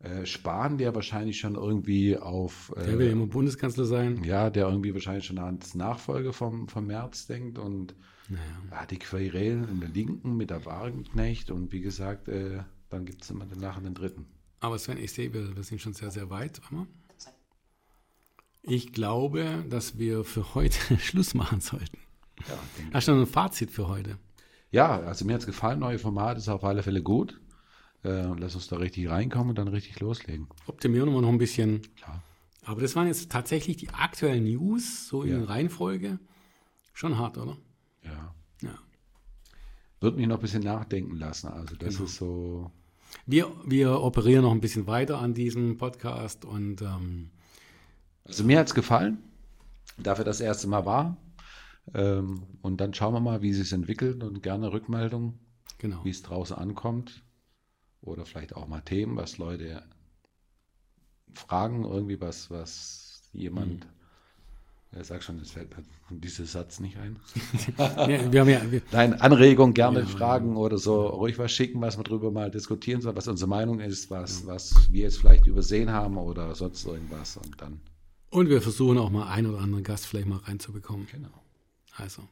[0.00, 2.72] Äh, Spahn, der wahrscheinlich schon irgendwie auf.
[2.76, 4.24] Äh, der will immer Bundeskanzler sein.
[4.24, 7.94] Ja, der irgendwie wahrscheinlich schon ans Nachfolge vom, vom März denkt und
[8.28, 8.42] naja.
[8.70, 13.22] ja, die Querelen in der Linken mit der Wagenknecht und wie gesagt, äh, dann gibt
[13.22, 14.26] es immer danach einen dritten.
[14.64, 16.58] Aber Sven, ich sehe, wir, wir sind schon sehr, sehr weit.
[18.62, 21.98] Ich glaube, dass wir für heute Schluss machen sollten.
[22.48, 22.58] Ja,
[22.94, 24.16] Hast du noch ein Fazit für heute?
[24.70, 27.38] Ja, also mir hat es gefallen, neue Format ist auf alle Fälle gut.
[28.04, 30.48] Äh, lass uns da richtig reinkommen und dann richtig loslegen.
[30.66, 31.82] Optimieren wir noch ein bisschen.
[31.96, 32.22] Klar.
[32.64, 35.44] Aber das waren jetzt tatsächlich die aktuellen News, so in ja.
[35.44, 36.18] Reihenfolge.
[36.94, 37.58] Schon hart, oder?
[38.02, 38.34] Ja.
[38.62, 38.78] Ja.
[40.00, 41.48] Wird mich noch ein bisschen nachdenken lassen.
[41.48, 42.04] Also das genau.
[42.06, 42.72] ist so.
[43.26, 47.30] Wir, wir operieren noch ein bisschen weiter an diesem Podcast und ähm,
[48.24, 49.18] also mir hat es gefallen,
[49.98, 51.16] dafür das erste Mal war.
[51.92, 55.38] Ähm, und dann schauen wir mal, wie es entwickelt und gerne Rückmeldung,
[55.78, 56.04] genau.
[56.04, 57.22] wie es draußen ankommt.
[58.00, 59.82] Oder vielleicht auch mal Themen, was Leute
[61.34, 63.84] fragen, irgendwie was, was jemand.
[63.84, 63.93] Mhm.
[64.96, 65.84] Er sagt schon, es fällt mir
[66.20, 67.18] dieser Satz nicht ein.
[67.78, 71.80] ja, wir haben ja, wir Nein, Anregung, gerne ja, Fragen oder so, ruhig was schicken,
[71.80, 75.46] was wir drüber mal diskutieren sollen, was unsere Meinung ist, was, was wir jetzt vielleicht
[75.46, 77.36] übersehen haben oder sonst irgendwas.
[77.36, 77.80] Und dann.
[78.30, 81.08] Und wir versuchen auch mal einen oder anderen Gast vielleicht mal reinzubekommen.
[81.10, 81.42] Genau.
[81.96, 82.22] Also,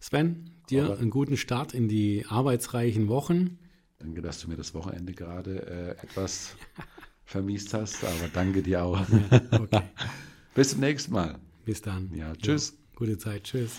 [0.00, 3.58] Sven, dir Aber einen guten Start in die arbeitsreichen Wochen.
[3.98, 6.54] Danke, dass du mir das Wochenende gerade äh, etwas
[7.24, 8.98] vermiest hast, aber danke dir auch.
[8.98, 9.82] Ja, okay.
[10.54, 11.38] Bis zum nächsten Mal.
[11.68, 12.10] Bis dann.
[12.14, 12.70] Ja, tschüss.
[12.70, 13.44] Ja, gute Zeit.
[13.44, 13.72] Tschüss.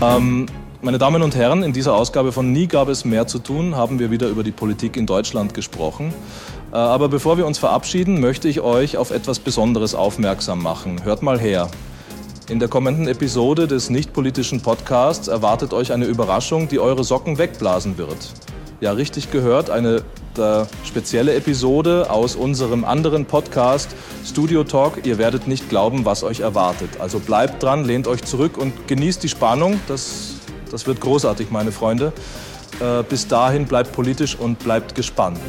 [0.00, 0.46] Ähm,
[0.80, 3.98] meine Damen und Herren, in dieser Ausgabe von Nie gab es mehr zu tun, haben
[3.98, 6.14] wir wieder über die Politik in Deutschland gesprochen.
[6.72, 11.04] Äh, aber bevor wir uns verabschieden, möchte ich euch auf etwas Besonderes aufmerksam machen.
[11.04, 11.70] Hört mal her.
[12.52, 17.96] In der kommenden Episode des nicht-politischen Podcasts erwartet euch eine Überraschung, die eure Socken wegblasen
[17.96, 18.30] wird.
[18.82, 20.02] Ja, richtig gehört, eine
[20.36, 25.06] äh, spezielle Episode aus unserem anderen Podcast Studio Talk.
[25.06, 26.90] Ihr werdet nicht glauben, was euch erwartet.
[26.98, 29.80] Also bleibt dran, lehnt euch zurück und genießt die Spannung.
[29.88, 30.34] Das,
[30.70, 32.12] das wird großartig, meine Freunde.
[32.80, 35.40] Äh, bis dahin bleibt politisch und bleibt gespannt.